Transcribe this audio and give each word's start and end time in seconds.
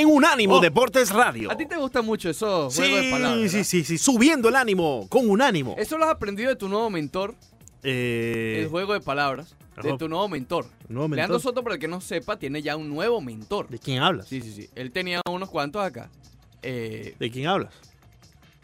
en 0.00 0.08
Unánimo 0.08 0.54
Oh. 0.56 0.60
Deportes 0.60 1.10
Radio. 1.10 1.50
¿A 1.50 1.56
ti 1.56 1.66
te 1.66 1.76
gusta 1.76 2.02
mucho 2.02 2.30
eso, 2.30 2.70
Sí, 2.70 2.78
juego 2.82 2.96
de 2.96 3.10
palabras? 3.10 3.38
sí, 3.50 3.56
¿verdad? 3.56 3.64
sí, 3.68 3.84
sí, 3.84 3.98
subiendo 3.98 4.48
el 4.48 4.56
ánimo 4.56 5.06
con 5.08 5.28
Unánimo. 5.28 5.74
Eso 5.78 5.98
lo 5.98 6.04
has 6.04 6.10
aprendido 6.10 6.48
de 6.50 6.56
tu 6.56 6.68
nuevo 6.68 6.88
mentor, 6.90 7.34
Eh, 7.82 8.60
el 8.62 8.68
juego 8.68 8.92
de 8.92 9.00
palabras, 9.00 9.54
de 9.82 9.96
tu 9.96 10.08
nuevo 10.08 10.28
mentor. 10.28 10.66
¿Nuevo 10.88 11.14
Leandro 11.14 11.34
mentor? 11.36 11.40
Soto, 11.40 11.62
para 11.62 11.74
el 11.76 11.80
que 11.80 11.86
no 11.88 12.00
sepa, 12.00 12.36
tiene 12.38 12.60
ya 12.62 12.76
un 12.76 12.88
nuevo 12.88 13.20
mentor. 13.20 13.68
¿De 13.68 13.78
quién 13.78 14.02
hablas? 14.02 14.26
Sí, 14.28 14.40
sí, 14.40 14.52
sí. 14.52 14.68
Él 14.74 14.90
tenía 14.90 15.20
unos 15.30 15.48
cuantos 15.48 15.82
acá. 15.84 16.10
eh, 16.62 17.14
¿De 17.20 17.30
quién 17.30 17.46
hablas? 17.46 17.72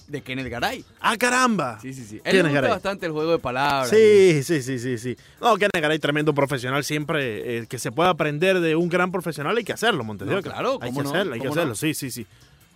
De 0.07 0.21
Kenneth 0.23 0.49
Garay. 0.49 0.85
¡Ah, 1.01 1.17
caramba! 1.17 1.79
Sí, 1.81 1.93
sí, 1.95 2.05
sí. 2.05 2.17
Él 2.17 2.23
Kenneth 2.23 2.35
le 2.35 2.43
gusta 2.43 2.55
Garay. 2.61 2.71
bastante 2.71 3.07
el 3.07 3.13
juego 3.13 3.33
de 3.33 3.39
palabras. 3.39 3.89
Sí, 3.91 4.43
sí, 4.43 4.63
sí, 4.63 4.79
sí, 4.79 4.99
sí. 4.99 5.17
No, 5.41 5.57
que 5.57 5.69
Negaray, 5.75 5.99
tremendo 5.99 6.35
profesional. 6.35 6.85
Siempre 6.85 7.59
eh, 7.59 7.67
que 7.67 7.79
se 7.79 7.91
pueda 7.93 8.11
aprender 8.11 8.61
de 8.61 8.77
un 8.77 8.89
gran 8.89 9.11
profesional 9.13 9.57
hay 9.57 9.65
que 9.65 9.73
hacerlo, 9.73 10.05
Montes 10.05 10.29
de 10.29 10.35
No, 10.35 10.43
claro, 10.43 10.79
Hay 10.81 10.91
¿cómo 10.91 11.01
que 11.01 11.05
no? 11.05 11.11
hacerlo, 11.11 11.35
hay 11.35 11.41
que 11.41 11.47
¿Cómo 11.49 11.55
hacerlo. 11.55 11.71
no? 11.71 11.75
Sí, 11.77 11.95
sí, 11.95 12.11
sí. 12.11 12.27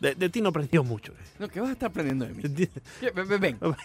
De, 0.01 0.15
de 0.15 0.29
ti 0.29 0.41
no 0.41 0.51
aprendió 0.51 0.85
mucho. 0.85 1.12
No, 1.38 1.49
¿qué 1.49 1.61
vas 1.61 1.71
a 1.71 1.73
estar 1.73 1.91
aprendiendo 1.91 2.25
de 2.25 2.33
mí? 2.35 2.43
Ven. 3.15 3.41
Ven, 3.41 3.59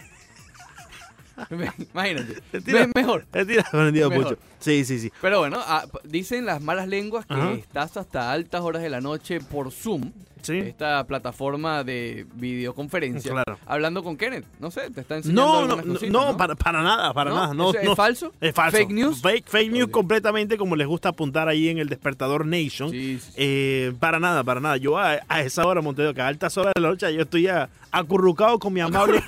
Imagínate. 1.92 2.42
de 2.52 2.60
ti 2.60 2.72
no- 2.72 2.78
Ven 2.78 2.92
mejor. 2.94 3.26
de 3.32 3.46
ti 3.46 3.54
no 3.54 3.60
aprendido 3.60 4.10
Mejor. 4.10 4.24
mucho. 4.24 4.38
Sí, 4.60 4.84
sí, 4.84 4.98
sí. 4.98 5.12
Pero 5.20 5.40
bueno, 5.40 5.58
ah, 5.66 5.84
dicen 6.04 6.46
las 6.46 6.62
malas 6.62 6.88
lenguas 6.88 7.26
que 7.26 7.34
Ajá. 7.34 7.52
estás 7.52 7.96
hasta 7.96 8.32
altas 8.32 8.62
horas 8.62 8.82
de 8.82 8.90
la 8.90 9.00
noche 9.00 9.40
por 9.40 9.70
Zoom, 9.72 10.12
Sí. 10.42 10.58
esta 10.58 11.04
plataforma 11.06 11.84
de 11.84 12.26
videoconferencia, 12.34 13.30
Claro. 13.32 13.58
hablando 13.66 14.02
con 14.04 14.16
Kenneth. 14.18 14.44
No 14.60 14.70
sé, 14.70 14.90
te 14.90 15.00
está 15.00 15.16
enseñando 15.16 15.42
No, 15.42 15.52
no, 15.52 15.58
algunas 15.60 15.86
no, 15.86 15.92
cositas, 15.94 16.12
no, 16.12 16.36
Para, 16.36 16.54
para 16.54 16.82
nada, 16.82 17.12
para 17.14 17.30
¿No? 17.30 17.36
nada. 17.36 17.54
No, 17.54 17.70
¿Eso 17.70 17.78
es 17.92 17.96
falso? 17.96 18.32
Es 18.40 18.54
falso. 18.54 18.76
¿Fake 18.76 18.90
news? 18.90 19.22
Fake, 19.22 19.48
fake 19.48 19.72
news 19.72 19.88
completamente 19.90 20.58
como 20.58 20.76
les 20.76 20.86
gusta 20.86 21.10
apuntar 21.10 21.48
ahí 21.48 21.68
en 21.70 21.78
el 21.78 21.88
Despertador 21.88 22.44
Nation. 22.46 22.90
Sí, 22.90 23.18
sí, 23.18 23.20
sí. 23.20 23.32
Eh, 23.36 23.92
para 23.98 24.20
nada, 24.20 24.44
para 24.44 24.60
nada. 24.60 24.76
Yo 24.76 24.98
a, 24.98 25.18
a 25.28 25.40
esa 25.42 25.66
hora, 25.66 25.80
Montevideo, 25.80 26.12
que 26.14 26.20
a 26.20 26.26
altas 26.26 26.56
horas 26.58 26.72
de 26.74 26.80
la 26.82 26.88
noche, 26.90 27.14
yo 27.14 27.22
estoy 27.22 27.48
acurrucado 27.90 28.58
con 28.58 28.72
mi 28.72 28.80
amable 28.80 29.22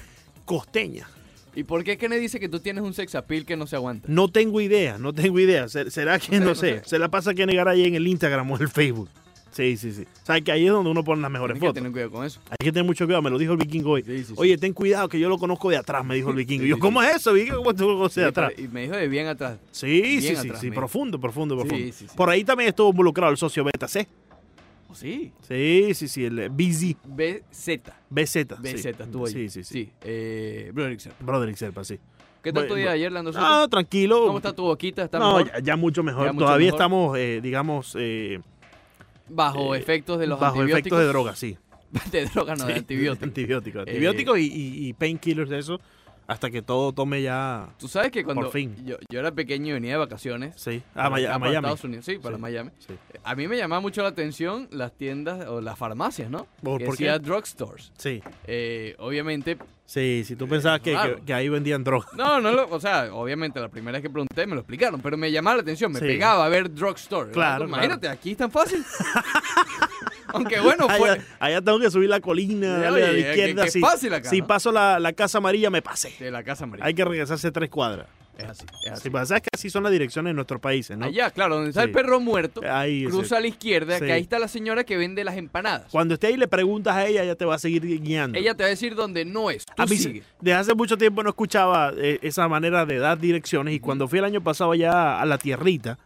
costeña. 0.44 1.08
¿Y 1.56 1.64
por 1.64 1.82
qué 1.82 1.96
Kenneth 1.98 2.20
dice 2.20 2.38
que 2.38 2.48
tú 2.48 2.60
tienes 2.60 2.84
un 2.84 2.92
sex 2.94 3.14
appeal 3.14 3.44
que 3.46 3.56
no 3.56 3.66
se 3.66 3.74
aguanta? 3.76 4.06
No 4.10 4.28
tengo 4.28 4.60
idea, 4.60 4.98
no 4.98 5.12
tengo 5.12 5.40
idea. 5.40 5.68
Se- 5.68 5.90
¿Será 5.90 6.18
que 6.18 6.38
No 6.38 6.54
sé, 6.54 6.76
no. 6.76 6.80
Se 6.84 6.98
la 6.98 7.08
pasa 7.08 7.32
que 7.34 7.46
negar 7.46 7.66
ahí 7.66 7.84
en 7.84 7.94
el 7.94 8.06
Instagram 8.06 8.50
o 8.50 8.56
en 8.56 8.62
el 8.62 8.68
Facebook. 8.68 9.08
Sí, 9.52 9.78
sí, 9.78 9.90
sí. 9.90 10.02
O 10.22 10.26
sea, 10.26 10.38
que 10.42 10.52
ahí 10.52 10.66
es 10.66 10.70
donde 10.70 10.90
uno 10.90 11.02
pone 11.02 11.22
las 11.22 11.30
mejores 11.30 11.54
Tienes 11.54 11.62
que 11.62 11.66
fotos. 11.68 11.74
tener 11.80 11.90
cuidado 11.92 12.10
con 12.10 12.26
eso. 12.26 12.40
Hay 12.50 12.62
que 12.62 12.70
tener 12.72 12.84
mucho 12.84 13.06
cuidado, 13.06 13.22
me 13.22 13.30
lo 13.30 13.38
dijo 13.38 13.52
el 13.52 13.58
vikingo 13.58 13.92
hoy. 13.92 14.02
Sí, 14.02 14.18
sí, 14.18 14.24
sí. 14.26 14.34
Oye, 14.36 14.58
ten 14.58 14.74
cuidado 14.74 15.08
que 15.08 15.18
yo 15.18 15.30
lo 15.30 15.38
conozco 15.38 15.70
de 15.70 15.78
atrás, 15.78 16.04
me 16.04 16.14
dijo 16.14 16.28
el 16.28 16.36
vikingo. 16.36 16.64
Y 16.66 16.68
yo, 16.68 16.78
¿cómo 16.78 17.02
es 17.02 17.16
eso, 17.16 17.32
vikingo? 17.32 17.56
¿Cómo 17.58 17.74
tú 17.74 17.88
lo 17.88 17.96
conoces 17.96 18.16
de 18.22 18.28
atrás? 18.28 18.52
y 18.58 18.68
me 18.68 18.82
dijo 18.82 18.94
de 18.94 19.08
bien 19.08 19.26
atrás. 19.26 19.56
Sí, 19.72 19.86
sí, 19.86 20.02
Bien 20.02 20.20
sí, 20.20 20.28
atrás, 20.48 20.60
sí, 20.60 20.66
mira. 20.66 20.76
profundo, 20.76 21.18
profundo, 21.18 21.56
profundo. 21.58 21.86
Por 22.14 22.28
ahí 22.28 22.44
también 22.44 22.68
estuvo 22.68 22.90
involucrado 22.90 23.32
el 23.32 23.38
socio 23.38 23.64
Beta 23.64 23.88
C. 23.88 24.06
Sí. 24.96 25.32
Sí, 25.42 25.94
sí, 25.94 26.08
sí, 26.08 26.24
el 26.24 26.38
eh, 26.38 26.48
BZ, 26.48 26.96
BZ. 27.04 27.92
BZ. 28.08 28.60
BZ 28.60 28.82
sí. 28.82 28.88
estuvo 28.88 29.26
ahí. 29.26 29.32
Sí, 29.32 29.48
sí, 29.48 29.64
sí. 29.64 29.72
Sí. 29.84 29.92
Eh, 30.02 30.70
Broderick 30.72 31.00
Serpa. 31.00 31.24
Broderick 31.24 31.56
Serpa, 31.56 31.84
sí. 31.84 31.98
¿Qué 32.42 32.52
tal 32.52 32.68
tu 32.68 32.74
día 32.76 32.92
ayer, 32.92 33.10
Lando? 33.10 33.32
Ah, 33.34 33.66
tranquilo. 33.68 34.26
¿Cómo 34.26 34.38
está 34.38 34.52
tu 34.52 34.62
boquita? 34.62 35.02
¿Está 35.02 35.18
no, 35.18 35.38
mejor? 35.38 35.52
ya, 35.52 35.58
ya 35.58 35.76
mucho 35.76 36.02
mejor. 36.02 36.26
Ya 36.26 36.32
mucho 36.32 36.46
Todavía 36.46 36.66
mejor. 36.66 36.78
estamos, 36.78 37.18
eh, 37.18 37.40
digamos, 37.42 37.96
eh, 37.98 38.40
Bajo 39.28 39.74
eh, 39.74 39.78
efectos 39.78 40.18
de 40.20 40.28
los 40.28 40.38
bajo 40.38 40.60
antibióticos. 40.60 40.78
efectos 40.80 40.98
de 41.00 41.06
droga, 41.06 41.36
sí. 41.36 41.58
de 42.12 42.26
droga, 42.26 42.54
no, 42.54 42.66
de 42.66 42.74
antibióticos. 42.74 43.22
Antibióticos. 43.28 43.80
Antibióticos 43.80 44.38
y, 44.38 44.42
y, 44.42 44.88
y 44.88 44.92
painkillers 44.92 45.50
de 45.50 45.58
eso, 45.58 45.80
hasta 46.26 46.50
que 46.50 46.62
todo 46.62 46.92
tome 46.92 47.22
ya. 47.22 47.68
Tú 47.78 47.88
sabes 47.88 48.10
que 48.10 48.24
cuando 48.24 48.42
Por 48.42 48.52
fin. 48.52 48.74
Yo, 48.84 48.96
yo 49.10 49.20
era 49.20 49.32
pequeño 49.32 49.68
y 49.68 49.72
venía 49.72 49.92
de 49.92 49.98
vacaciones. 49.98 50.54
Sí. 50.56 50.82
A, 50.94 51.08
Maya- 51.10 51.28
acá, 51.28 51.34
a 51.34 51.38
Miami. 51.38 51.56
Estados 51.56 51.84
Unidos, 51.84 52.04
sí, 52.04 52.18
para 52.18 52.36
Sí. 52.36 52.42
Miami. 52.42 52.70
Sí. 52.78 52.94
A 53.24 53.34
mí 53.34 53.48
me 53.48 53.56
llamaba 53.56 53.80
mucho 53.80 54.02
la 54.02 54.08
atención 54.08 54.68
las 54.70 54.92
tiendas 54.92 55.46
o 55.48 55.60
las 55.60 55.78
farmacias, 55.78 56.30
¿no? 56.30 56.46
¿Por- 56.62 56.78
que 56.78 56.84
por 56.86 56.94
decía 56.94 57.14
qué? 57.14 57.18
drugstores. 57.26 57.92
Sí. 57.96 58.22
Eh, 58.46 58.94
obviamente, 58.98 59.56
Sí, 59.88 60.24
si 60.26 60.34
tú 60.34 60.48
pensabas 60.48 60.80
que, 60.80 60.96
que- 60.96 61.22
que 61.24 61.32
ahí 61.32 61.48
vendían 61.48 61.84
droga. 61.84 62.08
no, 62.16 62.40
no, 62.40 62.50
lo, 62.50 62.68
o 62.70 62.80
sea, 62.80 63.14
obviamente 63.14 63.60
la 63.60 63.68
primera 63.68 63.92
vez 63.98 64.02
que 64.02 64.10
pregunté 64.10 64.44
me 64.44 64.54
lo 64.56 64.62
explicaron, 64.62 65.00
pero 65.00 65.16
me 65.16 65.30
llamaba 65.30 65.56
la 65.58 65.62
atención, 65.62 65.92
me 65.92 66.00
Sí. 66.00 66.06
pegaba 66.06 66.44
a 66.44 66.48
ver 66.48 66.74
drugstore. 66.74 67.30
Claro, 67.30 67.66
Imagínate, 67.66 68.08
aquí 68.08 68.32
es 68.32 68.36
tan 68.36 68.50
fácil. 68.50 68.84
Aunque 70.28 70.60
bueno, 70.60 70.88
fue... 70.88 71.10
allá, 71.10 71.24
allá 71.38 71.60
tengo 71.62 71.78
que 71.80 71.90
subir 71.90 72.08
la 72.08 72.20
colina, 72.20 72.74
Oye, 72.74 72.82
darle 72.82 73.04
a 73.04 73.06
la 73.08 73.12
que- 73.12 73.20
izquierda. 73.20 73.64
que 73.64 73.70
si, 73.70 73.80
fácil 73.80 74.14
acá, 74.14 74.28
si 74.30 74.40
¿no? 74.40 74.46
paso 74.46 74.72
la, 74.72 74.98
la 74.98 75.12
casa 75.12 75.38
amarilla, 75.38 75.70
me 75.70 75.82
pasé. 75.82 76.12
De 76.18 76.30
la 76.30 76.42
casa 76.42 76.64
amarilla. 76.64 76.86
Hay 76.86 76.94
que 76.94 77.04
regresarse 77.04 77.50
tres 77.52 77.70
cuadras. 77.70 78.06
Es 78.38 78.44
así, 78.50 78.66
es 78.84 78.92
así. 78.92 79.02
Sí, 79.04 79.08
pues, 79.10 79.28
sabes 79.28 79.44
que 79.44 79.48
así 79.54 79.70
son 79.70 79.82
las 79.82 79.90
direcciones 79.92 80.28
en 80.30 80.36
nuestros 80.36 80.60
países, 80.60 80.94
¿no? 80.98 81.06
Allá, 81.06 81.30
claro, 81.30 81.54
donde 81.54 81.70
está 81.70 81.80
Sí. 81.80 81.86
el 81.86 81.92
perro 81.92 82.20
muerto, 82.20 82.60
Ahí, 82.70 83.00
sí. 83.00 83.06
cruza 83.06 83.38
a 83.38 83.40
la 83.40 83.46
izquierda, 83.46 83.98
que 83.98 84.12
ahí 84.12 84.20
está 84.20 84.38
la 84.38 84.48
señora 84.48 84.84
que 84.84 84.98
vende 84.98 85.24
las 85.24 85.38
empanadas. 85.38 85.86
Cuando 85.90 86.12
esté 86.12 86.26
ahí 86.26 86.36
le 86.36 86.46
preguntas 86.46 86.94
a 86.96 87.06
ella, 87.06 87.22
ella 87.22 87.34
te 87.34 87.46
va 87.46 87.54
a 87.54 87.58
seguir 87.58 87.82
guiando. 88.02 88.38
Ella 88.38 88.54
te 88.54 88.62
va 88.62 88.66
a 88.66 88.70
decir 88.70 88.94
dónde 88.94 89.24
no 89.24 89.50
es. 89.50 89.64
Tú 89.64 89.72
a 89.82 89.86
mí 89.86 89.96
se- 89.96 90.02
sigue. 90.02 90.22
desde 90.42 90.52
hace 90.58 90.74
mucho 90.74 90.98
tiempo 90.98 91.22
no 91.22 91.30
escuchaba 91.30 91.94
eh, 91.96 92.18
esa 92.20 92.46
manera 92.46 92.84
de 92.84 92.98
dar 92.98 93.18
direcciones 93.18 93.72
y 93.72 93.80
cuando 93.80 94.06
fui 94.06 94.18
el 94.18 94.26
año 94.26 94.42
pasado 94.42 94.72
allá 94.72 95.18
a 95.18 95.24
la 95.24 95.38
tierrita, 95.38 95.98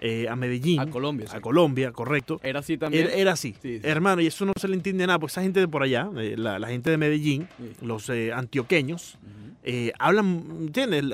eh, 0.00 0.28
a 0.28 0.36
Medellín, 0.36 0.80
A 0.80 0.86
Colombia, 0.88 1.26
sí. 1.28 1.36
a 1.36 1.40
Colombia, 1.40 1.92
correcto, 1.92 2.40
Era 2.42 2.60
así 2.60 2.78
también. 2.78 3.06
era, 3.06 3.14
era 3.14 3.32
así, 3.32 3.54
Sí, 3.60 3.78
sí. 3.78 3.80
hermano, 3.82 4.20
y 4.22 4.26
eso 4.26 4.44
no 4.44 4.52
se 4.58 4.68
le 4.68 4.74
entiende 4.74 5.06
nada, 5.06 5.18
porque 5.18 5.32
esa 5.32 5.42
gente 5.42 5.60
de 5.60 5.68
por 5.68 5.82
allá, 5.82 6.08
eh, 6.16 6.34
la, 6.36 6.58
la 6.58 6.68
gente 6.68 6.90
de 6.90 6.96
Medellín, 6.98 7.48
los 7.82 8.08
eh, 8.10 8.32
antioqueños, 8.32 9.18
eh, 9.64 9.92
hablan, 9.98 10.44
¿entiendes? 10.60 11.04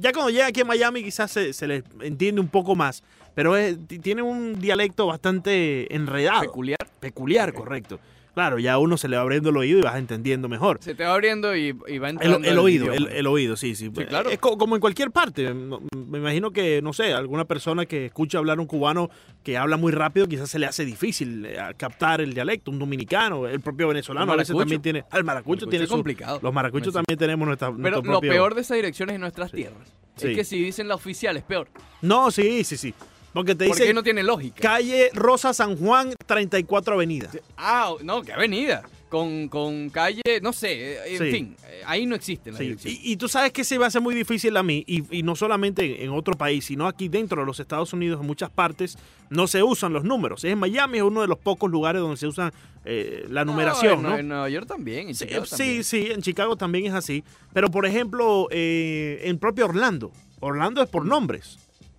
Ya 0.00 0.12
cuando 0.12 0.30
llega 0.30 0.46
aquí 0.48 0.60
a 0.60 0.64
Miami 0.64 1.04
quizás 1.04 1.30
se, 1.30 1.52
se 1.52 1.66
les 1.68 1.84
entiende 2.02 2.40
un 2.40 2.48
poco 2.48 2.74
más, 2.74 3.04
pero 3.34 3.56
es- 3.56 3.78
tiene 4.02 4.22
un 4.22 4.60
dialecto 4.60 5.06
bastante 5.06 5.94
enredado. 5.94 6.40
Peculiar. 6.42 6.78
Peculiar, 7.00 7.52
correcto. 7.52 8.00
Claro, 8.34 8.58
ya 8.58 8.78
uno 8.78 8.96
se 8.96 9.06
le 9.08 9.16
va 9.16 9.22
abriendo 9.22 9.50
el 9.50 9.56
oído 9.56 9.78
y 9.78 9.82
vas 9.82 9.96
entendiendo 9.96 10.48
mejor. 10.48 10.78
Se 10.80 10.94
te 10.94 11.04
va 11.04 11.14
abriendo 11.14 11.54
y, 11.56 11.68
y 11.86 11.98
va 11.98 12.08
El, 12.10 12.16
entrando. 12.16 12.48
el 12.48 12.58
oído, 12.58 12.92
el, 12.92 13.02
idioma. 13.02 13.16
el 13.16 13.26
oído, 13.28 13.56
sí, 13.56 13.74
sí. 13.76 13.90
Sí, 13.96 14.04
claro. 14.06 14.28
Es 14.30 14.38
co- 14.38 14.58
como 14.58 14.74
en 14.74 14.80
cualquier 14.80 15.10
parte. 15.12 15.54
Me 15.54 16.18
imagino 16.18 16.50
que, 16.50 16.82
no 16.82 16.92
sé, 16.92 17.12
alguna 17.12 17.44
persona 17.44 17.86
que 17.86 18.06
escucha 18.06 18.38
hablar 18.38 18.58
un 18.58 18.66
cubano 18.66 19.08
que 19.44 19.56
habla 19.56 19.76
muy 19.76 19.92
rápido, 19.92 20.26
quizás 20.26 20.50
se 20.50 20.58
le 20.58 20.66
hace 20.66 20.84
difícil 20.84 21.46
eh, 21.46 21.56
captar 21.76 22.20
el 22.20 22.34
dialecto. 22.34 22.70
Un 22.70 22.78
dominicano, 22.80 23.46
el 23.46 23.60
propio 23.60 23.88
venezolano, 23.88 24.32
a 24.32 24.36
veces 24.36 24.56
también 24.56 24.82
tiene. 24.82 24.98
el 25.12 25.22
maracucho 25.24 25.24
Maracucho 25.24 25.66
tiene 25.68 25.84
es 25.84 25.88
su- 25.88 25.94
complicado. 25.96 26.40
Los 26.42 26.52
maracuchos 26.52 26.88
Sí. 26.88 26.92
también 26.94 27.18
tenemos 27.18 27.46
nuestra. 27.46 27.68
Pero 27.68 27.78
nuestro 27.78 28.02
lo 28.02 28.18
propio- 28.20 28.30
peor 28.32 28.54
de 28.54 28.60
esas 28.62 28.76
direcciones 28.76 29.14
en 29.14 29.20
nuestras 29.20 29.52
tierras 29.52 29.92
Sí. 30.16 30.28
es 30.28 30.36
que 30.36 30.44
si 30.44 30.62
dicen 30.62 30.88
la 30.88 30.94
oficial 30.96 31.36
es 31.36 31.42
peor. 31.44 31.68
No, 32.02 32.30
sí, 32.30 32.64
sí, 32.64 32.76
sí. 32.76 32.94
Porque 33.34 33.54
te 33.54 33.66
Porque 33.66 33.82
dice 33.82 33.92
no 33.94 34.02
tiene 34.02 34.22
lógica. 34.22 34.60
calle 34.62 35.10
Rosa 35.12 35.52
San 35.52 35.76
Juan, 35.76 36.14
34 36.24 36.94
Avenida. 36.94 37.30
Ah, 37.58 37.92
no, 38.02 38.22
qué 38.22 38.32
avenida. 38.32 38.82
Con, 39.10 39.48
con 39.48 39.90
calle, 39.90 40.22
no 40.42 40.52
sé, 40.52 40.94
eh, 40.94 40.98
en 41.14 41.18
Sí. 41.18 41.30
fin, 41.30 41.56
eh, 41.68 41.82
ahí 41.86 42.04
no 42.04 42.16
existen 42.16 42.54
las 42.54 42.60
Sí. 42.80 43.00
Y, 43.02 43.12
y 43.12 43.16
tú 43.16 43.28
sabes 43.28 43.52
que 43.52 43.62
se 43.62 43.78
me 43.78 43.84
hace 43.86 44.00
muy 44.00 44.12
difícil 44.12 44.56
a 44.56 44.62
mí, 44.64 44.82
y, 44.88 45.18
y 45.18 45.22
no 45.22 45.36
solamente 45.36 46.02
en 46.04 46.10
otro 46.10 46.34
país, 46.34 46.64
sino 46.64 46.88
aquí 46.88 47.08
dentro 47.08 47.40
de 47.42 47.46
los 47.46 47.60
Estados 47.60 47.92
Unidos, 47.92 48.20
en 48.20 48.26
muchas 48.26 48.50
partes, 48.50 48.98
no 49.30 49.46
se 49.46 49.62
usan 49.62 49.92
los 49.92 50.02
números. 50.02 50.42
En 50.42 50.58
Miami 50.58 50.98
es 50.98 51.04
uno 51.04 51.20
de 51.20 51.28
los 51.28 51.38
pocos 51.38 51.70
lugares 51.70 52.02
donde 52.02 52.16
se 52.16 52.26
usan 52.26 52.50
eh, 52.84 53.24
la 53.28 53.44
numeración, 53.44 54.02
No, 54.02 54.10
¿no? 54.10 54.18
en, 54.18 54.26
Nueva 54.28 54.48
York 54.48 54.66
también, 54.66 55.08
en 55.08 55.14
Sí, 55.14 55.26
Chicago 55.26 55.46
sí, 55.46 55.84
sí, 55.84 56.08
en 56.10 56.20
Chicago 56.20 56.56
también 56.56 56.86
es 56.86 56.92
así. 56.94 57.22
Pero, 57.52 57.70
por 57.70 57.86
ejemplo, 57.86 58.48
eh, 58.50 59.20
en 59.24 59.38
propio 59.38 59.66
Orlando, 59.66 60.10
Orlando 60.40 60.82
es 60.82 60.88
por 60.88 61.04
nombres. 61.06 61.58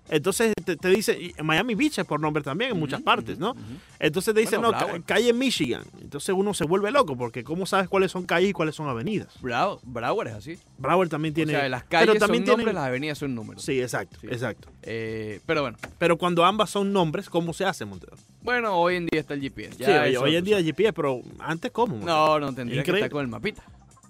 Entonces 0.09 0.53
te, 0.63 0.75
te 0.77 0.89
dice, 0.89 1.33
Miami 1.43 1.73
Beach 1.75 1.97
es 1.99 2.05
por 2.05 2.19
nombre 2.19 2.43
también 2.43 2.71
en 2.71 2.79
muchas 2.79 3.01
partes, 3.01 3.39
¿no? 3.39 3.55
Entonces 3.99 4.33
te 4.33 4.39
dicen, 4.39 4.61
Bueno, 4.61 4.77
no, 4.79 4.85
ca- 4.87 4.99
calle 5.05 5.33
Michigan. 5.33 5.83
Entonces 6.01 6.35
uno 6.37 6.53
se 6.53 6.63
vuelve 6.65 6.91
loco 6.91 7.17
porque 7.17 7.43
¿cómo 7.43 7.65
sabes 7.65 7.89
cuáles 7.89 8.11
son 8.11 8.25
calles 8.25 8.51
y 8.51 8.53
cuáles 8.53 8.75
son 8.75 8.87
avenidas? 8.87 9.29
Bravo, 9.41 9.79
Broward 9.83 10.27
es 10.27 10.33
así. 10.35 10.59
Broward 10.77 11.09
también 11.09 11.33
tiene... 11.33 11.55
o 11.55 11.59
sea, 11.59 11.69
las 11.69 11.83
calles 11.85 12.07
pero 12.07 12.19
también 12.19 12.43
son 12.43 12.51
nombres, 12.51 12.65
tienen- 12.65 12.75
las 12.75 12.87
avenidas 12.87 13.17
son 13.17 13.33
números. 13.35 13.63
Sí, 13.63 13.81
exacto, 13.81 14.17
Sí. 14.21 14.27
exacto. 14.27 14.69
Eh, 14.83 15.39
pero 15.45 15.61
bueno, 15.63 15.77
Pero 15.97 16.17
cuando 16.17 16.45
ambas 16.45 16.69
son 16.69 16.93
nombres, 16.93 17.29
¿cómo 17.29 17.51
se 17.53 17.65
hace, 17.65 17.85
Montero? 17.85 18.15
bueno, 18.43 18.75
hoy 18.77 18.97
en 18.97 19.07
día 19.07 19.21
está 19.21 19.33
el 19.33 19.41
GPS. 19.41 19.75
ya 19.77 20.05
sí, 20.07 20.15
hoy, 20.17 20.35
en 20.35 20.43
día 20.45 20.57
sabes. 20.57 20.65
GPS, 20.67 20.93
pero 20.93 21.21
antes 21.39 21.71
¿cómo? 21.71 21.95
Montero? 21.97 22.15
No, 22.15 22.39
no, 22.39 22.53
tendría 22.53 22.83
que 22.83 22.91
estar 22.91 23.09
con 23.09 23.21
el 23.21 23.27
mapita. 23.27 23.63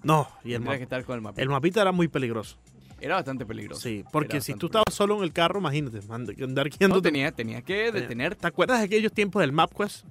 No, 0.03 0.27
y 0.43 0.53
el, 0.53 0.61
mapa- 0.61 0.77
que 0.77 0.83
estar 0.83 1.03
con 1.05 1.15
el 1.15 1.21
mapita. 1.21 1.41
el 1.41 1.47
mapita 1.49 1.81
era 1.81 1.91
muy 1.93 2.07
peligroso. 2.09 2.57
Era 3.05 3.15
bastante 3.15 3.45
peligroso. 3.45 3.81
Sí, 3.81 4.03
porque 4.11 4.41
si 4.41 4.55
tú 4.55 4.65
estabas 4.65 4.91
solo 4.91 5.15
en 5.17 5.23
el 5.23 5.31
carro, 5.31 5.59
imagínate, 5.59 5.99
andar 6.09 6.69
guiando. 6.69 6.95
No, 6.95 7.01
tenía, 7.03 7.31
tenía 7.31 7.61
que 7.61 7.91
detener, 7.91 8.33
¿Te 8.35 8.47
acuerdas 8.47 8.79
de 8.79 8.85
aquellos 8.85 9.11
tiempos 9.11 9.41
del 9.41 9.51
MapQuest? 9.51 10.05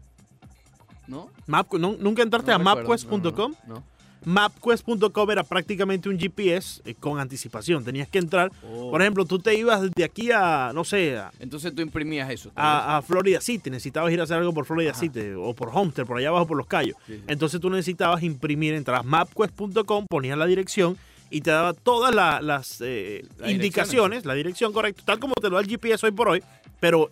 ¿no? 1.08 1.28
Map, 1.48 1.72
¿nu- 1.74 1.96
¿Nunca 1.98 2.22
entraste 2.22 2.50
No 2.52 2.54
a 2.56 2.58
mapquest.com? 2.60 3.20
No, 3.66 3.74
no, 3.74 3.74
no. 3.74 3.84
Mapquest.com 4.26 5.30
era 5.30 5.42
prácticamente 5.42 6.08
un 6.08 6.18
GPS 6.18 6.80
eh, 6.84 6.94
con 6.94 7.18
anticipación. 7.18 7.84
Tenías 7.84 8.08
que 8.08 8.18
entrar. 8.18 8.50
Oh. 8.66 8.90
Por 8.90 9.02
ejemplo, 9.02 9.24
tú 9.24 9.38
te 9.38 9.54
ibas 9.54 9.82
de 9.90 10.04
aquí 10.04 10.30
a, 10.32 10.70
no 10.72 10.84
sé, 10.84 11.18
a, 11.18 11.30
Entonces 11.40 11.74
tú 11.74 11.82
imprimías 11.82 12.30
eso. 12.30 12.50
a- 12.54 12.96
a 12.98 13.02
Florida 13.02 13.40
City. 13.40 13.70
Necesitabas 13.70 14.12
ir 14.12 14.20
a 14.20 14.22
hacer 14.22 14.38
algo 14.38 14.54
por 14.54 14.64
Florida 14.66 14.92
Ajá. 14.92 15.00
City 15.00 15.32
o 15.36 15.52
por 15.52 15.68
Homestead, 15.72 16.06
por 16.06 16.16
allá 16.18 16.28
abajo 16.28 16.46
por 16.46 16.56
los. 16.56 16.66
Sí, 16.70 16.92
sí. 17.06 17.22
Entonces 17.26 17.60
tú 17.60 17.68
necesitabas 17.70 18.22
imprimir, 18.22 18.72
entrabas 18.74 19.04
mapquest.com, 19.04 20.06
ponías 20.08 20.38
la 20.38 20.46
dirección 20.46 20.96
y 21.30 21.40
te 21.40 21.50
daba 21.50 21.72
todas 21.74 22.14
la- 22.14 22.40
las 22.40 22.80
eh, 22.80 23.24
indicaciones, 23.46 24.24
la 24.24 24.34
dirección 24.34 24.72
correcta, 24.72 25.02
tal 25.04 25.18
como 25.18 25.34
te 25.34 25.48
lo 25.50 25.56
da 25.56 25.62
el 25.62 25.68
GPS 25.68 26.04
hoy 26.06 26.12
por 26.12 26.28
hoy, 26.28 26.42
pero 26.80 27.10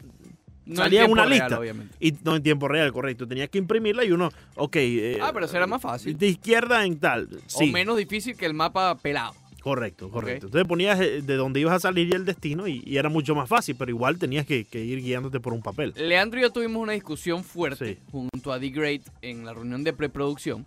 No 0.65 0.77
salía 0.77 1.07
una 1.07 1.25
real, 1.25 1.41
lista. 1.41 1.59
obviamente. 1.59 1.95
Y 1.99 2.13
no 2.23 2.37
en 2.37 2.43
tiempo 2.43 2.69
real, 2.69 2.93
correcto. 2.93 3.27
Tenías 3.27 3.49
que 3.49 3.59
imprimirla 3.59 4.05
y 4.05 4.13
uno, 4.13 4.31
ok. 4.57 4.77
eh, 4.77 5.19
Ah, 5.21 5.31
pero 5.33 5.47
eso 5.47 5.57
era 5.57 5.67
más 5.67 5.83
fácil. 5.83 6.17
De 6.17 6.29
izquierda 6.29 6.85
en 6.85 6.99
tal. 7.01 7.29
Sí, 7.47 7.69
O 7.69 7.73
menos 7.73 7.97
difícil 7.97 8.37
que 8.37 8.47
el 8.47 8.55
mapa 8.55 8.97
pelado. 8.97 9.35
correcto, 9.61 10.09
correcto. 10.11 10.47
Entonces 10.47 10.67
ponías 10.69 11.01
eh, 11.01 11.23
de 11.23 11.37
dónde 11.37 11.61
ibas 11.61 11.75
a 11.75 11.79
salir 11.81 12.09
y 12.09 12.13
el 12.13 12.25
destino 12.25 12.67
y, 12.69 12.83
y 12.85 12.97
era 12.97 13.09
mucho 13.09 13.35
más 13.35 13.49
fácil, 13.49 13.77
pero 13.77 13.91
igual 13.91 14.19
tenías 14.19 14.45
que, 14.47 14.65
que 14.65 14.85
ir 14.85 15.01
guiándote 15.01 15.39
por 15.41 15.53
un 15.53 15.63
papel. 15.63 15.95
Leandro 15.97 16.39
y 16.41 16.43
yo 16.43 16.51
tuvimos 16.51 16.83
una 16.83 16.93
discusión 16.93 17.43
fuerte 17.45 17.95
Sí. 17.95 17.99
junto 18.11 18.53
a 18.53 18.59
The 18.61 18.69
Great 18.71 19.03
en 19.23 19.45
la 19.45 19.55
reunión 19.55 19.83
de 19.85 19.93
preproducción. 19.93 20.67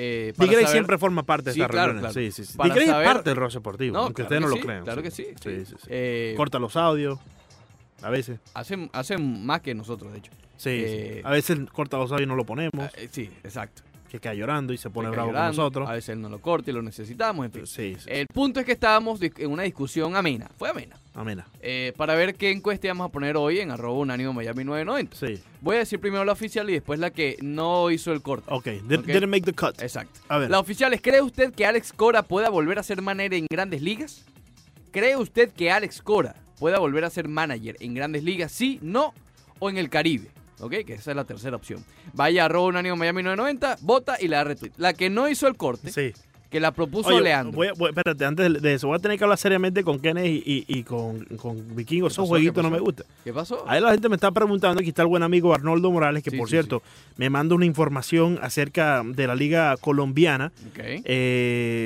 Eh, 0.00 0.32
Grey 0.36 0.50
saber- 0.50 0.68
siempre 0.68 0.96
forma 0.96 1.24
parte 1.24 1.50
de 1.50 1.54
Sí, 1.54 1.60
estas 1.60 1.72
claro. 1.72 2.12
Sí, 2.12 2.30
sí, 2.30 2.44
sí. 2.44 2.52
Saber- 2.52 2.82
es 2.82 2.88
parte 2.92 3.30
del 3.30 3.36
rol 3.36 3.50
deportivo, 3.52 3.94
No, 3.94 3.98
aunque 4.04 4.22
claro 4.24 4.26
ustedes 4.26 4.40
no 4.42 4.48
lo 4.56 4.64
crean. 4.64 4.84
claro 4.84 5.02
que 5.02 5.10
sí. 5.10 5.26
Eh, 5.88 6.34
Corta 6.36 6.58
los 6.60 6.76
audios. 6.76 7.18
A 8.02 8.10
veces. 8.10 8.38
hacen, 8.54 8.88
hacen 8.92 9.44
más 9.44 9.60
que 9.60 9.74
nosotros, 9.74 10.12
de 10.12 10.18
hecho. 10.18 10.30
Sí, 10.56 10.70
Eh. 10.72 11.22
A 11.24 11.30
veces 11.32 11.58
corta 11.72 11.96
los 11.96 12.12
audios 12.12 12.26
y 12.26 12.28
no 12.28 12.36
lo 12.36 12.44
ponemos. 12.44 12.72
Eh, 12.96 13.08
sí, 13.10 13.28
exacto. 13.42 13.82
Que 14.08 14.18
queda 14.20 14.34
llorando 14.34 14.72
y 14.72 14.78
se 14.78 14.90
pone 14.90 15.08
Se 15.08 15.12
bravo 15.12 15.32
con 15.32 15.40
nosotros. 15.46 15.88
A 15.88 15.92
veces 15.92 16.10
él 16.10 16.20
no 16.22 16.28
lo 16.28 16.40
corta 16.40 16.70
y 16.70 16.74
lo 16.74 16.82
necesitamos, 16.82 17.44
en 17.46 17.52
fin. 17.52 17.66
Sí, 17.66 17.96
sí. 17.98 18.08
El 18.10 18.26
punto 18.26 18.60
es 18.60 18.66
que 18.66 18.72
estábamos 18.72 19.20
en 19.22 19.50
una 19.50 19.62
discusión 19.64 20.16
amena. 20.16 20.50
Fue 20.58 20.68
amena. 20.70 20.96
Amena. 21.14 21.46
eh, 21.60 21.92
para 21.96 22.14
ver 22.14 22.36
qué 22.36 22.50
encuesta 22.52 22.86
íbamos 22.86 23.08
a 23.08 23.12
poner 23.12 23.36
hoy 23.36 23.58
en 23.58 23.72
arroba 23.72 23.98
unánimo 23.98 24.32
Miami 24.32 24.62
990. 24.64 25.16
Sí. 25.16 25.42
Voy 25.60 25.76
a 25.76 25.80
decir 25.80 25.98
primero 26.00 26.24
la 26.24 26.32
oficial 26.32 26.70
y 26.70 26.74
después 26.74 27.00
la 27.00 27.10
que 27.10 27.36
no 27.42 27.90
hizo 27.90 28.12
el 28.12 28.22
corte. 28.22 28.46
Ok. 28.48 28.66
Did, 28.86 28.98
Ok. 29.00 29.06
Didn't 29.06 29.28
make 29.28 29.42
the 29.42 29.52
cut. 29.52 29.82
Exacto. 29.82 30.20
A 30.28 30.38
ver. 30.38 30.48
La 30.50 30.60
oficial 30.60 30.94
es, 30.94 31.00
¿cree 31.02 31.20
usted 31.20 31.52
que 31.52 31.66
Alex 31.66 31.92
Cora 31.92 32.22
pueda 32.22 32.50
volver 32.50 32.78
a 32.78 32.82
ser 32.84 33.02
manager 33.02 33.34
en 33.34 33.46
grandes 33.50 33.82
ligas? 33.82 34.24
¿Cree 34.92 35.16
usted 35.16 35.50
que 35.50 35.70
Alex 35.72 36.00
Cora 36.02 36.36
pueda 36.58 36.78
volver 36.78 37.04
a 37.04 37.10
ser 37.10 37.28
manager 37.28 37.76
en 37.80 37.94
grandes 37.94 38.22
ligas? 38.22 38.52
Sí, 38.52 38.78
no 38.80 39.12
o 39.58 39.68
en 39.70 39.76
el 39.76 39.90
Caribe. 39.90 40.28
¿Ok? 40.60 40.70
Que 40.86 40.94
esa 40.94 41.10
es 41.10 41.16
la 41.16 41.24
tercera 41.24 41.56
opción. 41.56 41.84
Vaya 42.14 42.42
a 42.42 42.44
arroba 42.46 42.68
unánimo 42.68 42.96
Miami 42.96 43.22
990, 43.22 43.76
vota 43.82 44.16
y 44.20 44.28
la 44.28 44.38
da 44.38 44.44
retweet. 44.44 44.72
La 44.76 44.92
que 44.94 45.10
no 45.10 45.28
hizo 45.28 45.46
el 45.46 45.56
corte, 45.56 45.90
Sí. 45.92 46.12
que 46.50 46.60
la 46.60 46.72
propuso 46.72 47.10
Oye, 47.10 47.20
Leandro. 47.20 47.54
voy 47.56 47.66
a- 47.66 47.72
voy- 47.74 47.90
espérate, 47.90 48.24
antes 48.24 48.62
de 48.62 48.72
eso, 48.74 48.86
voy 48.88 48.96
a 48.96 48.98
tener 49.00 49.18
que 49.18 49.24
hablar 49.24 49.36
seriamente 49.38 49.84
con 49.84 50.00
Kenneth 50.00 50.24
y, 50.24 50.42
y- 50.46 50.64
y 50.78 50.82
con, 50.82 51.24
con 51.36 51.76
Vikingo. 51.76 52.08
Pasó? 52.08 52.24
jueguitos 52.24 52.54
¿Qué 52.56 52.62
no 52.62 52.70
me 52.70 52.76
pasó? 52.78 52.84
gustan. 52.86 53.06
¿Qué 53.22 53.32
pasó? 53.34 53.64
Ahí 53.68 53.82
la 53.82 53.90
gente 53.92 54.08
me 54.08 54.14
está 54.14 54.30
preguntando, 54.32 54.80
aquí 54.80 54.88
está 54.88 55.02
el 55.02 55.08
buen 55.08 55.22
amigo 55.22 55.52
Arnoldo 55.54 55.90
Morales, 55.90 56.22
que 56.22 56.30
Sí, 56.30 56.38
por 56.38 56.48
sí, 56.48 56.52
cierto 56.52 56.82
me 57.18 57.28
manda 57.28 57.54
una 57.54 57.66
información 57.66 58.38
acerca 58.40 59.02
de 59.04 59.26
la 59.26 59.34
liga 59.34 59.76
colombiana, 59.76 60.50
Ok. 60.70 60.78
eh, 61.04 61.84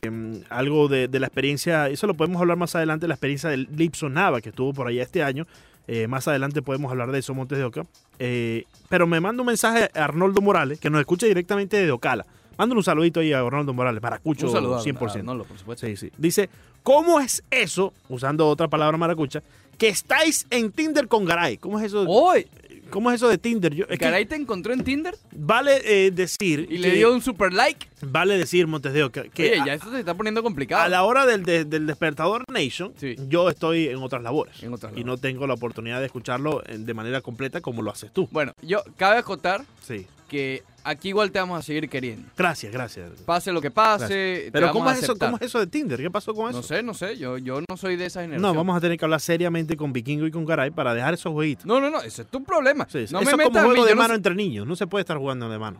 algo 0.48 0.86
de, 0.88 1.08
de 1.08 1.18
la 1.20 1.26
experiencia, 1.26 1.88
eso 1.88 2.06
lo 2.06 2.14
podemos 2.14 2.40
hablar 2.40 2.56
más 2.56 2.74
adelante, 2.76 3.08
la 3.08 3.14
experiencia 3.14 3.50
del 3.50 3.66
Lipson 3.76 4.14
Nava, 4.14 4.40
que 4.40 4.50
estuvo 4.50 4.72
por 4.72 4.86
allá 4.86 5.02
este 5.02 5.22
año. 5.24 5.44
Eh, 5.88 6.06
más 6.06 6.28
adelante 6.28 6.62
podemos 6.62 6.90
hablar 6.90 7.10
de 7.12 7.18
eso, 7.18 7.34
Montes 7.34 7.58
de 7.58 7.64
Oca. 7.64 7.82
Eh, 8.18 8.64
pero 8.88 9.06
me 9.06 9.20
manda 9.20 9.42
un 9.42 9.46
mensaje 9.46 9.90
a 9.94 10.04
Arnoldo 10.04 10.40
Morales, 10.40 10.78
que 10.78 10.90
nos 10.90 11.00
escucha 11.00 11.26
directamente 11.26 11.76
desde 11.76 11.90
Ocala. 11.90 12.24
Mándale 12.58 12.78
un 12.78 12.84
saludito 12.84 13.20
ahí 13.20 13.32
a 13.32 13.40
Arnoldo 13.40 13.72
Morales, 13.72 14.02
maracucho 14.02 14.46
Un 14.46 14.52
saludo 14.52 14.76
a- 14.76 14.82
100%. 14.82 15.16
a 15.28 15.32
Arnoldo, 15.32 15.44
por 15.44 15.58
supuesto. 15.58 15.86
Sí, 15.86 15.96
sí. 15.96 16.12
Dice, 16.18 16.48
¿cómo 16.82 17.18
es 17.18 17.42
eso, 17.50 17.92
usando 18.08 18.46
otra 18.46 18.68
palabra 18.68 18.96
maracucha, 18.98 19.42
que 19.78 19.88
estáis 19.88 20.46
en 20.50 20.70
Tinder 20.72 21.08
con 21.08 21.24
Garay? 21.24 21.56
¿Cómo 21.58 21.78
es 21.78 21.86
eso? 21.86 22.04
¡Hoy! 22.08 22.46
¿Cómo 22.90 23.10
es 23.10 23.16
eso 23.16 23.28
de 23.30 23.38
Tinder? 23.38 23.74
Yo, 23.74 23.86
es 23.88 23.98
que 23.98 24.04
¿Garay 24.04 24.26
te 24.26 24.36
encontró 24.36 24.74
en 24.74 24.84
Tinder? 24.84 25.16
vale 25.34 25.80
eh, 26.06 26.10
decir 26.10 26.66
Y 26.70 26.76
le 26.76 26.90
dio 26.90 27.10
un 27.10 27.22
super 27.22 27.50
like. 27.50 27.86
vale 28.02 28.36
decir 28.36 28.66
Montes 28.66 28.92
de 28.92 29.02
Oca, 29.02 29.22
que 29.32 29.52
Oye, 29.52 29.60
a, 29.60 29.66
ya 29.66 29.74
esto 29.74 29.90
se 29.90 30.00
está 30.00 30.14
poniendo 30.14 30.42
complicado. 30.42 30.82
a 30.82 30.88
la 30.88 31.02
hora 31.04 31.24
del, 31.24 31.42
de- 31.42 31.64
del 31.64 31.86
despertador 31.86 32.44
Nation, 32.52 32.92
Sí. 32.98 33.16
yo 33.28 33.48
estoy 33.48 33.88
en 33.88 33.96
otras 33.96 34.22
labores 34.22 34.62
En 34.62 34.74
otras 34.74 34.92
y 34.94 35.04
no 35.04 35.16
tengo 35.16 35.46
la 35.46 35.54
oportunidad 35.54 36.00
de 36.00 36.06
escucharlo 36.06 36.62
de 36.68 36.92
manera 36.94 37.22
completa 37.22 37.62
como 37.62 37.80
lo 37.80 37.90
haces 37.90 38.12
tú. 38.12 38.28
Bueno, 38.30 38.52
yo 38.60 38.82
cabe 38.98 39.16
acotar 39.16 39.64
Sí. 39.80 40.06
Que 40.32 40.62
aquí 40.82 41.08
igual 41.10 41.30
te 41.30 41.38
vamos 41.38 41.58
a 41.58 41.62
seguir 41.62 41.88
queriendo. 41.90 42.26
Gracias, 42.36 42.72
gracias. 42.72 43.10
Pase 43.26 43.52
lo 43.52 43.60
que 43.60 43.70
pase. 43.70 44.48
Pero 44.50 44.72
¿cómo 44.72 44.90
es, 44.90 45.02
eso. 45.02 45.14
¿cómo 45.16 45.36
es 45.36 45.42
eso 45.42 45.60
de 45.60 45.66
Tinder? 45.66 46.00
¿Qué 46.00 46.10
pasó 46.10 46.34
con 46.34 46.48
eso? 46.48 46.58
No 46.58 46.62
sé, 46.62 46.82
no 46.82 46.94
sé. 46.94 47.18
Yo, 47.18 47.36
yo 47.36 47.60
no 47.68 47.76
soy 47.76 47.96
de 47.96 48.06
esa 48.06 48.22
generación. 48.22 48.42
No, 48.42 48.54
vamos 48.54 48.74
a 48.74 48.80
tener 48.80 48.98
que 48.98 49.04
hablar 49.04 49.20
seriamente 49.20 49.76
con 49.76 49.92
Vikingo 49.92 50.26
y 50.26 50.30
con 50.30 50.46
Garay 50.46 50.70
para 50.70 50.94
dejar 50.94 51.12
esos 51.12 51.32
jueguitos. 51.32 51.66
No, 51.66 51.80
no, 51.80 51.90
no. 51.90 52.00
Ese 52.00 52.22
es 52.22 52.28
tu 52.28 52.42
problema. 52.42 52.86
Sí, 52.90 53.06
sí. 53.06 53.12
No 53.12 53.20
Eso 53.20 53.36
me 53.36 53.44
es 53.44 53.48
como 53.50 53.60
mí, 53.60 53.66
juego 53.66 53.84
de 53.84 53.94
no 53.94 54.00
mano 54.00 54.14
entre 54.14 54.34
niños. 54.34 54.66
No 54.66 54.74
se 54.74 54.86
puede 54.86 55.02
estar 55.02 55.18
jugando 55.18 55.50
de 55.50 55.58
mano. 55.58 55.78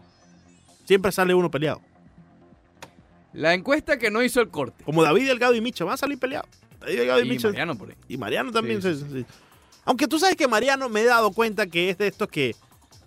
Siempre 0.85 1.11
sale 1.11 1.35
uno 1.35 1.51
peleado. 1.51 1.81
La 3.33 3.55
encuesta 3.55 3.99
que 3.99 4.11
no 4.11 4.23
hizo 4.23 4.43
el 4.43 4.51
corte. 4.51 4.85
Como 4.85 5.03
David 5.03 5.27
Delgado 5.27 5.55
y 5.55 5.63
Micho 5.63 5.87
van 5.87 5.95
a 5.95 5.97
salir 5.97 6.19
peleados. 6.19 6.51
David 6.81 6.99
Delgado 6.99 7.21
y, 7.21 7.27
Y 7.27 7.31
Micho. 7.31 7.49
Mariano 7.49 7.77
por 7.77 7.89
ahí. 7.89 7.97
Y 8.09 8.19
Mariano 8.19 8.53
también. 8.53 8.83
Sí, 8.83 9.25
Aunque 9.87 10.07
tú 10.07 10.19
sabes 10.19 10.37
que 10.37 10.47
Mariano 10.47 10.91
me 10.91 11.01
he 11.01 11.07
dado 11.07 11.33
cuenta 11.33 11.67
que 11.67 11.89
es 11.89 11.97
de 11.97 12.09
estos 12.09 12.29
que 12.29 12.55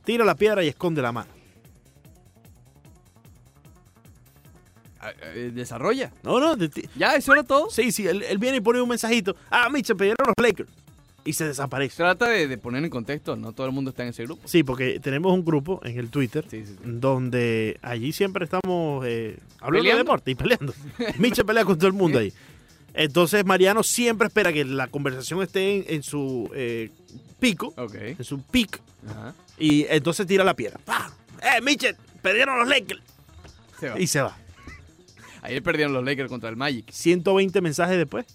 tira 0.03 0.25
la 0.25 0.35
piedra 0.35 0.63
y 0.63 0.67
esconde 0.67 1.03
la 1.03 1.11
mano. 1.11 1.34
Eh, 5.21 5.51
Desarrolla. 5.53 6.11
No, 6.23 6.39
no. 6.39 6.55
de 6.55 6.69
ti- 6.69 6.87
Ya, 6.95 7.15
eso 7.15 7.33
era 7.33 7.43
todo. 7.43 7.69
Sí, 7.69 7.91
sí. 7.91 8.07
Él, 8.07 8.23
él 8.23 8.37
viene 8.37 8.57
y 8.57 8.61
pone 8.61 8.81
un 8.81 8.89
mensajito. 8.89 9.35
Ah, 9.49 9.69
Micho, 9.69 9.95
pidieron 9.95 10.27
los 10.27 10.45
Lakers. 10.45 10.69
Y 11.27 11.33
se 11.33 11.45
desaparece. 11.45 11.97
Trata 11.97 12.27
de, 12.27 12.47
de 12.47 12.57
poner 12.59 12.83
en 12.83 12.89
contexto. 12.91 13.35
No 13.35 13.51
todo 13.51 13.65
el 13.65 13.73
mundo 13.73 13.89
está 13.89 14.03
en 14.03 14.09
ese 14.09 14.23
grupo. 14.25 14.47
Sí, 14.47 14.63
porque 14.63 14.99
tenemos 14.99 15.33
un 15.33 15.43
grupo 15.43 15.81
en 15.83 15.97
el 15.97 16.09
Twitter 16.11 16.45
Sí, 16.49 16.63
sí, 16.65 16.73
sí. 16.73 16.79
donde 16.83 17.79
allí 17.81 18.11
siempre 18.13 18.43
estamos 18.45 19.03
eh, 19.07 19.39
hablando 19.59 19.79
¿Peleando? 19.83 19.97
de 19.97 20.03
deporte 20.03 20.31
y 20.31 20.35
peleando. 20.35 20.73
Miche 21.17 21.43
pelea 21.43 21.65
con 21.65 21.77
todo 21.77 21.87
el 21.87 21.93
mundo 21.93 22.19
ahí. 22.19 22.31
Entonces 22.93 23.43
Mariano 23.43 23.81
siempre 23.83 24.27
espera 24.27 24.53
que 24.53 24.63
la 24.65 24.87
conversación 24.87 25.41
esté 25.41 25.77
en, 25.77 25.85
en 25.95 26.03
su 26.03 26.49
eh, 26.53 26.91
pico, 27.39 27.73
Ok. 27.75 27.95
en 27.95 28.23
su 28.23 28.41
pic, 28.43 28.79
Ajá. 29.09 29.33
y 29.57 29.85
entonces 29.89 30.25
tira 30.27 30.43
la 30.43 30.53
piedra. 30.53 30.79
¡Pah! 30.85 31.11
¡Eh, 31.41 31.59
Miche! 31.61 31.95
¡Perdieron 32.21 32.57
los 32.59 32.67
Lakers! 32.69 33.01
Se 33.79 33.89
va. 33.89 33.99
Y 33.99 34.07
se 34.07 34.21
va. 34.21 34.37
Ayer 35.45 35.63
perdieron 35.63 35.93
los 35.93 36.03
Lakers 36.03 36.29
contra 36.29 36.49
el 36.49 36.55
Magic. 36.55 36.89
120 36.91 37.61
mensajes 37.61 37.97
después, 37.97 38.25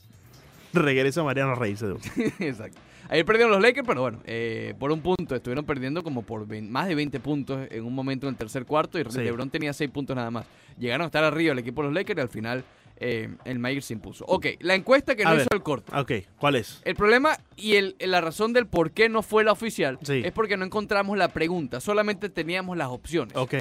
regresa 0.72 1.22
Mariano 1.22 1.52
a 1.52 1.56
uno. 1.56 1.98
Exacto. 2.38 2.78
Ayer 3.08 3.24
perdieron 3.24 3.50
los 3.50 3.60
Lakers, 3.60 3.86
pero 3.86 4.02
bueno, 4.02 4.20
eh, 4.24 4.74
por 4.78 4.92
un 4.92 5.00
punto. 5.00 5.34
Estuvieron 5.34 5.64
perdiendo 5.64 6.04
como 6.04 6.22
por 6.22 6.46
más 6.62 6.86
de 6.86 6.94
20 6.94 7.18
puntos 7.18 7.66
en 7.70 7.84
un 7.84 7.92
momento 7.92 8.28
en 8.28 8.34
el 8.34 8.38
tercer 8.38 8.64
cuarto 8.64 8.98
y 9.00 9.04
Sí. 9.10 9.18
LeBron 9.20 9.50
tenía 9.50 9.72
6 9.72 9.90
puntos 9.90 10.14
nada 10.14 10.30
más. 10.30 10.46
Llegaron 10.78 11.02
a 11.04 11.06
estar 11.06 11.24
arriba 11.24 11.52
el 11.52 11.58
equipo 11.58 11.82
de 11.82 11.88
los 11.88 11.94
Lakers 11.94 12.18
y 12.18 12.20
al 12.20 12.28
final 12.28 12.64
eh, 13.00 13.34
el 13.44 13.58
Magic 13.58 13.82
se 13.82 13.94
impuso. 13.94 14.24
Ok, 14.28 14.46
la 14.60 14.76
encuesta 14.76 15.16
que 15.16 15.24
no 15.24 15.34
hizo 15.34 15.48
el 15.50 15.62
corte. 15.62 15.90
Ok, 15.96 16.12
¿cuál 16.38 16.54
es? 16.54 16.80
El 16.84 16.94
problema 16.94 17.36
y 17.56 17.74
el, 17.74 17.96
la 17.98 18.20
razón 18.20 18.52
del 18.52 18.66
por 18.68 18.92
qué 18.92 19.08
no 19.08 19.22
fue 19.22 19.42
la 19.42 19.50
oficial 19.52 19.98
Sí. 20.02 20.22
es 20.24 20.30
porque 20.30 20.56
no 20.56 20.64
encontramos 20.64 21.18
la 21.18 21.28
pregunta, 21.28 21.80
solamente 21.80 22.28
teníamos 22.28 22.76
las 22.76 22.88
opciones. 22.88 23.34
Ok. 23.36 23.54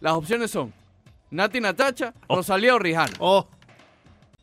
Las 0.00 0.14
opciones 0.14 0.50
son 0.50 0.72
Nati 1.30 1.60
Natacha, 1.60 2.14
Oh. 2.28 2.36
Rosalía 2.36 2.74
o 2.74 2.78
Rihanna. 2.78 3.14
Oh, 3.18 3.46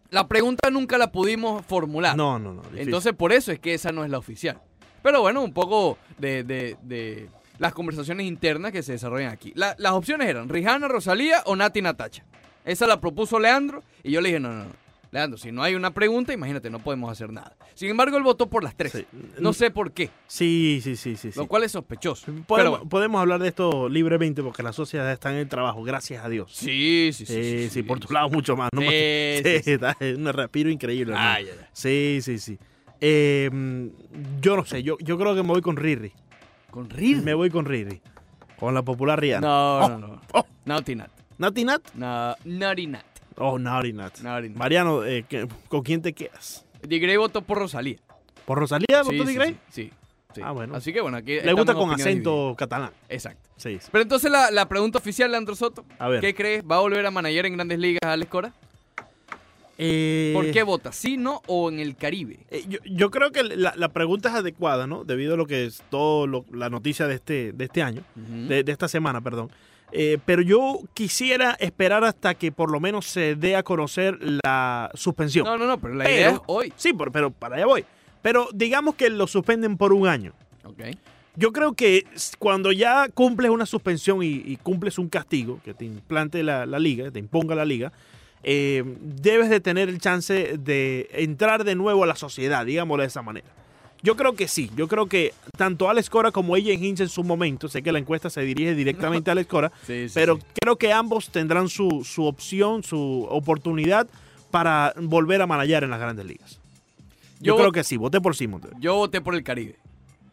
La 0.10 0.28
pregunta 0.28 0.70
nunca 0.70 0.98
la 0.98 1.12
pudimos 1.12 1.66
formular. 1.66 2.16
no, 2.16 2.38
no, 2.40 2.54
no. 2.54 2.62
difícil. 2.64 2.80
Entonces, 2.82 3.14
por 3.14 3.32
eso 3.34 3.52
es 3.52 3.60
que 3.60 3.74
esa 3.74 3.92
no 3.92 4.04
es 4.04 4.12
la 4.12 4.18
oficial. 4.20 4.62
Pero 5.02 5.22
bueno, 5.22 5.42
un 5.42 5.54
poco 5.54 5.98
de, 6.18 6.44
de- 6.44 6.78
de 6.84 7.30
las 7.60 7.74
conversaciones 7.74 8.26
internas 8.28 8.72
que 8.72 8.84
se 8.84 8.94
desarrollan 8.94 9.32
aquí. 9.32 9.52
La- 9.56 9.76
las 9.80 9.94
opciones 9.94 10.28
eran 10.28 10.50
Rihanna, 10.50 10.88
Rosalía 10.88 11.42
o 11.46 11.56
Nati 11.56 11.82
Natacha. 11.82 12.24
Esa 12.66 12.88
la 12.88 13.00
propuso 13.02 13.40
Leandro 13.40 13.84
y 14.04 14.12
yo 14.12 14.22
le 14.22 14.30
dije, 14.30 14.40
no, 14.40 14.50
no, 14.54 14.64
no. 14.66 14.83
Leandro, 15.14 15.38
si 15.38 15.52
no 15.52 15.62
hay 15.62 15.76
una 15.76 15.94
pregunta, 15.94 16.34
imagínate, 16.34 16.70
no 16.72 16.80
podemos 16.80 17.12
hacer 17.12 17.32
nada. 17.32 17.56
Sin 17.76 17.90
embargo, 17.90 18.18
él 18.18 18.24
votó 18.24 18.50
por 18.50 18.64
las 18.64 18.76
tres. 18.76 18.92
Sí. 18.94 19.06
No 19.40 19.54
sé 19.54 19.70
por 19.70 19.92
qué, 19.94 20.10
Sí, 20.28 20.80
sí, 20.84 20.96
sí, 20.96 21.16
sí. 21.16 21.32
sí. 21.32 21.40
lo 21.40 21.46
cual 21.48 21.64
es 21.64 21.72
sospechoso. 21.72 22.26
Pero 22.26 22.44
Podemos, 22.46 22.72
bueno. 22.80 22.90
podemos 22.90 23.22
hablar 23.22 23.40
de 23.40 23.50
esto 23.50 23.88
libremente 23.90 24.42
porque 24.42 24.64
la 24.64 24.74
sociedad 24.74 25.12
está 25.12 25.30
en 25.32 25.38
el 25.38 25.48
trabajo, 25.48 25.84
gracias 25.84 26.26
a 26.26 26.30
Dios. 26.30 26.52
Sí, 26.56 27.12
sí, 27.14 27.26
sí. 27.28 27.34
Sí, 27.44 27.70
sí, 27.70 27.84
por 27.84 28.00
tu 28.00 28.12
lado 28.12 28.30
mucho 28.30 28.58
más. 28.58 28.70
¿no? 28.74 28.82
Sí, 28.82 28.88
está 28.90 29.96
un 30.02 30.26
respiro 30.34 30.70
increíble. 30.72 31.14
Ay, 31.16 31.46
ay, 31.48 31.58
ay. 31.60 31.66
Sí, 31.74 32.20
sí, 32.24 32.40
sí. 32.40 32.58
Eh, 33.00 33.50
mm, 33.54 33.88
yo 34.42 34.56
no 34.58 34.66
sé, 34.66 34.82
yo, 34.82 34.98
yo 35.00 35.18
creo 35.20 35.36
que 35.36 35.44
me 35.44 35.50
voy 35.50 35.62
con 35.62 35.78
Riri. 35.78 36.12
¿Con 36.72 36.90
Riri? 36.90 37.22
Me 37.22 37.36
voy 37.36 37.52
con 37.52 37.66
Riri. 37.66 38.02
Con 38.58 38.74
la 38.74 38.82
popular 38.82 39.22
Rihanna. 39.22 39.48
No, 39.48 39.78
Oh, 39.80 39.90
no, 39.90 39.98
no. 40.00 40.22
oh. 40.34 40.46
Naughty 40.66 40.96
Nat. 40.96 41.10
¿Nati 41.38 41.64
Nat? 41.66 41.82
No, 41.96 42.36
Naughty 42.46 42.88
Nat. 42.88 43.04
Oh, 43.38 43.58
Naughty 43.60 43.94
Nat. 43.94 44.20
Naughty 44.22 44.50
Nat. 44.50 44.58
Mariano, 44.58 45.04
eh, 45.04 45.26
¿qué- 45.28 45.48
¿con 45.68 45.82
quién 45.84 46.02
te 46.02 46.14
quedas? 46.14 46.66
The 46.88 47.00
Grey 47.00 47.18
votó 47.18 47.42
por 47.42 47.58
Rosalía. 47.60 47.98
¿Por 48.46 48.58
Rosalía 48.60 49.02
votó 49.04 49.12
sí, 49.12 49.26
Di 49.26 49.34
Grey? 49.36 49.52
Sí, 49.70 49.84
sí, 49.84 49.92
sí. 50.36 50.42
Ah, 50.44 50.52
bueno. 50.52 50.76
Así 50.76 50.92
que 50.94 51.02
bueno, 51.02 51.18
aquí 51.18 51.40
Le 51.40 51.54
gusta 51.54 51.74
con 51.74 51.92
acento 51.92 52.32
divididas. 52.32 52.58
catalán. 52.58 52.92
Exacto. 53.10 53.50
Sí. 53.56 53.78
Pero 53.92 54.02
entonces 54.02 54.30
la, 54.32 54.52
la 54.52 54.68
pregunta 54.68 54.98
oficial, 54.98 55.32
Leandro 55.32 55.56
Soto. 55.56 55.86
A 56.00 56.10
ver. 56.10 56.20
¿Qué 56.22 56.34
crees? 56.36 56.64
¿Va 56.70 56.76
a 56.78 56.80
volver 56.80 57.06
a 57.06 57.12
manager 57.12 57.46
en 57.46 57.54
grandes 57.54 57.80
ligas 57.80 58.02
Alex 58.04 58.30
Cora? 58.30 58.54
Eh, 59.78 60.32
¿Por 60.36 60.52
qué 60.52 60.62
vota? 60.64 60.92
¿Sí, 60.92 61.18
no 61.18 61.42
o 61.48 61.70
en 61.72 61.80
el 61.80 61.96
Caribe? 61.96 62.40
Eh, 62.52 62.64
yo, 62.68 62.78
yo 62.86 63.10
creo 63.10 63.32
que 63.32 63.44
la, 63.44 63.74
la 63.76 63.90
pregunta 63.90 64.30
es 64.30 64.36
adecuada, 64.36 64.86
¿no? 64.86 65.04
Debido 65.04 65.34
a 65.34 65.38
lo 65.38 65.48
que 65.48 65.66
es 65.66 65.82
todo 65.90 66.28
lo- 66.28 66.46
la 66.52 66.70
noticia 66.70 67.08
de 67.08 67.16
este, 67.16 67.54
de 67.54 67.66
este 67.66 67.82
año, 67.82 68.04
Ujú. 68.16 68.48
de, 68.50 68.64
de 68.64 68.72
esta 68.72 68.88
semana, 68.88 69.22
perdón. 69.22 69.50
Eh, 69.96 70.18
pero 70.26 70.42
yo 70.42 70.80
quisiera 70.96 71.52
esperar 71.60 72.04
hasta 72.04 72.34
que 72.34 72.52
por 72.52 72.72
lo 72.72 72.80
menos 72.80 73.06
se 73.06 73.36
dé 73.36 73.56
a 73.56 73.62
conocer 73.62 74.18
la 74.44 74.90
suspensión. 74.96 75.46
No, 75.46 75.56
no, 75.56 75.68
no, 75.68 75.80
pero 75.80 75.94
la 75.94 76.04
Pero- 76.06 76.16
idea 76.18 76.30
es 76.32 76.40
hoy. 76.48 76.74
Sí, 76.76 76.94
por- 76.94 77.12
pero 77.12 77.30
para 77.30 77.58
allá 77.58 77.68
voy. 77.68 77.86
Pero 78.24 78.50
digamos 78.54 78.96
que 78.96 79.10
lo 79.12 79.28
suspenden 79.28 79.78
por 79.78 79.94
un 79.94 80.08
año. 80.08 80.34
Ok. 80.66 80.82
Yo 81.36 81.52
creo 81.52 81.74
que 81.74 82.06
cuando 82.40 82.72
ya 82.72 83.08
cumples 83.10 83.52
una 83.52 83.66
suspensión 83.68 84.24
y, 84.24 84.30
y 84.46 84.58
cumples 84.58 84.98
un 84.98 85.10
castigo 85.10 85.60
que 85.64 85.74
te 85.76 85.86
implante 85.86 86.42
la, 86.42 86.66
la 86.66 86.80
liga, 86.80 87.12
te 87.12 87.20
imponga 87.20 87.54
la 87.54 87.66
liga, 87.66 87.92
eh, 88.44 88.84
debes 89.00 89.50
de 89.50 89.60
tener 89.60 89.90
el 89.90 90.00
chance 90.00 90.58
de 90.58 91.10
entrar 91.14 91.64
de 91.64 91.76
nuevo 91.76 92.04
a 92.04 92.08
la 92.08 92.16
sociedad, 92.16 92.66
digámoslo 92.66 93.02
de 93.02 93.08
esa 93.08 93.22
manera. 93.22 93.48
Yo 94.04 94.16
creo 94.18 94.34
que 94.34 94.48
sí, 94.50 94.70
yo 94.76 94.88
creo 94.90 95.08
que 95.08 95.34
tanto 95.58 95.90
Alex 95.90 96.10
Cora 96.10 96.32
como 96.32 96.56
ella 96.58 96.74
Hinch 96.74 97.00
en 97.00 97.08
su 97.10 97.24
momento, 97.24 97.70
sé 97.70 97.82
que 97.82 97.92
la 97.92 98.00
encuesta 98.00 98.30
se 98.30 98.42
dirige 98.42 98.76
directamente 98.76 99.32
a 99.32 99.34
Alex 99.34 99.48
Cora, 99.48 99.72
Sí, 99.88 100.10
sí, 100.10 100.14
pero 100.14 100.36
sí. 100.36 100.42
creo 100.62 100.76
que 100.76 100.92
ambos 100.92 101.30
tendrán 101.30 101.70
su, 101.70 102.04
su 102.04 102.26
opción, 102.26 102.84
su 102.84 103.26
oportunidad 103.30 104.08
para 104.52 104.94
volver 105.00 105.42
a 105.42 105.48
manallar 105.48 105.84
en 105.86 105.90
las 105.90 106.00
grandes 106.00 106.26
ligas. 106.26 106.60
Yo, 107.40 107.54
Yo- 107.54 107.58
creo 107.58 107.72
que 107.72 107.84
sí, 107.84 107.96
voté 107.98 108.20
por 108.22 108.36
sí, 108.36 108.46
Montero. 108.48 108.76
Yo 108.80 108.96
voté 108.96 109.22
por 109.22 109.36
el 109.36 109.44
Caribe. 109.44 109.78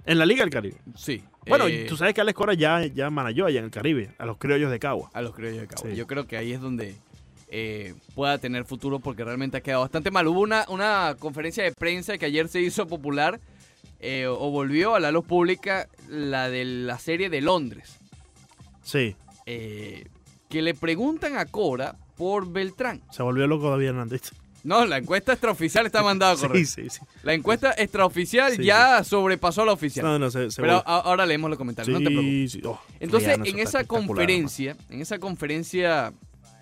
En 0.04 0.18
la 0.18 0.26
Liga 0.26 0.42
del 0.42 0.50
Caribe. 0.50 0.76
Sí. 0.96 1.22
Bueno, 1.46 1.66
Eh, 1.68 1.86
tú 1.88 1.96
sabes 1.96 2.12
que 2.14 2.20
Alex 2.20 2.36
Cora 2.36 2.54
ya, 2.54 2.84
ya 2.86 3.08
manalló 3.10 3.46
allá 3.46 3.60
en 3.60 3.66
el 3.66 3.70
Caribe, 3.70 4.10
a 4.18 4.26
los 4.26 4.36
criollos 4.38 4.70
de 4.70 4.78
Cagua. 4.80 5.10
A 5.14 5.22
los 5.22 5.34
criollos 5.34 5.68
de. 5.68 5.90
Sí. 5.90 5.96
Yo 5.96 6.06
creo 6.06 6.26
que 6.26 6.36
ahí 6.36 6.52
es 6.52 6.60
donde 6.60 6.96
eh, 7.48 7.94
pueda 8.14 8.38
tener 8.38 8.64
futuro 8.64 8.98
porque 8.98 9.24
realmente 9.24 9.56
ha 9.56 9.60
quedado 9.60 9.82
bastante 9.82 10.10
mal. 10.10 10.26
Hubo 10.26 10.40
una, 10.40 10.64
una 10.68 11.14
conferencia 11.18 11.62
de 11.64 11.72
prensa 11.72 12.18
que 12.18 12.26
ayer 12.26 12.48
se 12.48 12.60
hizo 12.60 12.86
popular 12.86 13.40
eh, 14.00 14.26
o 14.26 14.50
volvió 14.50 14.94
a 14.94 15.00
la 15.00 15.10
luz 15.12 15.24
pública, 15.24 15.88
la 16.08 16.48
de 16.50 16.64
la 16.64 16.98
serie 16.98 17.28
de 17.30 17.40
Londres, 17.40 17.96
Sí, 18.82 19.14
eh, 19.46 20.06
que 20.48 20.62
le 20.62 20.74
preguntan 20.74 21.36
a 21.36 21.44
Cora 21.46 21.96
por 22.16 22.50
Beltrán. 22.50 23.00
se 23.10 23.22
volvió 23.22 23.46
loco 23.46 23.70
David 23.70 23.88
Hernández. 23.88 24.32
No, 24.62 24.84
la 24.84 24.98
encuesta 24.98 25.32
extraoficial 25.32 25.86
está 25.86 26.02
mandada 26.02 26.32
a 26.32 26.36
correr. 26.40 26.66
Sí, 26.66 26.82
sí, 26.84 26.90
sí. 26.90 27.00
La 27.22 27.32
encuesta 27.34 27.72
extraoficial 27.78 28.56
Sí, 28.56 28.64
ya 28.64 29.02
sobrepasó 29.04 29.62
a 29.62 29.66
la 29.66 29.72
oficial. 29.72 30.04
No, 30.04 30.18
no, 30.18 30.30
se, 30.30 30.50
se 30.50 30.60
Pero 30.60 30.76
a- 30.86 31.00
ahora 31.00 31.24
leemos 31.24 31.48
los 31.50 31.56
comentarios, 31.58 31.92
no 31.98 32.06
te 32.06 32.12
preocupes. 32.14 32.52
sí. 32.52 32.60
Oh, 32.64 32.78
Entonces, 33.00 33.38
en 33.44 33.58
esa 33.58 33.84
conferencia, 33.84 34.76
en 34.90 35.00
esa 35.00 35.18
conferencia 35.18 36.12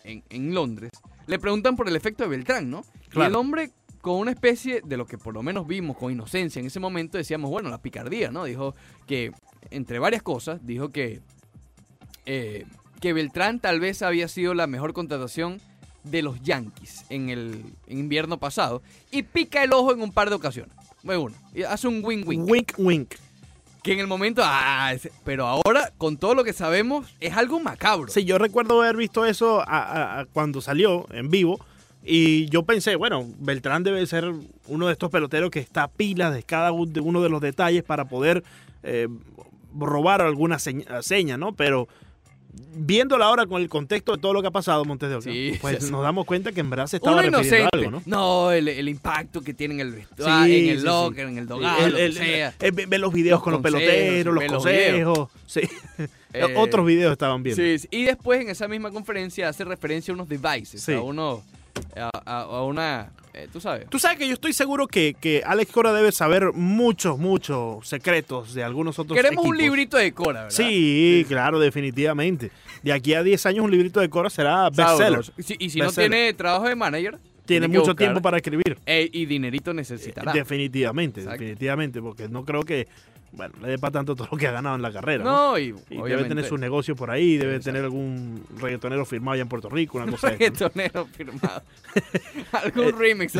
en, 0.05 0.23
en 0.31 0.55
Londres, 0.55 0.91
le 1.27 1.39
preguntan 1.39 1.75
por 1.77 1.89
el 1.89 1.97
efecto 1.97 2.23
de 2.25 2.31
Beltrán, 2.31 2.71
¿no? 2.71 2.85
Y 3.07 3.11
Claro. 3.11 3.29
el 3.31 3.35
hombre, 3.37 3.71
con 4.01 4.15
una 4.17 4.31
especie 4.31 4.81
de 4.85 4.97
lo 4.97 5.07
que 5.07 5.19
por 5.19 5.35
lo 5.35 5.43
menos 5.43 5.67
vimos 5.67 5.97
con 5.97 6.13
inocencia 6.13 6.61
en 6.61 6.67
ese 6.67 6.81
momento, 6.81 7.19
decíamos, 7.19 7.51
bueno, 7.51 7.69
la 7.69 7.79
picardía, 7.83 8.31
¿no? 8.31 8.45
Dijo 8.45 8.75
que, 9.07 9.33
entre 9.71 9.99
varias 9.99 10.23
cosas, 10.23 10.65
dijo 10.67 10.91
que, 10.91 11.21
eh, 12.27 12.65
que 13.01 13.13
Beltrán 13.13 13.61
tal 13.61 13.81
vez 13.81 14.03
había 14.03 14.29
sido 14.29 14.55
la 14.55 14.67
mejor 14.67 14.93
contratación 14.93 15.61
de 16.05 16.23
los 16.23 16.41
Yankees 16.43 17.05
en 17.11 17.29
el 17.29 17.65
invierno 17.87 18.39
pasado 18.39 18.83
y 19.11 19.23
pica 19.23 19.63
el 19.63 19.73
ojo 19.73 19.93
en 19.93 20.01
un 20.03 20.13
par 20.13 20.29
de 20.31 20.37
ocasiones. 20.37 20.75
Bueno, 21.03 21.37
hace 21.69 21.89
un 21.89 22.05
win-win. 22.05 22.45
Wink, 22.49 22.73
wink. 22.79 23.15
Que 23.83 23.93
en 23.93 24.01
el 24.01 24.07
momento, 24.09 24.43
ah, 24.45 24.93
ese- 24.93 25.13
pero 25.25 25.47
ahora, 25.47 25.93
con 25.97 26.17
todo 26.17 26.35
lo 26.35 26.45
que 26.45 26.53
sabemos, 26.53 27.15
es 27.21 27.37
algo 27.37 27.61
macabro. 27.61 28.11
Sí, 28.11 28.25
yo 28.25 28.37
recuerdo 28.39 28.83
haber 28.83 28.97
visto 28.97 29.25
eso 29.25 29.61
a- 29.61 29.65
a- 29.65 30.21
a 30.21 30.25
cuando 30.27 30.61
salió 30.61 31.07
en 31.13 31.31
vivo. 31.31 31.65
Y 32.05 32.47
yo 32.47 32.63
pensé, 32.63 32.97
bueno, 32.97 33.27
Beltrán 33.39 33.83
debe 33.83 34.07
ser 34.07 34.33
uno 34.67 34.87
de 34.87 34.93
estos 34.93 35.11
peloteros 35.11 35.51
que 35.51 35.59
está 35.61 35.85
a 35.85 35.89
pilas 35.89 36.33
de 36.35 36.43
cada 36.43 36.73
uno 36.73 37.23
de 37.23 37.29
los 37.29 37.41
detalles 37.41 37.83
para 37.83 38.07
poder 38.07 38.45
eh, 38.83 39.09
robar 39.79 40.23
alguna 40.23 40.59
seña, 40.59 41.03
seña, 41.03 41.37
¿no? 41.37 41.53
Pero 41.55 41.89
viéndola 42.75 43.27
ahora 43.27 43.47
con 43.47 43.61
el 43.63 43.69
contexto 43.69 44.13
de 44.13 44.19
todo 44.19 44.33
lo 44.33 44.41
que 44.41 44.49
ha 44.49 44.53
pasado, 44.53 44.85
Montes 44.85 45.09
de 45.11 45.15
Oca, 45.17 45.31
Sí, 45.31 45.53
pues 45.61 45.85
sí. 45.85 45.91
nos 45.93 46.03
damos 46.03 46.25
cuenta 46.25 46.51
que 46.51 46.61
en 46.61 46.71
verdad 46.71 46.87
se 46.87 46.97
estaba 46.97 47.21
refiriendo 47.23 47.69
algo, 47.73 47.91
¿no? 47.91 48.03
¿no? 48.07 48.51
el, 48.53 48.69
el 48.69 48.89
impacto 48.89 49.43
que 49.43 49.53
tiene 49.55 49.75
en 49.75 49.81
el 49.81 49.93
vestuario, 49.93 50.55
Sí, 50.55 50.69
en 50.71 50.77
el 50.79 50.85
locker, 50.85 51.27
en 51.29 51.39
el 51.39 51.47
dogado, 51.47 51.85
el- 51.85 51.91
lo 51.93 51.97
que 51.99 52.05
el- 52.07 52.13
sea. 52.15 52.55
eh, 52.61 52.71
ve, 52.71 52.99
los 52.99 53.13
videos 53.13 53.37
Los 53.37 53.43
con 53.43 53.53
los 53.53 53.63
consejos, 53.63 53.83
peloteros, 53.87 54.35
los 54.35 54.45
consejos. 54.47 55.29
Sí. 55.47 55.61
Eh, 56.33 56.55
Otros 56.57 56.87
videos 56.87 57.13
estaban 57.13 57.43
viendo. 57.43 57.63
Sí. 57.63 57.87
Y 57.91 58.05
después 58.05 58.41
en 58.41 58.49
esa 58.51 58.67
misma 58.67 58.91
conferencia 58.91 59.49
hace 59.49 59.65
referencia 59.65 60.13
a 60.13 60.15
unos 60.15 60.29
devices, 60.29 60.89
a 60.89 61.01
uno, 61.01 61.43
a, 61.97 62.11
a- 62.25 62.41
a 62.43 62.63
una, 62.65 63.11
eh, 63.35 63.49
tú 63.53 63.61
sabes. 63.61 63.89
Tú 63.89 63.99
sabes 63.99 64.19
que 64.19 64.27
yo 64.27 64.35
estoy 64.35 64.53
seguro 64.53 64.87
que, 64.87 65.15
que 65.21 65.43
Alex 65.45 65.71
Cora 65.73 65.93
debe 65.93 66.13
saber 66.13 66.53
muchos, 66.55 67.19
muchos 67.19 67.87
secretos 67.89 68.55
de 68.55 68.65
algunos 68.65 68.99
otros 68.99 69.17
Queremos 69.17 69.45
un 69.45 69.57
librito 69.57 69.97
de 69.97 70.13
Cora, 70.13 70.43
¿verdad? 70.45 70.51
Sí, 70.57 71.25
claro, 71.29 71.59
definitivamente. 71.59 72.51
De 72.83 72.93
aquí 72.93 73.15
a 73.15 73.23
10 73.23 73.47
años 73.47 73.65
un 73.65 73.71
librito 73.71 74.01
de 74.01 74.09
Cora 74.09 74.31
será 74.31 74.71
bestseller. 74.71 75.25
Sí, 75.39 75.57
y 75.59 75.71
si 75.71 75.79
no 75.81 75.91
tiene 75.93 76.33
trabajo 76.35 76.67
de 76.69 76.77
manager, 76.77 77.19
Tiene 77.45 77.67
mucho 77.69 77.81
buscar, 77.81 77.97
tiempo 77.97 78.21
para 78.23 78.37
escribir. 78.37 78.79
eh, 78.87 79.09
y 79.13 79.27
dinerito 79.27 79.73
necesitará. 79.75 80.33
Definitivamente, 80.33 81.21
Exacto. 81.21 81.41
definitivamente, 81.41 82.01
porque 82.03 82.29
no 82.29 82.45
creo 82.45 82.63
que, 82.63 82.87
bueno, 83.33 83.55
le 83.63 83.69
dé 83.69 83.79
para 83.79 83.93
tanto 83.93 84.15
todo 84.17 84.29
lo 84.33 84.39
que 84.39 84.47
ha 84.47 84.53
ganado 84.53 84.77
en 84.77 84.83
la 84.83 84.93
carrera. 84.93 85.23
¿no? 85.25 85.51
no, 85.53 85.59
y, 85.59 85.75
Y 85.91 85.97
debe 86.03 86.25
tener 86.25 86.45
sus 86.45 86.59
negocios 86.59 86.97
por 86.97 87.11
ahí, 87.11 87.37
debe 87.37 87.57
Exacto. 87.57 87.65
tener 87.71 87.85
algún 87.85 88.45
reggaetonero 88.59 89.05
firmado 89.05 89.35
allá 89.35 89.43
en 89.43 89.49
Puerto 89.49 89.69
Rico, 89.69 89.99
una 89.99 90.11
cosa 90.11 90.31
reggaetonero 90.31 91.07
firmado. 91.07 91.63
Algún 92.53 92.99
remix. 92.99 93.35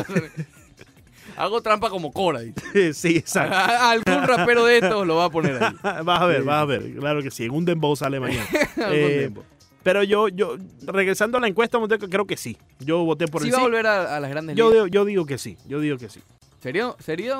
Hago 1.37 1.61
trampa 1.61 1.89
como 1.89 2.11
Cora. 2.11 2.41
sí, 2.93 3.17
exacto. 3.17 3.55
Algún 3.55 4.27
rapero 4.27 4.65
de 4.65 4.77
estos 4.79 5.07
lo 5.07 5.15
va 5.17 5.25
a 5.25 5.29
poner 5.29 5.61
ahí. 5.63 5.73
Vas 6.03 6.21
a 6.21 6.25
ver, 6.25 6.43
vas 6.43 6.61
a 6.63 6.65
ver. 6.65 6.93
Claro 6.95 7.21
que 7.23 7.31
sí, 7.31 7.45
en 7.45 7.51
un 7.51 7.63
dembow 7.65 7.95
sale 7.95 8.19
mañana. 8.19 8.45
Eh, 8.91 9.19
dembow. 9.21 9.43
Pero 9.83 10.03
yo, 10.03 10.27
yo, 10.27 10.57
regresando 10.85 11.37
a 11.37 11.41
la 11.41 11.47
encuesta, 11.47 11.79
creo 12.09 12.25
que 12.25 12.35
sí. 12.35 12.57
Yo 12.79 13.05
voté 13.05 13.27
por 13.27 13.41
¿Sí 13.41 13.47
el 13.47 13.53
va 13.53 13.57
a 13.57 13.59
sí. 13.61 13.65
volver 13.65 13.87
a, 13.87 14.17
a 14.17 14.19
las 14.19 14.29
grandes 14.29 14.55
Yo, 14.57 14.69
ligas? 14.69 14.73
digo- 14.85 14.87
yo 14.87 15.05
digo 15.05 15.25
que 15.25 15.37
sí, 15.37 15.57
yo 15.67 15.79
digo 15.79 15.97
que 15.97 16.09
sí. 16.09 16.19
Sería, 16.61 16.93
sería 16.99 17.39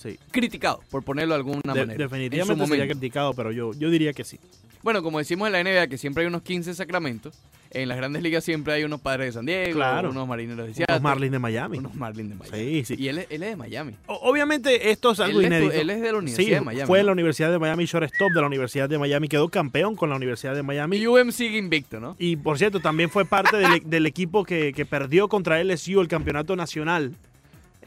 Sí. 0.00 0.18
criticado, 0.30 0.80
por 0.90 1.02
ponerlo 1.04 1.34
de 1.34 1.38
alguna 1.38 1.60
De- 1.74 1.80
manera. 1.80 1.98
definitivamente 2.04 2.66
sería 2.66 2.86
criticado, 2.88 3.34
pero 3.34 3.52
yo, 3.52 3.72
yo 3.74 3.90
diría 3.90 4.12
que 4.12 4.24
sí. 4.24 4.38
Bueno, 4.82 5.02
como 5.02 5.18
decimos 5.18 5.46
en 5.46 5.52
la 5.52 5.60
NBA, 5.60 5.88
que 5.88 5.98
siempre 5.98 6.22
hay 6.22 6.26
unos 6.28 6.40
15 6.40 6.72
sacramentos, 6.72 7.34
en 7.70 7.86
las 7.86 7.98
grandes 7.98 8.22
ligas 8.22 8.42
siempre 8.44 8.72
hay 8.72 8.82
unos 8.82 9.02
padres 9.02 9.26
de 9.26 9.32
San 9.32 9.44
Diego, 9.44 9.74
Claro. 9.74 10.08
unos 10.10 10.26
marineros 10.26 10.66
de 10.66 10.72
Seattle, 10.74 10.94
Los 10.96 11.02
Marlins 11.02 11.32
de 11.32 11.38
Miami. 11.38 11.78
unos 11.78 11.94
Marlins 11.94 12.30
de 12.30 12.34
Miami. 12.36 12.58
Sí, 12.58 12.84
sí. 12.86 12.96
Y 12.98 13.08
él, 13.08 13.18
es- 13.18 13.26
él 13.28 13.42
es 13.42 13.50
de 13.50 13.56
Miami. 13.56 13.92
O- 14.06 14.14
Obviamente 14.30 14.90
esto 14.90 15.10
es 15.12 15.20
algo 15.20 15.38
Él 15.40 15.44
es, 15.44 15.50
inédito. 15.52 15.72
él 15.74 15.90
es 15.90 16.00
de 16.00 16.12
la 16.12 16.18
Universidad 16.18 16.46
Sí, 16.46 16.50
de 16.54 16.60
Miami. 16.62 16.86
fue 16.86 16.98
en 17.00 17.02
¿no? 17.04 17.06
la 17.08 17.12
Universidad 17.12 17.50
de 17.52 17.58
Miami, 17.58 17.84
shortstop 17.84 18.32
de 18.32 18.40
la 18.40 18.46
Universidad 18.46 18.88
de 18.88 18.98
Miami, 18.98 19.28
quedó 19.28 19.48
campeón 19.50 19.96
con 19.96 20.08
la 20.08 20.16
Universidad 20.16 20.54
de 20.54 20.62
Miami. 20.62 20.96
Y 20.96 21.06
UM 21.06 21.30
sigue 21.30 21.58
invicto, 21.58 22.00
¿no? 22.00 22.16
Y 22.18 22.36
por 22.36 22.56
cierto, 22.56 22.80
también 22.80 23.10
fue 23.10 23.26
parte 23.26 23.58
del, 23.58 23.82
del 23.84 24.06
equipo 24.06 24.44
que, 24.44 24.72
que 24.72 24.86
perdió 24.86 25.28
contra 25.28 25.60
LSU 25.62 26.00
el 26.00 26.08
campeonato 26.08 26.56
nacional. 26.56 27.14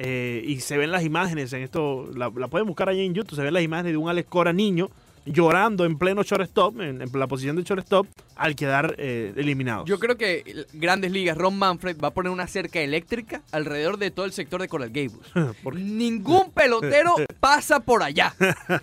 Eh, 0.05 0.43
y 0.45 0.59
se 0.59 0.77
ven 0.77 0.91
las 0.91 1.03
imágenes 1.03 1.53
en 1.53 1.61
esto, 1.63 2.09
la, 2.13 2.29
la 2.35 2.47
pueden 2.49 2.67
buscar 2.67 2.89
ahí 2.89 3.05
en 3.05 3.13
YouTube, 3.13 3.35
se 3.35 3.41
ven 3.41 3.53
las 3.53 3.63
imágenes 3.63 3.93
de 3.93 3.97
un 3.97 4.09
Alex 4.09 4.27
Cora 4.29 4.51
niño 4.51 4.89
llorando 5.25 5.85
en 5.85 5.97
pleno 5.97 6.21
shortstop, 6.23 6.81
en, 6.81 7.01
en 7.01 7.09
la 7.13 7.27
posición 7.27 7.55
de 7.55 7.63
shortstop, 7.63 8.05
al 8.35 8.57
quedar 8.57 8.95
eh, 8.97 9.31
eliminado. 9.37 9.85
Yo 9.85 9.97
creo 9.97 10.17
que 10.17 10.65
Grandes 10.73 11.11
Ligas, 11.13 11.37
Ron 11.37 11.57
Manfred 11.57 11.95
va 12.03 12.09
a 12.09 12.11
poner 12.11 12.29
una 12.29 12.45
cerca 12.47 12.81
eléctrica 12.81 13.41
alrededor 13.53 13.97
de 13.97 14.11
todo 14.11 14.25
el 14.25 14.33
sector 14.33 14.59
de 14.59 14.67
Coral 14.67 14.89
Gables. 14.89 15.13
Ningún 15.75 16.51
pelotero 16.51 17.15
pasa 17.39 17.79
por 17.79 18.03
allá. 18.03 18.35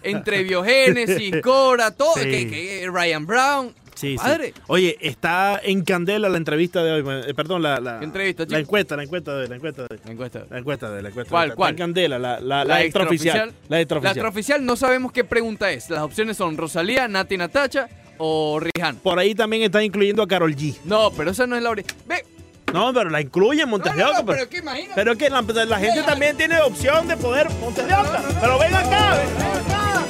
Entre 0.03 0.43
Biogénesis, 0.43 1.43
Cora, 1.43 1.91
todo. 1.91 2.15
Sí. 2.15 2.23
que- 2.23 2.49
que 2.49 2.89
Ryan 2.91 3.27
Brown. 3.27 3.75
Sí, 4.01 4.13
sí. 4.13 4.17
Padre. 4.17 4.55
Oye, 4.69 4.97
está 5.01 5.61
en 5.63 5.85
candela 5.85 6.29
la 6.29 6.39
entrevista 6.39 6.83
de 6.83 6.93
hoy, 6.93 7.05
eh, 7.29 7.35
perdón, 7.35 7.63
la, 7.63 7.79
la, 7.81 7.99
¿Qué 7.99 8.05
entrevista, 8.07 8.43
la 8.45 8.47
chico? 8.49 8.59
encuesta, 8.61 8.97
la 8.97 9.03
encuesta 9.03 9.37
de 9.37 9.49
la 9.49 9.57
encuesta 9.57 9.83
de 9.83 9.89
La 10.05 10.11
encuesta. 10.13 10.47
la 10.49 10.59
encuesta 10.59 10.91
de 10.91 11.03
la 11.03 11.09
encuesta. 11.11 11.31
¿Cuál, 11.31 11.45
Está 11.49 11.57
cuál? 11.57 11.71
en 11.73 11.77
candela, 11.77 12.19
la, 12.19 12.41
la, 12.41 12.65
la, 12.65 12.83
extraoficial. 12.83 13.49
La 13.69 13.77
La 13.77 13.81
extraoficial. 13.81 14.17
extraoficial 14.17 14.65
no 14.65 14.77
sabemos 14.77 15.13
qué 15.13 15.25
pregunta 15.25 15.71
es. 15.71 15.91
Las 15.91 16.01
opciones 16.01 16.37
son 16.37 16.57
Rosalía, 16.57 17.09
Nati 17.09 17.37
Natacha 17.37 17.89
o 18.17 18.59
Rihanna. 18.61 18.99
Por 19.03 19.19
ahí 19.19 19.35
también 19.35 19.63
está 19.65 19.83
incluyendo 19.85 20.23
a 20.23 20.29
Carol 20.29 20.55
G. 20.57 20.77
No, 20.85 21.11
pero 21.17 21.31
esa 21.33 21.47
no 21.47 21.57
es 21.57 21.63
la 21.63 21.71
ori- 21.71 21.85
Ve. 22.07 22.25
No, 22.73 22.93
pero 22.95 23.11
la 23.11 23.21
incluyen, 23.21 23.67
No, 23.67 23.73
Montes 23.73 23.95
de 23.97 24.03
no, 24.03 24.09
Oca, 24.11 24.19
no, 24.21 24.27
pero, 24.27 24.39
pero 24.39 24.49
que 24.51 24.57
imagínate. 24.59 24.93
pero 24.95 25.17
que 25.17 25.29
la, 25.29 25.43
la 25.67 25.79
gente 25.79 26.03
también 26.05 26.37
tiene 26.37 26.61
opción 26.61 27.07
de 27.09 27.17
poder 27.17 27.51
Montes 27.61 27.87
de 27.87 27.93
Oca. 27.93 28.23
Pero 28.41 28.59
ven 28.61 28.75
acá, 28.75 29.19
ven 29.19 29.43
acá. 29.43 30.05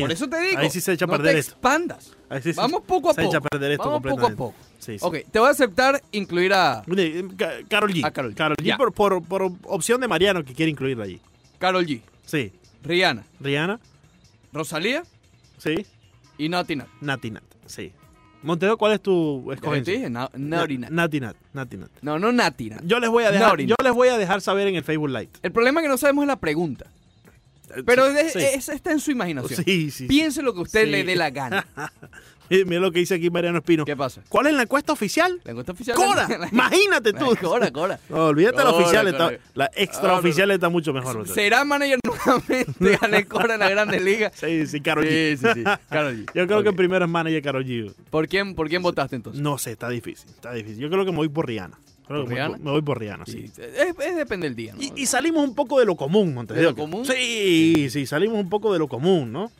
Por 0.00 0.12
eso 0.12 0.28
te 0.28 0.40
digo. 0.40 0.58
Ahí 0.60 0.70
sí 0.70 0.80
se 0.80 0.92
echa 0.92 1.04
a 1.04 1.08
no 1.08 1.12
perder 1.12 1.34
te 1.34 1.38
esto. 1.40 1.52
expandas. 1.52 2.12
Ahí 2.28 2.42
sí 2.42 2.52
se- 2.54 2.60
Vamos 2.60 2.82
poco 2.86 3.10
a 3.10 3.14
se 3.14 3.22
poco. 3.22 3.30
echa 3.30 3.38
a 3.38 3.40
perder 3.48 3.72
esto 3.72 3.84
Vamos 3.90 4.02
poco 4.02 4.26
a 4.26 4.30
poco. 4.30 4.54
Sí, 4.78 4.98
sí. 4.98 5.04
Ok, 5.04 5.16
te 5.30 5.38
voy 5.38 5.48
a 5.48 5.50
aceptar 5.52 6.02
incluir 6.12 6.52
a 6.54 6.82
Mire, 6.86 7.24
Ca- 7.36 7.52
Karol 7.68 7.92
G. 7.92 8.04
A 8.04 8.10
Karol 8.10 8.32
G. 8.32 8.36
Karol 8.36 8.56
G 8.56 8.76
por, 8.76 8.92
por, 8.92 9.22
por 9.22 9.52
opción 9.64 10.00
de 10.00 10.08
Mariano 10.08 10.44
que 10.44 10.54
quiere 10.54 10.70
incluirla 10.70 11.04
allí. 11.04 11.20
Carol 11.58 11.86
G, 11.86 12.00
Sí. 12.24 12.52
Rihanna, 12.82 13.24
Rihanna. 13.40 13.78
Rosalía 14.52 15.02
Sí. 15.58 15.86
y 16.38 16.48
Nati 16.48 16.76
Nat. 16.76 16.88
Nati 17.00 17.30
Nat. 17.30 17.42
Sí. 17.66 17.92
Monteo, 18.42 18.76
¿cuál 18.76 18.92
es 18.94 19.00
tu 19.00 19.52
escogencia? 19.52 19.94
dije, 19.94 20.10
Na- 20.10 20.28
Naughty 20.34 20.76
Nat. 20.78 20.90
No, 22.02 22.18
no 22.18 22.32
Nati 22.32 22.70
Nat. 22.70 22.82
Yo 22.84 22.98
les 22.98 23.08
voy 23.08 23.22
a 23.24 23.30
dejar, 23.30 23.56
yo 23.60 23.76
les 23.82 23.92
voy 23.92 24.08
a 24.08 24.18
dejar 24.18 24.40
saber 24.40 24.66
en 24.66 24.74
el 24.74 24.82
Facebook 24.82 25.10
Live. 25.10 25.28
El 25.42 25.52
problema 25.52 25.80
es 25.80 25.84
que 25.84 25.88
no 25.88 25.96
sabemos 25.96 26.26
la 26.26 26.34
pregunta. 26.36 26.86
Pero 27.86 28.06
es- 28.06 28.32
Sí. 28.32 28.38
es- 28.40 28.68
está 28.68 28.92
en 28.92 29.00
su 29.00 29.10
imaginación. 29.10 29.64
Sí, 29.64 29.90
sí. 29.90 30.06
Piense 30.06 30.42
lo 30.42 30.54
que 30.54 30.60
usted 30.60 30.84
Sí. 30.84 30.90
le 30.90 31.04
dé 31.04 31.16
la 31.16 31.30
gana. 31.30 31.66
Mira 32.66 32.80
lo 32.82 32.92
que 32.92 32.98
dice 32.98 33.14
aquí 33.14 33.30
Mariano 33.30 33.58
Espino. 33.58 33.86
¿Qué 33.86 33.96
pasa? 33.96 34.20
¿Cuál 34.28 34.48
es 34.48 34.52
la 34.52 34.64
encuesta 34.64 34.92
oficial? 34.92 35.40
La 35.44 35.52
encuesta 35.52 35.72
oficial. 35.72 35.96
¡Cora! 35.96 36.28
La- 36.28 36.48
Imagínate 36.52 37.12
la- 37.12 37.18
tú. 37.18 37.34
Cora, 37.40 37.70
Cora. 37.70 37.98
No, 38.10 38.26
olvídate 38.26 38.58
la 38.58 38.64
Cora, 38.64 38.76
oficial, 38.76 39.10
Cora. 39.10 39.32
está, 39.32 39.44
la 39.54 39.70
extraoficial 39.74 40.50
está 40.50 40.68
mucho 40.68 40.92
mejor. 40.92 41.26
¿Será 41.26 41.64
manager 41.64 41.98
nuevamente 42.04 42.98
Alex 43.00 43.28
Cora 43.28 43.54
en 43.54 43.60
la 43.60 43.70
Grandes 43.70 44.02
Ligas? 44.02 44.32
Sí, 44.38 44.66
sí, 44.66 44.82
Karol 44.82 45.06
G. 45.06 45.08
Sí, 45.08 45.36
sí, 45.38 45.48
sí. 45.54 45.62
Karol 45.88 46.14
G. 46.26 46.30
Yo 46.34 46.46
creo 46.46 46.58
Ok. 46.58 46.64
que 46.64 46.72
primero 46.74 47.06
es 47.06 47.10
manager 47.10 47.40
Karol 47.42 47.64
G. 47.64 47.90
¿Por 48.10 48.28
quién, 48.28 48.54
¿Por 48.54 48.68
quién 48.68 48.82
votaste 48.82 49.16
entonces? 49.16 49.40
No 49.40 49.56
sé, 49.56 49.70
está 49.72 49.88
difícil, 49.88 50.28
está 50.28 50.52
difícil. 50.52 50.78
Yo 50.78 50.90
creo 50.90 51.06
que 51.06 51.10
me 51.12 51.18
voy 51.18 51.30
por 51.30 51.46
Rihanna. 51.46 51.78
Creo 52.06 52.20
¿Por 52.24 52.28
que 52.28 52.34
me 52.34 52.40
voy 52.42 52.50
por- 52.50 52.60
Me 52.60 52.70
voy 52.72 52.82
por 52.82 52.98
Rihanna, 53.00 53.24
sí. 53.26 53.48
Sí, 53.54 53.62
Es, 53.62 53.94
es 53.98 54.16
depende 54.16 54.46
del 54.48 54.56
día, 54.56 54.74
¿no? 54.74 54.82
Y, 54.82 54.92
y 54.96 55.06
salimos 55.06 55.44
un 55.48 55.54
poco 55.54 55.78
de 55.78 55.86
lo 55.86 55.96
común, 55.96 56.34
Montes 56.34 56.56
¿De 56.56 56.62
lo 56.64 56.74
común? 56.74 57.06
Sí, 57.06 57.88
sí, 57.90 58.06
salimos 58.06 58.38
un 58.38 58.48
poco 58.50 58.72
de 58.72 58.78
lo 58.78 58.88
común, 58.88 59.32
¿no? 59.32 59.50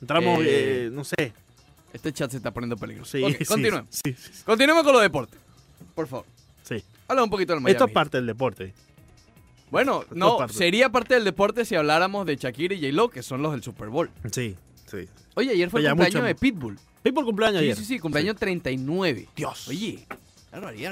Entramos, 0.00 0.40
Eh, 0.40 0.86
eh, 0.86 0.90
no 0.92 1.04
sé. 1.04 1.32
Este 1.92 2.12
chat 2.12 2.30
se 2.30 2.36
está 2.38 2.50
poniendo 2.52 2.76
peligroso. 2.76 3.10
Sí, 3.18 3.22
Ok, 3.24 3.36
sí, 3.38 3.44
continuemos. 3.44 3.86
Sí, 3.90 4.12
sí, 4.12 4.30
sí, 4.32 4.42
Continuemos 4.44 4.84
con 4.84 4.92
los 4.92 5.02
deportes. 5.02 5.38
Por 5.94 6.06
favor. 6.06 6.26
sí. 6.62 6.82
Habla 7.08 7.24
un 7.24 7.30
poquito 7.30 7.52
del 7.52 7.60
Miami. 7.60 7.72
Esto 7.72 7.86
es 7.86 7.92
parte 7.92 8.16
del 8.18 8.26
deporte. 8.26 8.72
Bueno, 9.70 10.02
Esto 10.02 10.14
no, 10.14 10.36
parte. 10.38 10.54
sería 10.54 10.88
parte 10.90 11.14
del 11.14 11.24
deporte 11.24 11.64
si 11.64 11.74
habláramos 11.76 12.26
de 12.26 12.36
Shakira 12.36 12.74
y 12.74 12.80
J-Lo, 12.80 13.08
que 13.08 13.22
son 13.22 13.42
los 13.42 13.52
del 13.52 13.62
Super 13.62 13.88
Bowl. 13.88 14.10
Sí, 14.32 14.56
sí. 14.90 15.08
Oye, 15.34 15.50
ayer 15.52 15.70
fue 15.70 15.80
el 15.80 15.88
cumpleaños 15.88 16.14
mucho- 16.14 16.24
de 16.26 16.34
Pitbull. 16.34 16.78
¿Y 17.04 17.12
por 17.12 17.24
cumpleaños 17.24 17.60
Sí, 17.60 17.64
ayer? 17.66 17.76
sí, 17.76 17.84
sí, 17.84 17.98
cumpleaños 17.98 18.36
39. 18.36 19.28
Dios. 19.36 19.68
Oye, 19.68 20.06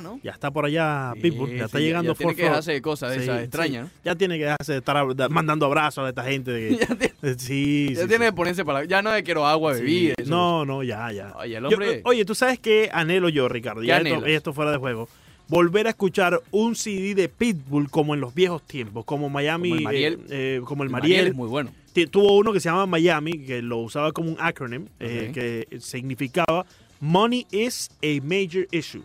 ¿no? 0.02 0.20
Ya 0.22 0.30
está 0.32 0.50
por 0.50 0.64
allá 0.66 1.12
Pitbull, 1.20 1.50
Sí, 1.50 1.56
ya 1.56 1.64
está 1.64 1.78
sí, 1.78 1.84
llegando 1.84 2.12
ya 2.12 2.16
tiene 2.16 2.28
Fort 2.32 2.36
que 2.36 2.42
dejarse 2.44 2.72
de 2.72 2.82
cosas 2.82 3.10
de 3.10 3.16
Sí, 3.16 3.22
esas 3.24 3.38
sí. 3.38 3.44
extrañas, 3.44 3.90
Ya 4.04 4.14
tiene 4.14 4.38
que 4.38 4.44
dejarse 4.44 4.72
de 4.72 4.78
estar 4.78 5.30
mandando 5.30 5.66
abrazos 5.66 6.04
a 6.04 6.08
esta 6.10 6.22
gente. 6.24 6.50
de 6.52 6.68
que- 6.68 6.76
Ya 6.86 6.86
tiene, 6.94 7.14
Eh, 7.22 7.34
sí, 7.38 7.88
ya 7.94 8.02
sí, 8.02 8.08
tiene 8.08 8.26
sí. 8.26 8.30
que 8.30 8.36
ponerse 8.36 8.64
para... 8.64 8.84
Ya 8.84 9.02
no 9.02 9.10
de 9.10 9.22
quiero 9.24 9.46
agua, 9.46 9.72
bebida. 9.72 10.14
eso. 10.16 10.30
No, 10.30 10.64
no, 10.64 10.82
ya, 10.84 11.10
ya. 11.12 11.34
Oye, 11.36 11.56
el 11.56 11.62
Yo- 11.64 11.68
hombre... 11.70 12.00
oye, 12.04 12.24
tú 12.24 12.34
sabes 12.34 12.58
qué 12.60 12.88
anhelo 12.92 13.28
yo, 13.28 13.48
Ricardo. 13.48 13.80
¿Qué 13.80 13.88
Ya 13.88 13.98
esto, 13.98 14.26
esto 14.26 14.52
fuera 14.52 14.70
de 14.70 14.76
juego. 14.78 15.08
Volver 15.48 15.86
a 15.86 15.90
escuchar 15.90 16.40
un 16.50 16.76
CD 16.76 17.14
de 17.14 17.28
Pitbull 17.28 17.90
como 17.90 18.14
en 18.14 18.20
los 18.20 18.34
viejos 18.34 18.62
tiempos, 18.62 19.04
como 19.06 19.28
Miami, 19.30 19.70
Como 19.70 19.78
el 19.78 19.84
Mariel. 19.84 20.14
eh, 20.30 20.58
eh, 20.58 20.60
como 20.64 20.82
el 20.84 20.88
el 20.88 20.92
Mariel. 20.92 21.26
es 21.28 21.34
muy 21.34 21.48
bueno. 21.48 21.72
Tuvo 22.12 22.36
uno 22.36 22.52
que 22.52 22.60
se 22.60 22.68
llama 22.68 22.86
Miami, 22.86 23.38
que 23.44 23.60
lo 23.60 23.78
usaba 23.78 24.12
como 24.12 24.28
un 24.30 24.36
acronym, 24.38 24.86
eh, 25.00 25.32
que 25.34 25.80
significaba 25.80 26.64
Money 27.00 27.46
is 27.50 27.90
a 28.04 28.22
major 28.24 28.68
issue. 28.70 29.02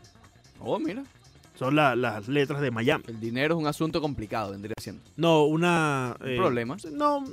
Oh, 0.63 0.79
mira. 0.79 1.03
Son 1.55 1.75
la- 1.75 1.95
las 1.95 2.27
letras 2.27 2.61
de 2.61 2.71
Miami. 2.71 3.03
El 3.07 3.19
dinero 3.19 3.53
es 3.55 3.61
un 3.61 3.67
asunto 3.67 4.01
complicado, 4.01 4.51
vendría 4.51 4.73
siendo. 4.81 5.03
No, 5.17 5.43
una... 5.43 6.15
¿Un 6.19 6.27
eh, 6.29 6.35
problema? 6.37 6.77
No, 6.93 7.23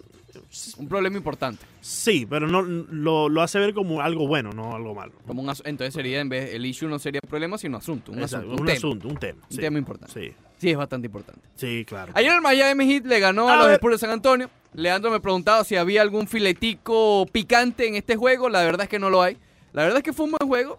Un 0.77 0.89
problema 0.89 1.17
importante. 1.17 1.65
sí, 1.81 2.27
pero 2.29 2.47
no 2.47 2.61
lo, 2.63 3.29
lo 3.31 3.41
hace 3.43 3.59
ver 3.59 3.73
como 3.73 4.03
algo 4.03 4.27
bueno, 4.29 4.51
no 4.53 4.75
algo 4.77 4.95
malo. 4.95 5.13
Como 5.27 5.41
un 5.41 5.49
asu- 5.49 5.63
Entonces 5.65 5.95
sería, 5.95 6.21
en 6.21 6.29
vez, 6.29 6.53
el 6.55 6.67
issue 6.67 6.87
no 6.87 6.99
sería 6.99 7.21
problema, 7.23 7.57
sino 7.57 7.79
asunto. 7.79 8.13
Un 8.13 8.21
Exacto, 8.21 8.47
asunto. 8.53 8.61
Un, 8.63 8.67
tema. 8.67 8.77
asunto, 8.77 9.09
un 9.09 9.17
tema. 9.17 9.43
Un 9.49 9.57
sí. 9.57 9.61
tema 9.61 9.79
importante. 9.79 10.13
Sí, 10.29 10.35
Sí, 10.59 10.71
es 10.71 10.77
bastante 10.77 11.07
importante. 11.07 11.41
sí, 11.55 11.87
claro. 11.87 12.13
Ayer 12.15 12.35
el 12.35 12.43
Miami 12.43 12.85
Heat 12.93 13.07
le 13.07 13.19
ganó 13.21 13.49
a, 13.49 13.55
A 13.55 13.57
los 13.57 13.67
ver. 13.69 13.75
Spurs 13.77 13.95
de 13.95 13.99
San 13.99 14.11
Antonio. 14.11 14.51
Leandro 14.75 15.11
me 15.11 15.19
preguntaba 15.21 15.65
si 15.65 15.77
había 15.77 16.03
algún 16.03 16.29
filetico 16.29 17.27
picante 17.33 17.89
en 17.89 17.95
este 17.95 18.17
juego. 18.17 18.51
La 18.51 18.63
verdad 18.63 18.83
es 18.83 18.89
que 18.91 18.99
no 18.99 19.09
lo 19.09 19.23
hay. 19.23 19.39
La 19.73 19.83
verdad 19.85 19.99
es 19.99 20.05
que 20.05 20.13
fue 20.13 20.27
un 20.27 20.33
buen 20.33 20.47
juego, 20.47 20.79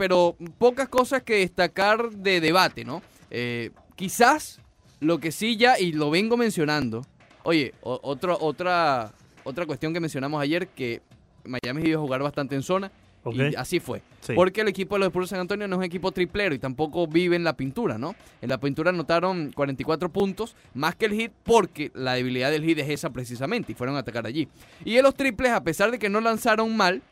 pero 0.00 0.34
pocas 0.56 0.88
cosas 0.88 1.22
que 1.22 1.40
destacar 1.40 2.10
de 2.10 2.40
debate, 2.40 2.86
¿no? 2.86 3.02
Eh, 3.30 3.68
quizás 3.96 4.58
lo 4.98 5.18
que 5.20 5.30
sí 5.30 5.58
ya, 5.58 5.78
y 5.78 5.92
lo 5.92 6.08
vengo 6.08 6.38
mencionando. 6.38 7.02
Oye, 7.42 7.74
otro, 7.82 8.38
otra, 8.40 9.12
otra 9.44 9.66
cuestión 9.66 9.92
que 9.92 10.00
mencionamos 10.00 10.40
ayer, 10.40 10.68
que 10.68 11.02
Miami 11.44 11.82
iba 11.86 11.98
a 11.98 12.00
jugar 12.00 12.22
bastante 12.22 12.54
en 12.54 12.62
zona. 12.62 12.90
Y 13.30 13.54
así 13.56 13.78
fue. 13.78 14.00
Sí. 14.22 14.32
Porque 14.34 14.62
el 14.62 14.68
equipo 14.68 14.94
de 14.94 15.00
los 15.00 15.08
Spurs 15.08 15.26
de 15.26 15.30
San 15.36 15.40
Antonio 15.40 15.68
no 15.68 15.76
es 15.76 15.78
un 15.80 15.84
equipo 15.84 16.12
triplero 16.12 16.54
y 16.54 16.58
tampoco 16.58 17.06
vive 17.06 17.36
en 17.36 17.44
la 17.44 17.54
pintura, 17.54 17.98
¿no? 17.98 18.14
En 18.40 18.48
la 18.48 18.58
pintura 18.58 18.88
anotaron 18.88 19.52
44 19.52 20.08
puntos, 20.08 20.56
más 20.72 20.96
que 20.96 21.04
el 21.04 21.12
hit, 21.12 21.32
porque 21.44 21.90
la 21.92 22.14
debilidad 22.14 22.50
del 22.50 22.64
hit 22.64 22.78
es 22.78 22.88
esa 22.88 23.10
precisamente, 23.10 23.72
y 23.72 23.74
fueron 23.74 23.96
a 23.96 23.98
atacar 23.98 24.24
allí. 24.24 24.48
Y 24.82 24.96
en 24.96 25.02
los 25.02 25.14
triples, 25.14 25.52
a 25.52 25.62
pesar 25.62 25.90
de 25.90 25.98
que 25.98 26.08
no 26.08 26.22
lanzaron 26.22 26.74
mal, 26.74 27.02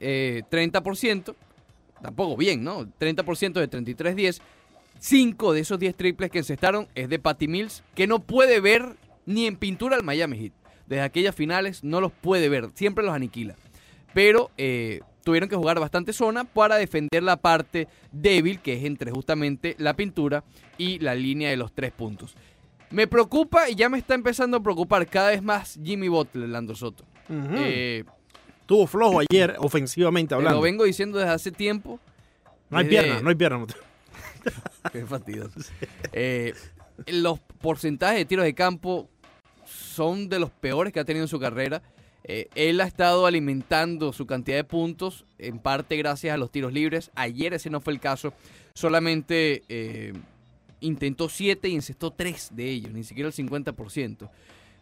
eh, 0.00 0.42
30%, 0.50 1.34
tampoco 2.02 2.36
bien, 2.36 2.64
¿no? 2.64 2.86
30% 2.86 3.52
de 3.54 3.70
33-10, 3.70 4.40
5 4.98 5.52
de 5.52 5.60
esos 5.60 5.78
10 5.78 5.94
triples 5.96 6.30
que 6.30 6.38
encestaron 6.38 6.88
es 6.94 7.08
de 7.08 7.18
Patty 7.18 7.48
Mills, 7.48 7.82
que 7.94 8.06
no 8.06 8.20
puede 8.20 8.60
ver 8.60 8.96
ni 9.26 9.46
en 9.46 9.56
pintura 9.56 9.96
al 9.96 10.02
Miami 10.02 10.38
Heat. 10.38 10.52
Desde 10.86 11.02
aquellas 11.02 11.34
finales 11.34 11.82
no 11.82 12.00
los 12.00 12.12
puede 12.12 12.48
ver, 12.48 12.70
siempre 12.74 13.04
los 13.04 13.14
aniquila. 13.14 13.54
Pero 14.12 14.50
eh, 14.58 15.00
tuvieron 15.24 15.48
que 15.48 15.56
jugar 15.56 15.80
bastante 15.80 16.12
zona 16.12 16.44
para 16.44 16.76
defender 16.76 17.22
la 17.22 17.36
parte 17.36 17.88
débil, 18.12 18.60
que 18.60 18.74
es 18.74 18.84
entre 18.84 19.10
justamente 19.10 19.74
la 19.78 19.96
pintura 19.96 20.44
y 20.78 20.98
la 20.98 21.14
línea 21.14 21.50
de 21.50 21.56
los 21.56 21.72
tres 21.72 21.92
puntos. 21.92 22.36
Me 22.90 23.06
preocupa 23.06 23.68
y 23.68 23.74
ya 23.74 23.88
me 23.88 23.98
está 23.98 24.14
empezando 24.14 24.58
a 24.58 24.62
preocupar 24.62 25.06
cada 25.06 25.30
vez 25.30 25.42
más 25.42 25.80
Jimmy 25.82 26.08
Butler, 26.08 26.48
Lando 26.48 26.76
Soto. 26.76 27.04
Eh, 27.28 28.04
Tuvo 28.66 28.86
flojo 28.86 29.20
ayer, 29.20 29.56
ofensivamente 29.58 30.30
te 30.30 30.34
hablando. 30.34 30.58
lo 30.58 30.62
vengo 30.62 30.84
diciendo 30.84 31.18
desde 31.18 31.32
hace 31.32 31.52
tiempo. 31.52 32.00
no 32.70 32.78
hay 32.78 32.86
pierna, 32.86 33.20
no 33.20 33.28
hay 33.28 33.34
pierna. 33.34 33.64
Qué 34.92 35.06
fastidioso. 35.06 35.58
Eh, 36.12 36.54
los 37.06 37.40
porcentajes 37.60 38.18
de 38.18 38.24
tiros 38.24 38.44
de 38.44 38.54
campo 38.54 39.08
son 39.66 40.28
de 40.28 40.38
los 40.38 40.50
peores 40.50 40.92
que 40.92 41.00
ha 41.00 41.04
tenido 41.04 41.24
en 41.24 41.28
su 41.28 41.40
carrera. 41.40 41.82
Eh, 42.26 42.48
él 42.54 42.80
ha 42.80 42.84
estado 42.84 43.26
alimentando 43.26 44.12
su 44.14 44.26
cantidad 44.26 44.56
de 44.56 44.64
puntos, 44.64 45.26
en 45.38 45.58
parte 45.58 45.96
gracias 45.96 46.32
a 46.32 46.38
los 46.38 46.50
tiros 46.50 46.72
libres. 46.72 47.10
Ayer 47.14 47.52
ese 47.52 47.68
no 47.68 47.80
fue 47.80 47.92
el 47.92 48.00
caso. 48.00 48.32
Solamente 48.74 49.62
eh, 49.68 50.14
intentó 50.80 51.28
7 51.28 51.68
y 51.68 51.74
encestó 51.74 52.10
3 52.12 52.50
de 52.52 52.70
ellos, 52.70 52.92
ni 52.92 53.04
siquiera 53.04 53.28
el 53.28 53.34
50%. 53.34 54.30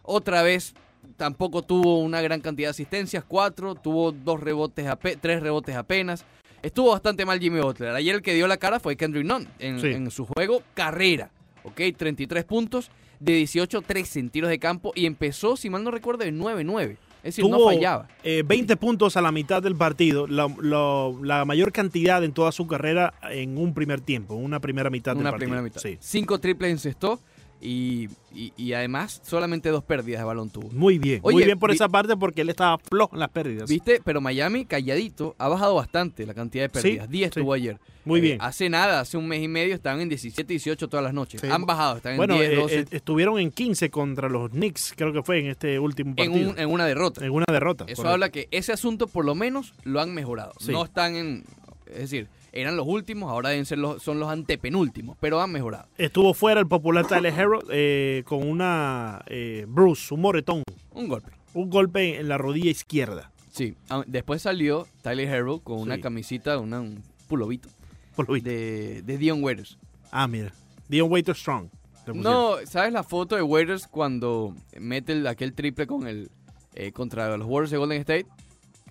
Otra 0.03 0.43
vez 0.43 0.75
tampoco 1.17 1.63
tuvo 1.63 1.99
una 2.01 2.21
gran 2.21 2.41
cantidad 2.41 2.69
de 2.69 2.71
asistencias, 2.71 3.25
4, 3.27 3.75
tuvo 3.77 4.13
dos 4.13 4.41
rebotes, 4.41 4.87
tres 5.21 5.43
rebotes 5.43 5.77
apenas. 5.77 6.25
Estuvo 6.63 6.91
bastante 6.93 7.25
mal 7.27 7.41
Jimmy 7.41 7.61
Butler. 7.61 7.91
Ayer 7.91 8.15
el 8.17 8.23
que 8.23 8.35
dio 8.35 8.47
la 8.47 8.57
cara 8.57 8.79
fue 8.81 8.97
Kendrick 8.97 9.27
Nunn 9.27 9.49
en, 9.59 9.81
Sí. 9.81 9.89
en 9.89 10.11
su 10.11 10.25
juego 10.27 10.63
carrera. 10.75 11.31
¿Ok? 11.65 11.81
33 11.97 12.45
puntos 12.45 12.91
de 13.21 13.41
18-13 13.43 14.19
en 14.21 14.31
tiros 14.31 14.51
de 14.51 14.59
campo 14.59 14.93
y 14.97 15.07
empezó, 15.07 15.57
si 15.57 15.71
mal 15.71 15.85
no 15.85 15.91
recuerdo, 15.93 16.25
de 16.25 16.33
9-9. 16.33 16.97
Es 17.23 17.37
decir, 17.37 17.45
no 17.49 17.57
Tuvo 17.57 17.67
fallaba. 17.71 18.09
eh, 18.25 18.43
20 18.45 18.77
puntos 18.77 19.17
a 19.17 19.21
la 19.23 19.31
mitad 19.31 19.63
del 19.63 19.77
partido, 19.77 20.27
la, 20.27 21.45
mayor 21.45 21.71
cantidad 21.71 22.23
en 22.25 22.33
toda 22.33 22.51
su 22.51 22.67
carrera 22.67 23.15
en 23.31 23.59
un 23.59 23.75
primer 23.75 24.01
tiempo, 24.01 24.35
una 24.35 24.59
primera 24.59 24.91
mitad 24.91 25.13
del 25.13 25.21
Una 25.21 25.31
partido. 25.31 25.47
primera 25.51 25.63
mitad. 25.63 25.81
Sí. 25.81 25.99
Cinco 26.01 26.41
triples 26.41 26.73
encestó 26.73 27.21
y, 27.63 28.09
y, 28.35 28.53
y 28.57 28.73
además 28.73 29.21
solamente 29.25 29.69
dos 29.69 29.85
pérdidas 29.85 30.21
de 30.21 30.25
balón 30.25 30.51
tuvo. 30.51 30.69
Muy 30.73 30.99
bien, 30.99 31.21
muy 31.23 31.45
bien 31.45 31.59
por 31.59 31.71
vi- 31.71 31.77
esa 31.77 31.89
parte 31.89 32.17
porque 32.17 32.41
él 32.43 32.49
estaba 32.51 32.77
flojo 32.79 33.15
en 33.15 33.21
las 33.21 33.29
pérdidas. 33.29 33.71
¿Viste? 33.71 34.01
Pero 34.05 34.21
Miami, 34.21 34.65
calladito, 34.65 35.37
ha 35.39 35.47
bajado 35.49 35.77
bastante 35.77 36.27
la 36.27 36.35
cantidad 36.35 36.65
de 36.65 36.69
pérdidas. 36.71 37.07
Sí, 37.07 37.13
10 37.13 37.31
sí. 37.35 37.41
tuvo 37.41 37.53
ayer. 37.53 37.79
Muy 38.05 38.19
Eh, 38.19 38.23
bien. 38.23 38.39
Hace 38.41 38.69
nada, 38.69 38.99
hace 39.01 39.17
un 39.17 39.29
mes 39.29 39.41
y 39.43 39.47
medio, 39.47 39.75
estaban 39.77 40.01
en 40.01 40.09
17, 40.09 40.53
18 40.53 40.89
todas 40.89 41.05
las 41.05 41.15
noches. 41.15 41.41
Sí. 41.41 41.47
Han 41.49 41.65
bajado, 41.65 41.99
están 41.99 42.13
en 42.13 42.17
Bueno, 42.19 42.35
10, 42.35 42.51
eh, 42.51 42.55
12. 42.57 42.79
eh, 42.81 42.85
estuvieron 42.91 43.39
en 43.39 43.53
15 43.53 43.91
contra 43.91 44.29
los 44.29 44.51
Knicks, 44.51 44.95
creo 44.97 45.13
que 45.13 45.23
fue 45.23 45.39
en 45.39 45.47
este 45.47 45.79
último 45.79 46.15
en, 46.17 46.17
partido. 46.33 46.51
un- 46.51 46.59
en 46.59 46.69
una 46.69 46.85
derrota. 46.87 47.25
En 47.25 47.31
una 47.31 47.47
derrota. 47.49 47.85
Eso 47.85 47.97
correcto. 48.03 48.13
habla 48.13 48.31
que 48.31 48.49
ese 48.51 48.73
asunto 48.73 49.07
por 49.07 49.25
lo 49.25 49.37
menos 49.37 49.73
lo 49.85 50.01
han 50.01 50.13
mejorado. 50.13 50.53
No 50.69 50.83
están 50.85 51.15
en... 51.15 51.45
Es 51.87 51.99
decir, 52.11 52.27
eran 52.53 52.77
los 52.77 52.87
últimos, 52.87 53.31
ahora 53.31 53.49
deben 53.51 53.65
ser 53.67 53.79
los, 53.79 54.03
son 54.03 54.21
los 54.21 54.29
antepenúltimos, 54.31 55.17
pero 55.21 55.41
han 55.41 55.51
mejorado. 55.51 55.87
Estuvo 55.99 56.35
fuera 56.35 56.61
el 56.61 56.67
popular 56.69 57.07
Tyler 57.07 57.33
Hero 57.39 57.61
eh, 57.71 58.23
con 58.27 58.47
una 58.47 59.23
eh, 59.27 59.65
bruise, 59.69 60.13
un 60.15 60.21
moretón, 60.21 60.63
Un 60.93 61.09
golpe. 61.09 61.31
un 61.55 61.71
golpe 61.71 62.21
en 62.21 62.29
la 62.29 62.39
rodilla 62.39 62.71
izquierda. 62.71 63.31
Sí. 63.51 63.75
Ah, 63.91 64.03
Después 64.07 64.43
salió 64.43 64.87
Tyler 65.03 65.29
Herro 65.29 65.61
con 65.61 65.79
una 65.81 65.97
Sí. 65.97 66.01
camisita, 66.03 66.59
una, 66.59 66.81
un 66.81 67.03
pulovito 67.29 67.69
Por 68.17 68.29
lo 68.29 68.35
visto. 68.35 68.49
de, 68.49 69.03
de 69.03 69.19
Dion 69.19 69.43
Waiters. 69.45 69.79
Ah, 70.11 70.27
mira. 70.27 70.53
Dion 70.89 71.11
Waiter 71.11 71.35
Strong. 71.35 71.69
No, 72.15 72.57
¿sabes 72.67 72.93
la 72.93 73.05
foto 73.05 73.37
de 73.37 73.43
Waiters 73.43 73.87
cuando 73.87 74.55
mete 74.79 75.13
el- 75.13 75.27
aquel 75.27 75.53
triple 75.55 75.87
con 75.87 76.07
el 76.09 76.31
eh, 76.75 76.91
contra 76.93 77.37
los 77.37 77.47
Warriors 77.47 77.71
de 77.71 77.77
Golden 77.79 78.01
State? 78.01 78.27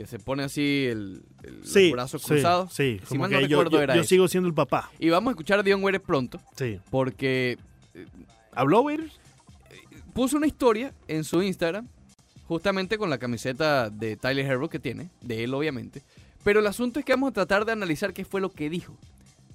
Que 0.01 0.07
se 0.07 0.17
pone 0.17 0.41
así 0.43 0.87
el, 0.89 1.21
el- 1.43 1.63
Sí, 1.63 1.83
los 1.89 1.91
brazos 1.91 2.21
sí, 2.23 2.27
cruzados. 2.29 2.73
Sí, 2.73 2.99
Si 3.07 3.17
mal 3.19 3.29
no 3.29 3.37
que 3.37 3.47
recuerdo 3.47 3.71
yo- 3.77 3.81
era 3.83 3.95
yo 3.95 4.03
sigo 4.03 4.27
siendo 4.27 4.47
el 4.47 4.55
papá. 4.55 4.89
Y 4.97 5.09
vamos 5.09 5.29
a 5.29 5.31
escuchar 5.33 5.59
a 5.59 5.63
Dion 5.63 5.83
Waiters 5.83 6.03
pronto, 6.03 6.41
Sí. 6.57 6.79
porque 6.89 7.57
¿Habló 8.53 8.81
Waiters? 8.81 9.19
puso 10.13 10.37
una 10.37 10.47
historia 10.47 10.91
en 11.07 11.23
su 11.23 11.43
Instagram, 11.43 11.87
justamente 12.47 12.97
con 12.97 13.09
la 13.11 13.19
camiseta 13.19 13.89
de 13.91 14.17
Tyler 14.17 14.45
Herro 14.45 14.69
que 14.69 14.79
tiene, 14.79 15.09
de 15.21 15.43
él 15.43 15.53
obviamente. 15.53 16.01
Pero 16.43 16.59
el 16.61 16.67
asunto 16.67 16.99
es 16.99 17.05
que 17.05 17.13
vamos 17.13 17.29
a 17.29 17.33
tratar 17.33 17.63
de 17.65 17.71
analizar 17.73 18.11
qué 18.11 18.25
fue 18.25 18.41
lo 18.41 18.51
que 18.51 18.69
dijo. 18.69 18.97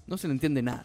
No 0.06 0.16
se 0.16 0.28
le 0.28 0.34
entiende 0.34 0.62
nada. 0.62 0.84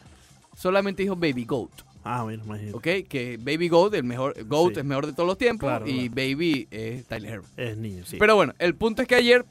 Solamente 0.57 1.03
dijo 1.03 1.15
Baby 1.15 1.45
Goat, 1.45 1.71
Ah, 2.03 2.23
bueno, 2.23 2.43
imagínate. 2.43 2.75
¿ok? 2.77 3.07
Que 3.07 3.37
Baby 3.39 3.69
Goat, 3.69 3.93
el 3.93 4.03
mejor, 4.03 4.33
Goat 4.45 4.73
Sí. 4.73 4.79
es 4.79 4.85
mejor 4.85 5.05
de 5.05 5.13
todos 5.13 5.27
los 5.27 5.37
tiempos 5.37 5.67
Claro, 5.69 5.87
y 5.87 6.09
claro. 6.09 6.15
Baby 6.15 6.67
es 6.71 7.05
Tyler 7.05 7.31
Herro. 7.33 7.43
Es 7.57 7.77
niño, 7.77 8.05
sí. 8.05 8.17
Pero 8.19 8.35
bueno, 8.35 8.53
el 8.59 8.75
punto 8.75 9.01
es 9.01 9.07
que 9.07 9.15
ayer 9.15 9.45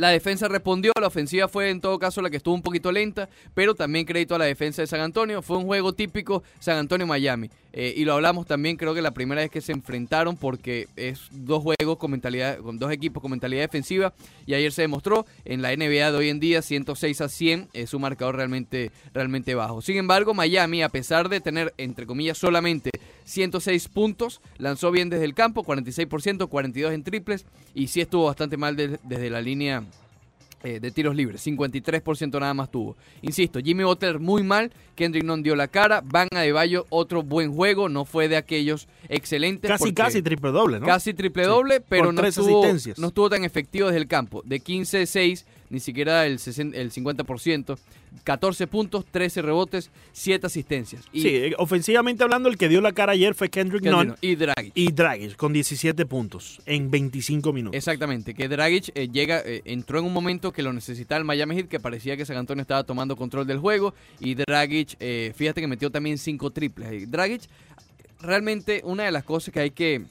La 0.00 0.08
defensa 0.08 0.48
respondió, 0.48 0.92
la 0.98 1.08
ofensiva 1.08 1.46
fue 1.46 1.68
en 1.68 1.78
todo 1.82 1.98
caso 1.98 2.22
la 2.22 2.30
que 2.30 2.38
estuvo 2.38 2.54
un 2.54 2.62
poquito 2.62 2.90
lenta, 2.90 3.28
pero 3.52 3.74
también 3.74 4.06
crédito 4.06 4.34
a 4.34 4.38
la 4.38 4.46
defensa 4.46 4.80
de 4.80 4.86
San 4.86 5.00
Antonio. 5.02 5.42
Fue 5.42 5.58
un 5.58 5.66
juego 5.66 5.92
típico 5.92 6.42
San 6.58 6.78
Antonio-Miami. 6.78 7.50
Eh, 7.74 7.92
y 7.94 8.06
lo 8.06 8.14
hablamos 8.14 8.46
también, 8.46 8.78
creo 8.78 8.94
que 8.94 9.02
la 9.02 9.10
primera 9.10 9.42
vez 9.42 9.50
que 9.50 9.60
se 9.60 9.72
enfrentaron, 9.72 10.38
porque 10.38 10.88
es 10.96 11.20
dos 11.30 11.62
juegos 11.62 11.98
con 11.98 12.12
mentalidad, 12.12 12.58
con 12.60 12.78
dos 12.78 12.90
equipos 12.90 13.20
con 13.20 13.30
mentalidad 13.30 13.60
defensiva. 13.60 14.14
Y 14.46 14.54
ayer 14.54 14.72
se 14.72 14.80
demostró 14.80 15.26
en 15.44 15.60
la 15.60 15.70
NBA 15.76 16.10
de 16.12 16.16
hoy 16.16 16.30
en 16.30 16.40
día, 16.40 16.62
106 16.62 17.20
a 17.20 17.28
100, 17.28 17.68
es 17.74 17.92
un 17.92 18.00
marcador 18.00 18.36
realmente, 18.36 18.90
realmente 19.12 19.54
bajo. 19.54 19.82
Sin 19.82 19.98
embargo, 19.98 20.32
Miami, 20.32 20.82
a 20.82 20.88
pesar 20.88 21.28
de 21.28 21.42
tener, 21.42 21.74
entre 21.76 22.06
comillas, 22.06 22.38
solamente 22.38 22.90
106 23.24 23.86
puntos, 23.88 24.40
lanzó 24.56 24.90
bien 24.90 25.10
desde 25.10 25.26
el 25.26 25.34
campo, 25.34 25.62
46%, 25.62 26.48
42 26.48 26.92
en 26.92 27.04
triples, 27.04 27.44
y 27.74 27.88
sí 27.88 28.00
estuvo 28.00 28.24
bastante 28.24 28.56
mal 28.56 28.74
de- 28.74 28.98
desde 29.04 29.30
la 29.30 29.40
línea 29.42 29.84
eh, 30.62 30.78
de 30.80 30.90
tiros 30.90 31.16
libres, 31.16 31.46
53% 31.46 32.38
nada 32.38 32.54
más 32.54 32.70
tuvo. 32.70 32.96
Insisto, 33.22 33.60
Jimmy 33.60 33.84
Butler 33.84 34.18
muy 34.18 34.42
mal, 34.42 34.72
Kendrick 34.94 35.24
Nunn 35.24 35.42
dio 35.42 35.56
la 35.56 35.68
cara, 35.68 36.02
Van 36.04 36.28
Adebayo 36.32 36.86
otro 36.90 37.22
buen 37.22 37.54
juego, 37.54 37.88
no 37.88 38.04
fue 38.04 38.28
de 38.28 38.36
aquellos 38.36 38.86
excelentes. 39.08 39.70
Casi, 39.70 39.94
casi 39.94 40.22
triple 40.22 40.50
doble, 40.50 40.80
¿no? 40.80 40.86
Casi 40.86 41.14
triple 41.14 41.44
doble, 41.44 41.80
pero 41.80 42.12
no 42.12 42.22
estuvo, 42.26 42.64
no 42.98 43.08
estuvo 43.08 43.30
tan 43.30 43.44
efectivo 43.44 43.86
desde 43.86 44.00
el 44.00 44.06
campo. 44.06 44.42
De 44.44 44.60
15-6, 44.60 45.44
ni 45.70 45.80
siquiera 45.80 46.26
el, 46.26 46.38
60 46.38 46.76
el 46.76 46.92
50%. 46.92 47.78
14 48.24 48.66
puntos, 48.66 49.06
13 49.10 49.40
rebotes, 49.40 49.90
7 50.12 50.46
asistencias. 50.46 51.04
Y, 51.12 51.22
Sí, 51.22 51.28
eh, 51.28 51.54
ofensivamente 51.58 52.24
hablando, 52.24 52.48
el 52.48 52.58
que 52.58 52.68
dio 52.68 52.80
la 52.80 52.92
cara 52.92 53.12
ayer 53.12 53.34
fue 53.34 53.48
Kendrick 53.48 53.70
Kendrick 53.70 54.08
Nunn 54.08 54.16
y 54.20 54.34
Dragic. 54.34 54.72
y 54.74 54.92
Dragic 54.92 55.36
con 55.36 55.52
17 55.52 56.06
puntos 56.06 56.60
en 56.66 56.90
25 56.90 57.52
minutos. 57.52 57.76
Exactamente, 57.76 58.34
que 58.34 58.48
Dragic 58.48 58.90
eh, 58.94 59.08
llega, 59.08 59.40
eh, 59.44 59.62
entró 59.64 59.98
en 59.98 60.06
un 60.06 60.12
momento 60.12 60.52
que 60.52 60.62
lo 60.62 60.72
necesitaba 60.72 61.18
el 61.18 61.24
Miami 61.24 61.56
Heat, 61.56 61.68
que 61.68 61.80
parecía 61.80 62.16
que 62.16 62.26
San 62.26 62.36
Antonio 62.36 62.62
estaba 62.62 62.84
tomando 62.84 63.16
control 63.16 63.46
del 63.46 63.58
juego. 63.58 63.94
Y 64.18 64.34
Dragic, 64.34 64.96
eh, 65.00 65.32
fíjate 65.36 65.60
que 65.60 65.66
metió 65.66 65.90
también 65.90 66.18
5 66.18 66.50
triples. 66.50 67.10
Dragic, 67.10 67.42
realmente 68.20 68.82
una 68.84 69.04
de 69.04 69.12
las 69.12 69.24
cosas 69.24 69.52
que 69.52 69.60
hay 69.60 69.70
que 69.70 70.02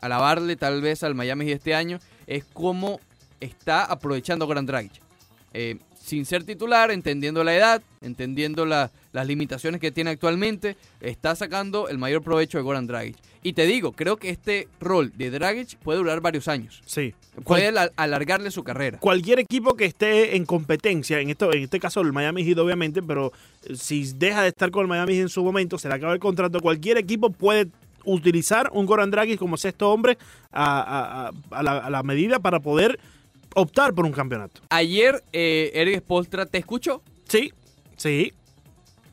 alabarle 0.00 0.56
tal 0.56 0.82
vez 0.82 1.04
al 1.04 1.14
Miami 1.14 1.44
Heat 1.44 1.58
este 1.58 1.74
año 1.76 2.00
es 2.26 2.44
cómo 2.44 2.98
está 3.42 3.84
aprovechando 3.84 4.44
a 4.44 4.46
Goran 4.46 4.66
Dragic. 4.66 4.92
Eh, 5.54 5.76
sin 5.94 6.24
ser 6.24 6.42
titular, 6.44 6.90
entendiendo 6.90 7.44
la 7.44 7.54
edad, 7.54 7.82
entendiendo 8.00 8.66
la- 8.66 8.90
las 9.12 9.26
limitaciones 9.26 9.80
que 9.80 9.92
tiene 9.92 10.10
actualmente, 10.10 10.76
está 11.00 11.36
sacando 11.36 11.88
el 11.88 11.98
mayor 11.98 12.22
provecho 12.22 12.58
de 12.58 12.64
Goran 12.64 12.86
Dragic. 12.86 13.16
Y 13.44 13.52
te 13.52 13.66
digo, 13.66 13.92
creo 13.92 14.16
que 14.16 14.30
este 14.30 14.66
rol 14.80 15.12
de 15.16 15.30
Dragic 15.30 15.76
puede 15.78 15.98
durar 15.98 16.20
varios 16.20 16.48
años. 16.48 16.80
Sí. 16.86 17.14
Puede 17.44 17.68
ala- 17.68 17.92
alargarle 17.96 18.50
su 18.50 18.64
carrera. 18.64 18.98
Cualquier 18.98 19.38
equipo 19.38 19.74
que 19.74 19.84
esté 19.84 20.36
en 20.36 20.44
competencia, 20.44 21.20
en, 21.20 21.30
esto, 21.30 21.52
en 21.52 21.62
este 21.64 21.78
caso 21.78 22.00
el 22.00 22.12
Miami 22.12 22.44
Heat 22.44 22.58
obviamente, 22.58 23.02
pero 23.02 23.32
eh, 23.64 23.76
si 23.76 24.12
deja 24.14 24.42
de 24.42 24.48
estar 24.48 24.70
con 24.70 24.82
el 24.82 24.88
Miami 24.88 25.12
Heat 25.14 25.22
en 25.22 25.28
su 25.28 25.44
momento, 25.44 25.78
se 25.78 25.88
le 25.88 25.94
acaba 25.94 26.14
el 26.14 26.20
contrato, 26.20 26.60
cualquier 26.60 26.98
equipo 26.98 27.30
puede 27.30 27.68
utilizar 28.04 28.70
un 28.72 28.86
Goran 28.86 29.10
Dragic 29.10 29.38
como 29.38 29.56
sexto 29.56 29.90
hombre 29.92 30.18
a, 30.50 30.80
a- 30.80 31.28
a- 31.28 31.32
a 31.58 31.62
la, 31.62 31.78
a 31.78 31.90
la 31.90 32.02
medida 32.02 32.38
para 32.40 32.58
poder 32.60 32.98
optar 33.54 33.94
por 33.94 34.04
un 34.06 34.12
campeonato. 34.12 34.60
Ayer 34.70 35.22
eh, 35.32 35.70
Eric 35.74 36.00
Spolstra 36.00 36.46
te 36.46 36.58
escuchó 36.58 37.02
Sí, 37.28 37.52
sí, 37.96 38.32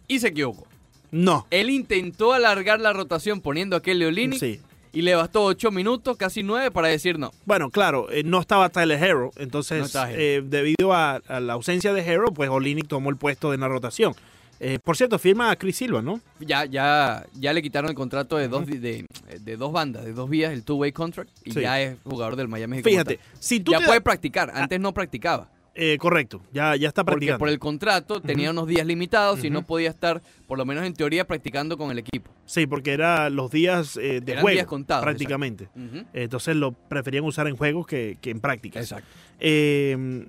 y 0.07 0.19
se 0.19 0.29
equivocó. 0.29 0.67
no. 1.11 1.45
Él 1.51 1.69
intentó 1.69 2.33
alargar 2.33 2.79
la 2.81 2.93
rotación 2.93 3.41
poniendo 3.41 3.75
a 3.75 3.81
Kelly 3.81 4.05
Olynyk 4.05 4.39
Sí. 4.39 4.59
y 4.93 5.01
le 5.03 5.15
bastó 5.15 5.43
8 5.45 5.71
minutos, 5.71 6.17
casi 6.17 6.43
9 6.43 6.71
para 6.71 6.87
decir 6.87 7.17
no. 7.19 7.31
Bueno, 7.45 7.69
claro, 7.69 8.11
eh, 8.11 8.23
no 8.23 8.39
estaba 8.39 8.69
Tyler 8.69 9.01
Hero, 9.03 9.31
entonces 9.37 9.79
No 9.79 9.85
estaba 9.85 10.11
Hero. 10.11 10.21
eh, 10.21 10.41
debido 10.45 10.93
a, 10.93 11.15
a 11.27 11.39
la 11.39 11.53
ausencia 11.53 11.93
de 11.93 12.01
Hero, 12.01 12.27
pues 12.33 12.49
Olinick 12.49 12.87
tomó 12.87 13.09
el 13.09 13.17
puesto 13.17 13.51
de 13.51 13.57
la 13.57 13.67
rotación. 13.67 14.13
Eh, 14.61 14.77
por 14.83 14.97
cierto, 14.97 15.17
firma 15.17 15.51
a 15.51 15.55
Chris 15.55 15.77
Silva, 15.77 16.01
¿no? 16.01 16.19
Ya, 16.39 16.65
ya, 16.65 17.25
ya 17.33 17.53
le 17.53 17.61
quitaron 17.61 17.89
el 17.89 17.95
contrato 17.95 18.35
de 18.37 18.47
dos, 18.49 18.65
de, 18.65 19.05
de 19.39 19.57
dos 19.57 19.71
bandas, 19.71 20.03
de 20.03 20.11
dos 20.13 20.29
vías, 20.29 20.51
el 20.51 20.63
two-way 20.63 20.91
contract, 20.91 21.29
y 21.45 21.51
Sí. 21.51 21.61
ya 21.61 21.79
es 21.81 21.95
jugador 22.03 22.35
del 22.35 22.49
Miami 22.49 22.77
Heat 22.77 22.85
Fíjate, 22.85 23.19
si 23.39 23.61
tú 23.61 23.71
Ya 23.71 23.77
puede 23.79 23.99
da- 23.99 24.03
practicar, 24.03 24.51
antes 24.53 24.79
no 24.79 24.93
practicaba. 24.93 25.49
eh, 25.75 25.97
correcto, 25.97 26.41
ya, 26.51 26.75
ya 26.75 26.89
está 26.89 27.05
Porque 27.05 27.13
practicando. 27.27 27.39
por 27.39 27.47
el 27.47 27.57
contrato 27.57 28.19
tenía 28.21 28.51
unos 28.51 28.67
días 28.67 28.85
limitados 28.85 29.45
y 29.45 29.49
no 29.49 29.61
podía 29.65 29.89
estar, 29.89 30.21
por 30.45 30.57
lo 30.57 30.65
menos 30.65 30.83
en 30.83 30.93
teoría, 30.93 31.25
practicando 31.25 31.77
con 31.77 31.89
el 31.91 31.99
equipo. 31.99 32.29
Sí, 32.45 32.67
porque 32.67 32.91
era 32.91 33.29
los 33.29 33.49
días 33.51 33.95
eh, 33.95 34.19
de 34.19 34.31
Eran 34.33 34.41
juego, 34.41 34.55
días 34.55 34.67
contados, 34.67 35.03
prácticamente. 35.03 35.69
Entonces 36.11 36.57
lo 36.57 36.73
preferían 36.73 37.23
usar 37.23 37.47
en 37.47 37.55
juegos 37.55 37.87
que, 37.87 38.17
que 38.19 38.29
en 38.31 38.41
prácticas. 38.41 38.83
Exacto. 38.83 39.07
Eh, 39.39 40.25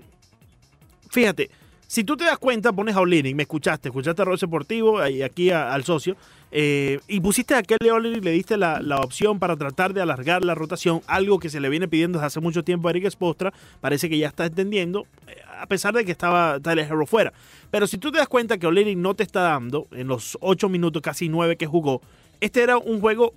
fíjate, 1.11 1.51
si 1.91 2.05
tú 2.05 2.17
te 2.17 2.23
das 2.23 2.39
cuenta, 2.39 2.73
pones 2.73 2.95
a 2.95 3.01
Olinick, 3.01 3.35
me 3.35 3.43
escuchaste, 3.43 3.89
escuchaste 3.89 4.23
a 4.23 4.25
Rol 4.25 4.39
Deportivo 4.39 5.01
aquí 5.01 5.51
al 5.51 5.83
socio, 5.83 6.17
eh, 6.53 7.01
y 7.09 7.19
pusiste 7.19 7.57
a 7.57 7.65
Kelly 7.65 7.91
Olinick, 7.91 8.23
le 8.23 8.31
diste 8.31 8.57
la, 8.57 8.79
la 8.81 9.01
opción 9.01 9.41
para 9.41 9.57
tratar 9.57 9.93
de 9.93 10.01
alargar 10.01 10.45
la 10.45 10.55
rotación, 10.55 11.03
algo 11.09 11.41
que 11.41 11.51
se 11.51 11.59
le 11.59 11.69
viene 11.69 11.89
pidiendo 11.89 12.21
desde 12.21 12.29
hace 12.29 12.41
mucho 12.41 12.63
tiempo 12.63 12.87
a 12.87 12.93
Eric 12.93 13.11
Spostra, 13.11 13.53
parece 13.81 14.09
que 14.09 14.17
ya 14.17 14.29
está 14.29 14.47
entendiendo, 14.47 15.09
eh, 15.27 15.35
a 15.59 15.67
pesar 15.67 15.93
de 15.93 16.05
que 16.05 16.13
estaba 16.13 16.61
Tyler 16.61 16.87
Hero 16.87 17.07
fuera. 17.07 17.33
Pero 17.73 17.89
si 17.89 17.99
tú 17.99 18.13
te 18.13 18.19
das 18.19 18.29
cuenta 18.29 18.57
que 18.57 18.69
Olinick 18.69 18.97
no 18.97 19.15
te 19.15 19.25
está 19.25 19.41
dando, 19.41 19.89
en 19.91 20.07
los 20.07 20.39
8 20.43 20.69
minutos, 20.69 21.03
casi 21.03 21.29
9 21.29 21.57
que 21.57 21.67
jugó, 21.67 22.03
este 22.41 22.63
era 22.63 22.79
un 22.79 23.01
juego 23.01 23.35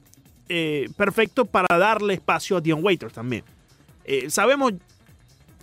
eh, 0.47 0.89
perfecto 0.95 1.45
para 1.45 1.75
darle 1.75 2.13
espacio 2.13 2.57
a 2.57 2.61
Dion 2.61 2.83
Waiters 2.83 3.13
también. 3.13 3.43
Sabemos 4.27 4.73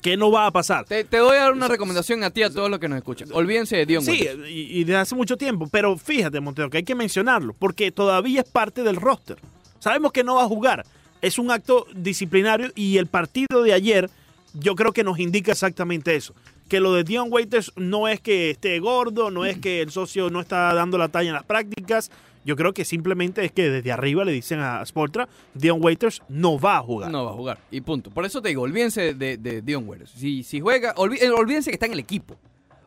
que 0.03 0.17
no 0.17 0.31
va 0.31 0.47
a 0.47 0.51
pasar. 0.51 0.85
Te, 0.87 1.07
a 1.13 1.23
dar 1.23 1.53
una 1.53 1.69
recomendación 1.69 2.25
a 2.25 2.31
ti, 2.31 2.43
a 2.43 2.51
todos 2.51 2.71
los 2.71 2.79
que 2.79 2.89
nos 2.89 2.97
escuchan. 2.99 3.29
Olvídense 3.33 3.77
de 3.77 3.87
Dion 3.87 4.05
Sí, 4.05 4.11
Waiters. 4.13 4.49
y, 4.49 4.79
y 4.81 4.85
desde 4.85 5.01
hace 5.01 5.15
mucho 5.15 5.37
tiempo. 5.37 5.69
Pero 5.71 5.97
fíjate, 5.99 6.41
Montero, 6.41 6.71
que 6.71 6.79
hay 6.79 6.85
que 6.85 6.95
mencionarlo, 6.95 7.55
porque 7.59 7.91
todavía 7.93 8.41
es 8.41 8.49
parte 8.51 8.83
del 8.83 8.97
roster. 8.97 9.37
Sabemos 9.79 10.13
que 10.13 10.25
no 10.25 10.37
va 10.37 10.45
a 10.45 10.49
jugar. 10.49 10.85
Es 11.23 11.39
un 11.39 11.51
acto 11.51 11.87
disciplinario 11.95 12.71
y 12.75 12.97
el 12.97 13.07
partido 13.07 13.63
de 13.63 13.73
ayer 13.75 14.11
yo 14.55 14.75
creo 14.75 14.93
que 14.93 15.05
nos 15.05 15.19
indica 15.19 15.53
exactamente 15.53 16.17
eso. 16.17 16.35
Que 16.69 16.81
lo 16.81 16.95
de 16.95 17.05
Dion 17.05 17.29
Waiters 17.31 17.73
no 17.77 18.09
es 18.09 18.21
que 18.21 18.51
esté 18.51 18.79
gordo, 18.79 19.31
no 19.31 19.45
es 19.45 19.59
que 19.59 19.81
el 19.83 19.91
socio 19.91 20.31
no 20.31 20.41
está 20.41 20.73
dando 20.73 20.97
la 20.99 21.09
talla 21.09 21.29
en 21.29 21.35
las 21.35 21.45
prácticas. 21.45 22.11
Yo 22.45 22.57
creo 22.57 22.73
que 22.73 22.85
simplemente 22.85 23.45
es 23.45 23.53
que 23.53 23.69
desde 23.69 23.93
arriba 23.93 24.25
le 24.25 24.33
dicen 24.33 24.61
a 24.61 24.85
Sportra, 24.87 25.29
Dion 25.55 25.79
Waiters 25.83 26.23
no 26.29 26.59
va 26.59 26.79
a 26.79 26.81
jugar. 26.83 27.11
No 27.11 27.25
va 27.27 27.31
a 27.33 27.35
jugar. 27.35 27.59
Y 27.71 27.81
punto. 27.83 28.11
Por 28.11 28.25
eso 28.25 28.41
te 28.41 28.49
digo, 28.49 28.63
olvídense 28.63 29.15
de, 29.15 29.37
de 29.37 29.61
Dion 29.63 29.87
Waiters. 29.89 30.11
Si, 30.13 30.43
si 30.43 30.61
juega, 30.61 30.95
olví- 30.95 31.21
eh, 31.21 31.31
olvídense 31.31 31.71
que 31.71 31.75
está 31.75 31.87
en 31.87 31.93
el 31.93 31.99
equipo. 31.99 32.37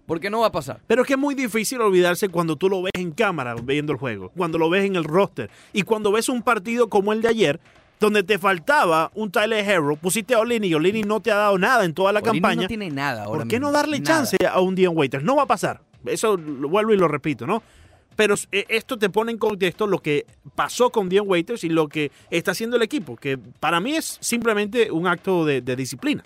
Porque 0.05 0.29
no 0.29 0.41
va 0.41 0.47
a 0.47 0.51
pasar. 0.51 0.81
Pero 0.85 1.03
es 1.03 1.07
que 1.07 1.13
es 1.13 1.19
muy 1.19 1.33
difícil 1.33 1.79
olvidarse 1.79 2.27
cuando 2.29 2.55
tú 2.57 2.67
lo 2.67 2.81
ves 2.81 2.91
en 2.95 3.11
cámara 3.11 3.55
viendo 3.55 3.93
el 3.93 3.97
juego, 3.99 4.29
cuando 4.35 4.57
lo 4.57 4.69
ves 4.69 4.83
en 4.85 4.95
el 4.97 5.05
roster 5.05 5.49
y 5.71 5.83
cuando 5.83 6.11
ves 6.11 6.27
un 6.27 6.41
partido 6.41 6.89
como 6.89 7.13
el 7.13 7.21
de 7.21 7.29
ayer, 7.29 7.59
donde 8.01 8.21
te 8.21 8.37
faltaba 8.37 9.11
un 9.15 9.31
Tyler 9.31 9.63
Hero, 9.63 9.95
pusiste 9.95 10.33
a 10.33 10.39
Olini 10.39 10.67
y 10.67 10.73
Olini 10.73 11.03
no 11.03 11.21
te 11.21 11.31
ha 11.31 11.35
dado 11.35 11.57
nada 11.57 11.85
en 11.85 11.93
toda 11.93 12.11
la 12.11 12.19
Olinick 12.19 12.33
campaña. 12.41 12.61
no 12.63 12.67
tiene 12.67 12.89
nada 12.89 13.23
ahora 13.23 13.39
¿Por 13.39 13.47
qué 13.47 13.55
mismo. 13.57 13.67
no 13.67 13.71
darle 13.71 13.99
Nada. 14.01 14.03
chance 14.17 14.35
a 14.45 14.59
un 14.59 14.75
Dion 14.75 14.97
Waiters? 14.97 15.23
No 15.23 15.37
va 15.37 15.43
a 15.43 15.47
pasar. 15.47 15.79
Eso 16.05 16.35
lo 16.35 16.67
vuelvo 16.67 16.91
y 16.93 16.97
lo 16.97 17.07
repito, 17.07 17.47
¿no? 17.47 17.63
Pero 18.15 18.35
eh, 18.51 18.65
esto 18.69 18.97
te 18.97 19.09
pone 19.09 19.31
en 19.31 19.37
contexto 19.37 19.87
lo 19.87 19.99
que 19.99 20.25
pasó 20.55 20.89
con 20.91 21.09
Dion 21.09 21.27
Waiters 21.27 21.63
y 21.63 21.69
lo 21.69 21.87
que 21.87 22.11
está 22.29 22.51
haciendo 22.51 22.75
el 22.77 22.83
equipo, 22.83 23.15
que 23.15 23.37
para 23.37 23.79
mí 23.79 23.95
es 23.95 24.17
simplemente 24.21 24.91
un 24.91 25.07
acto 25.07 25.45
de, 25.45 25.61
de 25.61 25.75
disciplina. 25.75 26.23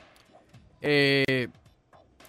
Eh, 0.81 1.47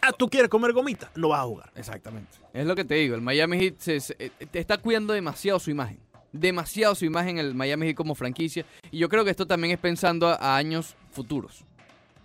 Ah, 0.00 0.12
tú 0.12 0.28
quieres 0.28 0.48
comer 0.48 0.72
gomita, 0.72 1.10
no 1.16 1.30
vas 1.30 1.40
a 1.40 1.44
jugar. 1.44 1.72
exactamente. 1.74 2.30
Es 2.54 2.64
lo 2.66 2.76
que 2.76 2.84
te 2.84 2.94
digo. 2.94 3.16
El 3.16 3.20
Miami 3.20 3.58
Heat 3.58 3.74
se, 3.80 3.98
se- 3.98 4.14
eh, 4.20 4.30
te 4.48 4.60
está 4.60 4.78
cuidando 4.78 5.12
demasiado 5.12 5.58
su 5.58 5.72
imagen. 5.72 5.98
Demasiado 6.32 6.94
su 6.94 7.04
imagen 7.04 7.38
el 7.38 7.52
Miami 7.56 7.86
Heat 7.88 7.96
como 7.96 8.14
franquicia. 8.14 8.64
Y 8.92 8.98
yo 8.98 9.08
creo 9.08 9.24
que 9.24 9.32
esto 9.32 9.48
también 9.48 9.72
es 9.72 9.78
pensando 9.80 10.28
a, 10.28 10.34
a 10.36 10.56
años 10.56 10.94
futuros. 11.10 11.64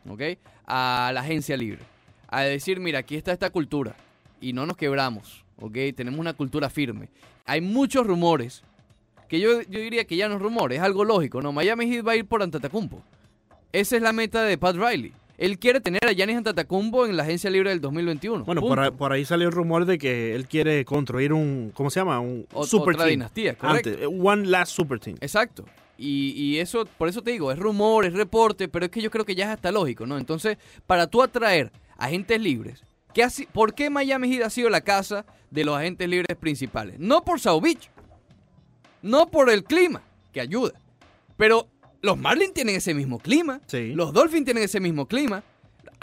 ¿Ok? 0.08 0.22
A 0.68 1.10
la 1.16 1.22
agencia 1.22 1.58
libre. 1.58 1.80
A 2.28 2.42
decir, 2.42 2.80
mira, 2.80 3.00
aquí 3.00 3.16
está 3.16 3.32
esta 3.32 3.50
cultura. 3.50 3.96
Y 4.40 4.54
no 4.54 4.68
nos 4.68 4.78
quebramos. 4.78 5.43
¿Ok? 5.60 5.78
Tenemos 5.96 6.20
una 6.20 6.34
cultura 6.34 6.70
firme. 6.70 7.10
Hay 7.46 7.62
muchos 7.62 8.06
rumores. 8.08 8.64
Que 9.30 9.40
yo, 9.40 9.62
yo 9.64 9.80
diría 9.80 10.06
que 10.06 10.16
ya 10.16 10.28
no 10.30 10.36
es 10.36 10.42
rumor. 10.42 10.74
Es 10.74 10.80
algo 10.82 11.04
lógico. 11.06 11.42
No, 11.42 11.52
Miami 11.52 11.88
Heat 11.88 12.06
va 12.08 12.12
a 12.12 12.16
ir 12.16 12.26
por 12.26 12.44
Antetokounmpo. 12.44 13.02
Esa 13.72 13.96
es 13.96 14.02
la 14.02 14.14
meta 14.14 14.44
de 14.44 14.58
Pat 14.58 14.76
Riley. 14.76 15.14
Él 15.38 15.58
quiere 15.58 15.82
tener 15.82 16.06
a 16.06 16.12
Giannis 16.12 16.38
Antetokounmpo 16.38 17.08
en 17.08 17.18
la 17.18 17.24
agencia 17.24 17.50
libre 17.50 17.72
del 17.72 17.82
2021. 17.82 18.44
Bueno, 18.46 18.62
por 18.62 18.80
ahí, 18.80 18.92
por 18.92 19.12
ahí 19.12 19.26
salió 19.26 19.48
el 19.48 19.54
rumor 19.54 19.86
de 19.86 19.98
que 19.98 20.36
él 20.36 20.48
quiere 20.48 20.86
construir 20.86 21.34
un, 21.34 21.72
¿cómo 21.74 21.90
se 21.90 22.00
llama? 22.00 22.20
Un 22.20 22.46
Ot- 22.54 22.66
super 22.68 22.94
otra 22.96 23.06
team. 23.08 23.20
dinastía, 23.20 23.56
correcto. 23.56 23.90
Antes, 23.90 24.04
eh, 24.04 24.08
one 24.08 24.46
last 24.46 24.74
super 24.76 25.00
team. 25.00 25.18
Exacto. 25.22 25.66
Y, 25.98 26.32
y 26.36 26.60
eso, 26.60 26.86
por 26.98 27.10
eso 27.10 27.24
te 27.24 27.32
digo, 27.32 27.52
es 27.52 27.58
rumor, 27.58 28.06
es 28.06 28.14
reporte, 28.14 28.68
pero 28.68 28.86
es 28.86 28.92
que 28.92 29.02
yo 29.02 29.10
creo 29.10 29.26
que 29.26 29.34
ya 29.36 29.46
es 29.46 29.52
hasta 29.52 29.72
lógico, 29.72 30.06
¿no? 30.06 30.18
Entonces, 30.20 30.58
para 30.86 31.08
tú 31.08 31.24
atraer 31.24 31.72
agentes 31.98 32.40
libres, 32.40 32.84
¿qué 33.14 33.24
ha 33.24 33.30
si- 33.30 33.46
¿por 33.46 33.74
qué 33.74 33.90
Miami 33.90 34.30
Heat 34.34 34.44
ha 34.46 34.50
sido 34.50 34.70
la 34.70 34.82
casa 34.82 35.26
de 35.52 35.64
los 35.64 35.78
agentes 35.78 36.08
libres 36.10 36.36
principales? 36.38 36.98
No 37.00 37.24
por 37.24 37.40
South 37.40 37.62
Beach, 37.62 37.90
no 39.02 39.28
por 39.30 39.50
el 39.50 39.64
clima, 39.64 40.02
que 40.32 40.42
ayuda, 40.42 40.74
pero 41.38 41.68
los 42.02 42.18
Marlins 42.18 42.54
tienen 42.54 42.76
ese 42.76 42.94
mismo 42.94 43.20
clima, 43.20 43.62
Sí. 43.68 43.94
los 43.94 44.14
Dolphins 44.14 44.46
tienen 44.46 44.64
ese 44.64 44.80
mismo 44.80 45.08
clima, 45.08 45.44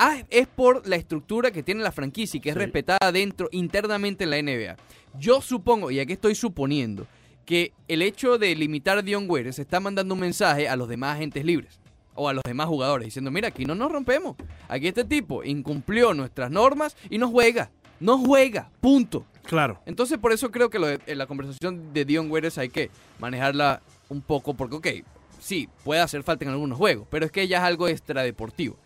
A 0.02 0.16
es 0.30 0.46
por 0.46 0.86
la 0.88 0.96
estructura 0.96 1.50
que 1.50 1.62
tiene 1.62 1.82
la 1.82 1.92
franquicia 1.92 2.38
y 2.38 2.40
que 2.40 2.48
es 2.48 2.54
Sí. 2.54 2.58
respetada 2.60 3.12
dentro, 3.12 3.50
internamente 3.52 4.24
en 4.24 4.30
la 4.30 4.38
NBA. 4.38 4.76
Yo 5.18 5.42
supongo, 5.42 5.90
y 5.90 5.98
aquí 6.00 6.14
estoy 6.14 6.34
suponiendo, 6.34 7.06
que 7.44 7.72
el 7.86 8.00
hecho 8.00 8.38
de 8.38 8.54
limitar 8.54 8.96
a 8.96 9.02
Dion 9.02 9.28
Waiters 9.28 9.58
está 9.58 9.78
mandando 9.78 10.14
un 10.14 10.20
mensaje 10.20 10.68
a 10.70 10.76
los 10.76 10.88
demás 10.88 11.16
agentes 11.16 11.44
libres 11.44 11.78
o 12.20 12.28
a 12.28 12.34
los 12.34 12.42
demás 12.44 12.66
jugadores 12.66 13.06
diciendo, 13.06 13.30
mira, 13.30 13.48
aquí 13.48 13.64
no 13.64 13.74
nos 13.74 13.90
rompemos. 13.90 14.36
Aquí 14.68 14.88
este 14.88 15.04
tipo 15.04 15.42
incumplió 15.42 16.12
nuestras 16.12 16.50
normas 16.50 16.94
y 17.08 17.16
no 17.16 17.30
juega. 17.30 17.70
No 17.98 18.18
juega, 18.18 18.70
punto. 18.80 19.24
Claro. 19.44 19.80
Entonces 19.86 20.18
por 20.18 20.32
eso 20.32 20.50
creo 20.50 20.68
que 20.68 20.78
lo 20.78 20.86
de- 20.86 21.00
eh, 21.06 21.14
la 21.14 21.26
conversación 21.26 21.92
de 21.94 22.04
Dion 22.04 22.30
Waiters 22.30 22.58
hay 22.58 22.68
que 22.68 22.90
manejarla 23.18 23.80
un 24.10 24.20
poco 24.20 24.52
porque, 24.54 24.76
ok, 24.76 24.86
sí, 25.38 25.68
puede 25.82 26.00
hacer 26.02 26.22
falta 26.22 26.44
en 26.44 26.50
algunos 26.50 26.76
juegos, 26.76 27.06
pero 27.10 27.24
es 27.24 27.32
que 27.32 27.48
ya 27.48 27.58
es 27.58 27.64
algo 27.64 27.88
extradeportivo, 27.88 28.76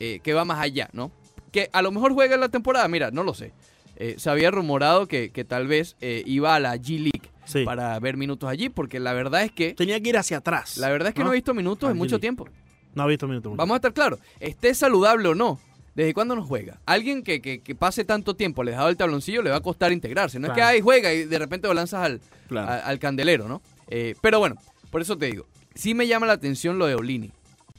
eh, 0.00 0.18
que 0.22 0.34
va 0.34 0.44
más 0.44 0.58
allá, 0.58 0.88
¿no? 0.92 1.12
Que 1.52 1.68
a 1.72 1.82
lo 1.82 1.92
mejor 1.92 2.12
juega 2.12 2.34
en 2.34 2.40
la 2.40 2.48
temporada, 2.48 2.86
mira, 2.88 3.10
no 3.12 3.22
lo 3.22 3.34
sé. 3.34 3.52
Eh, 3.96 4.14
se 4.18 4.30
había 4.30 4.50
rumorado 4.50 5.06
que, 5.06 5.30
que 5.30 5.44
tal 5.44 5.66
vez 5.68 5.96
eh, 6.00 6.22
iba 6.26 6.54
a 6.54 6.60
la 6.60 6.74
G 6.76 6.98
League 6.98 7.30
Sí. 7.44 7.64
para 7.64 7.98
ver 7.98 8.16
minutos 8.16 8.48
allí, 8.48 8.68
porque 8.68 9.00
la 9.00 9.12
verdad 9.12 9.42
es 9.42 9.50
que 9.50 9.74
Tenía 9.74 10.00
que 10.00 10.10
ir 10.10 10.16
hacia 10.16 10.36
atrás. 10.36 10.76
la 10.76 10.88
verdad 10.88 11.08
es 11.08 11.14
que 11.14 11.24
no, 11.24 11.32
he 11.32 11.34
visto 11.34 11.52
minutos 11.54 11.90
en 11.90 11.96
mucho 11.96 12.20
tiempo. 12.20 12.46
No 12.94 13.02
ha 13.02 13.06
visto 13.06 13.26
minutos. 13.28 13.56
Vamos 13.56 13.74
a 13.74 13.76
estar 13.76 13.92
claros, 13.92 14.18
esté 14.40 14.74
saludable 14.74 15.28
o 15.28 15.34
no, 15.34 15.60
¿desde 15.94 16.12
cuándo 16.14 16.34
no 16.36 16.44
juega? 16.44 16.80
Alguien 16.86 17.22
que, 17.22 17.40
que- 17.40 17.60
que 17.60 17.74
pase 17.74 18.04
tanto 18.04 18.34
tiempo 18.34 18.62
alejado 18.62 18.88
del 18.88 18.96
tabloncillo 18.96 19.42
le 19.42 19.50
va 19.50 19.56
a 19.56 19.60
costar 19.60 19.92
integrarse. 19.92 20.38
No 20.38 20.48
es 20.48 20.52
que 20.54 20.62
ahí 20.62 20.80
juega 20.80 21.12
y 21.12 21.24
de 21.24 21.38
repente 21.38 21.68
lo 21.68 21.74
lanzas 21.74 22.02
al, 22.04 22.20
Claro. 22.48 22.68
a- 22.70 22.76
al 22.78 22.98
candelero, 22.98 23.48
¿no? 23.48 23.62
Eh, 23.88 24.14
pero 24.20 24.38
bueno, 24.38 24.56
por 24.90 25.00
eso 25.02 25.16
te 25.18 25.26
digo, 25.26 25.46
sí 25.74 25.94
me 25.94 26.06
llama 26.06 26.26
la 26.26 26.32
atención 26.34 26.78
lo 26.78 26.86
de 26.86 26.94
Olini. 26.94 27.32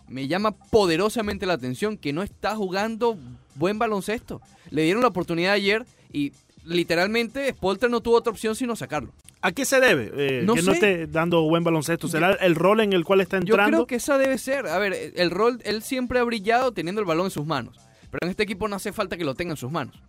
Me 0.08 0.28
llama 0.28 0.52
poderosamente 0.52 1.46
la 1.46 1.54
atención 1.54 1.98
que 1.98 2.12
no 2.12 2.22
está 2.22 2.56
jugando 2.56 3.18
buen 3.56 3.80
baloncesto. 3.80 4.42
Le 4.70 4.84
dieron 4.84 5.02
la 5.02 5.08
oportunidad 5.10 5.54
ayer 5.54 5.86
y 6.12 6.34
literalmente 6.64 7.50
Spolter 7.52 7.90
no 7.90 8.02
tuvo 8.02 8.18
otra 8.18 8.32
opción 8.32 8.56
sino 8.56 8.76
sacarlo. 8.76 9.14
¿A 9.42 9.52
qué 9.52 9.66
se 9.66 9.80
debe 9.80 10.12
eh, 10.16 10.44
No 10.44 10.54
que 10.54 10.62
no 10.62 10.72
esté 10.74 11.08
dando 11.08 11.42
buen 11.44 11.64
baloncesto? 11.64 12.08
¿Será 12.08 12.34
el 12.34 12.56
rol 12.56 12.80
en 12.82 12.94
el 12.94 13.04
cual 13.04 13.22
está 13.22 13.38
Yo 13.38 13.54
entrando? 13.56 13.78
creo 13.78 13.88
que 13.88 13.96
esa 13.96 14.18
debe 14.18 14.38
ser. 14.38 14.68
A 14.68 14.78
ver, 14.78 14.94
el 15.16 15.32
rol, 15.32 15.60
él 15.64 15.82
siempre 15.82 16.20
ha 16.20 16.24
brillado 16.24 16.72
teniendo 16.74 17.02
el 17.02 17.08
balón 17.08 17.26
en 17.26 17.32
sus 17.32 17.46
manos. 17.46 17.78
Pero 18.12 18.20
en 18.26 18.30
este 18.30 18.44
equipo 18.44 18.68
no 18.68 18.76
hace 18.76 18.92
falta 18.94 19.18
que 19.18 19.24
lo 19.26 19.34
tenga 19.34 19.52
en 19.54 19.58
sus 19.58 19.72
manos. 19.72 20.00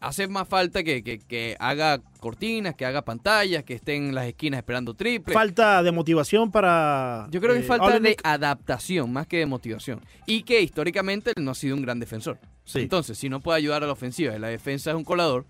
Hace 0.00 0.28
más 0.28 0.46
falta 0.46 0.84
que, 0.84 1.02
que- 1.02 1.18
que 1.18 1.56
haga 1.58 1.98
cortinas, 2.20 2.74
que 2.74 2.84
haga 2.84 3.02
pantallas, 3.02 3.64
que 3.64 3.72
esté 3.72 3.96
en 3.96 4.14
las 4.14 4.26
esquinas 4.26 4.58
esperando 4.58 4.92
triple. 4.92 5.32
Falta 5.32 5.82
de 5.82 5.92
motivación 5.92 6.52
para. 6.52 7.26
Yo 7.30 7.40
creo 7.40 7.54
que 7.54 7.60
eh, 7.60 7.62
falta 7.62 7.98
de 7.98 8.14
adaptación 8.22 9.10
más 9.12 9.26
que 9.26 9.38
de 9.38 9.46
motivación. 9.46 10.02
Y 10.26 10.42
que 10.42 10.60
históricamente 10.60 11.32
él 11.34 11.42
no 11.42 11.52
ha 11.52 11.54
sido 11.54 11.74
un 11.74 11.80
gran 11.82 11.98
defensor. 12.00 12.38
Sí. 12.64 12.80
Entonces, 12.80 13.16
si 13.16 13.30
no 13.30 13.40
puede 13.40 13.56
ayudar 13.56 13.82
a 13.82 13.86
la 13.86 13.92
ofensiva 13.94 14.36
y 14.36 14.38
la 14.38 14.48
defensa 14.48 14.90
es 14.90 14.96
un 14.96 15.04
colador. 15.04 15.46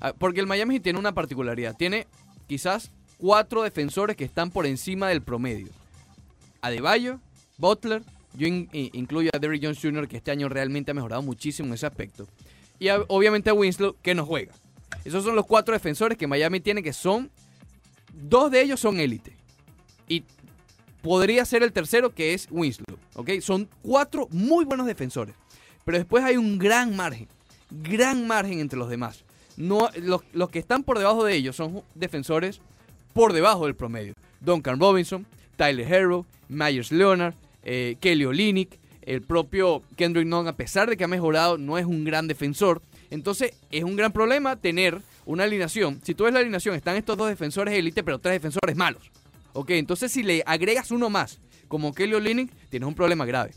Ah, 0.00 0.12
Porque 0.16 0.40
el 0.40 0.46
Miami 0.46 0.80
tiene 0.80 0.98
una 0.98 1.12
particularidad. 1.12 1.76
Tiene 1.76 2.06
quizás 2.46 2.90
cuatro 3.18 3.62
defensores 3.62 4.16
que 4.16 4.24
están 4.24 4.50
por 4.50 4.66
encima 4.66 5.08
del 5.08 5.22
promedio. 5.22 5.68
Adebayo, 6.62 7.20
Butler, 7.58 8.02
yo 8.34 8.46
incluyo 8.46 9.30
a 9.32 9.38
Derrick 9.38 9.64
Jones 9.64 9.80
Jr., 9.80 10.08
que 10.08 10.16
este 10.16 10.30
año 10.30 10.48
realmente 10.48 10.90
ha 10.90 10.94
mejorado 10.94 11.22
muchísimo 11.22 11.68
en 11.68 11.74
ese 11.74 11.86
aspecto. 11.86 12.26
Y 12.78 12.88
obviamente 12.88 13.50
a 13.50 13.54
Winslow, 13.54 13.96
que 14.02 14.14
no 14.14 14.24
juega. 14.24 14.52
Esos 15.04 15.24
son 15.24 15.36
los 15.36 15.46
cuatro 15.46 15.74
defensores 15.74 16.16
que 16.16 16.26
Miami 16.26 16.60
tiene, 16.60 16.82
que 16.82 16.92
son... 16.92 17.30
Dos 18.12 18.50
de 18.50 18.60
ellos 18.62 18.80
son 18.80 18.98
élite. 18.98 19.36
Y 20.08 20.24
podría 21.00 21.44
ser 21.44 21.62
el 21.62 21.72
tercero, 21.72 22.14
que 22.14 22.34
es 22.34 22.48
Winslow. 22.50 22.98
¿ok? 23.14 23.30
Son 23.40 23.68
cuatro 23.82 24.28
muy 24.30 24.64
buenos 24.64 24.86
defensores. 24.86 25.34
Pero 25.84 25.98
después 25.98 26.24
hay 26.24 26.36
un 26.36 26.58
gran 26.58 26.96
margen. 26.96 27.28
Gran 27.70 28.26
margen 28.26 28.60
entre 28.60 28.78
los 28.78 28.88
demás. 28.88 29.24
No, 29.60 29.90
los, 30.32 30.48
que 30.48 30.58
están 30.58 30.84
por 30.84 30.98
debajo 30.98 31.22
de 31.22 31.34
ellos 31.34 31.54
son 31.54 31.82
defensores 31.94 32.62
por 33.12 33.34
debajo 33.34 33.66
del 33.66 33.74
promedio. 33.74 34.14
Duncan 34.40 34.80
Robinson, 34.80 35.26
Tyler 35.56 35.86
Herro, 35.92 36.24
Myers 36.48 36.90
Leonard, 36.90 37.34
eh, 37.62 37.96
Kelly 38.00 38.24
Olynyk, 38.24 38.78
el 39.02 39.20
propio 39.20 39.82
Kendrick 39.96 40.26
Nunn, 40.26 40.48
a 40.48 40.56
pesar 40.56 40.88
de 40.88 40.96
que 40.96 41.04
ha 41.04 41.08
mejorado, 41.08 41.58
no 41.58 41.76
es 41.76 41.84
un 41.84 42.04
gran 42.04 42.26
defensor. 42.26 42.80
Entonces 43.10 43.52
es 43.70 43.84
un 43.84 43.96
gran 43.96 44.12
problema 44.12 44.56
tener 44.56 45.02
una 45.26 45.44
alineación. 45.44 46.00
Si 46.04 46.14
tú 46.14 46.24
ves 46.24 46.32
la 46.32 46.40
alineación, 46.40 46.74
están 46.74 46.96
estos 46.96 47.18
dos 47.18 47.28
defensores 47.28 47.74
élite, 47.74 48.02
pero 48.02 48.18
tres 48.18 48.36
defensores 48.36 48.74
malos. 48.76 49.10
Ok, 49.52 49.72
entonces 49.72 50.10
si 50.10 50.22
le 50.22 50.42
agregas 50.46 50.90
uno 50.90 51.10
más, 51.10 51.38
como 51.68 51.92
Kelly 51.92 52.14
Olynyk, 52.14 52.50
tienes 52.70 52.88
un 52.88 52.94
problema 52.94 53.26
grave. 53.26 53.50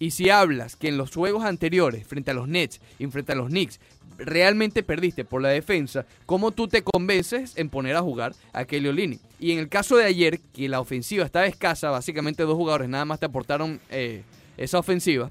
Y 0.00 0.12
si 0.12 0.30
hablas 0.30 0.76
que 0.76 0.88
en 0.88 0.96
los 0.96 1.14
juegos 1.14 1.44
anteriores, 1.44 2.06
frente 2.06 2.30
a 2.30 2.34
los 2.34 2.48
Nets 2.48 2.80
y 2.98 3.06
frente 3.08 3.32
a 3.32 3.34
los 3.34 3.48
Knicks, 3.48 3.78
realmente 4.20 4.82
perdiste 4.82 5.24
por 5.24 5.42
la 5.42 5.48
defensa, 5.48 6.06
¿cómo 6.26 6.52
tú 6.52 6.68
te 6.68 6.82
convences 6.82 7.56
en 7.56 7.68
poner 7.68 7.96
a 7.96 8.02
jugar 8.02 8.34
a 8.52 8.64
Kelly 8.64 8.88
Olynyk? 8.88 9.20
Y 9.38 9.52
en 9.52 9.58
el 9.58 9.68
caso 9.68 9.96
de 9.96 10.04
ayer, 10.04 10.40
que 10.52 10.68
la 10.68 10.80
ofensiva 10.80 11.24
estaba 11.24 11.46
escasa, 11.46 11.90
básicamente 11.90 12.42
dos 12.42 12.56
jugadores 12.56 12.88
nada 12.88 13.04
más 13.04 13.20
te 13.20 13.26
aportaron 13.26 13.80
eh, 13.90 14.22
esa 14.56 14.78
ofensiva, 14.78 15.30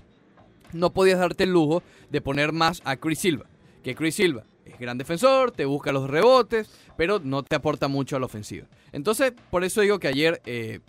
no 0.73 0.91
podías 0.91 1.19
darte 1.19 1.43
el 1.43 1.51
lujo 1.51 1.83
de 2.09 2.21
poner 2.21 2.51
más 2.51 2.81
a 2.85 2.95
Chris 2.97 3.19
Silva. 3.19 3.45
Que 3.83 3.95
Chris 3.95 4.15
Silva 4.15 4.43
es 4.65 4.77
gran 4.77 4.97
defensor, 4.97 5.51
te 5.51 5.65
busca 5.65 5.91
los 5.91 6.09
rebotes, 6.09 6.69
pero 6.97 7.19
no 7.19 7.43
te 7.43 7.55
aporta 7.55 7.87
mucho 7.87 8.15
a 8.15 8.19
la 8.19 8.25
ofensiva. 8.25 8.67
Entonces, 8.91 9.33
por 9.49 9.63
eso 9.63 9.81
digo 9.81 9.99
que 9.99 10.07
ayer 10.07 10.41
eh, 10.45 10.79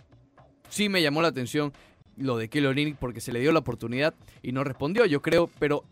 sí 0.69 0.89
me 0.89 1.01
llamó 1.01 1.21
la 1.21 1.29
atención 1.29 1.71
lo 2.17 2.37
de 2.37 2.49
Kelly 2.49 2.67
Olynyk 2.67 2.97
porque 2.97 3.21
se 3.21 3.31
le 3.31 3.39
dio 3.39 3.51
la 3.51 3.59
oportunidad 3.59 4.13
y 4.41 4.51
no 4.51 4.63
respondió, 4.63 5.05
yo 5.05 5.21
creo, 5.21 5.49
pero 5.59 5.85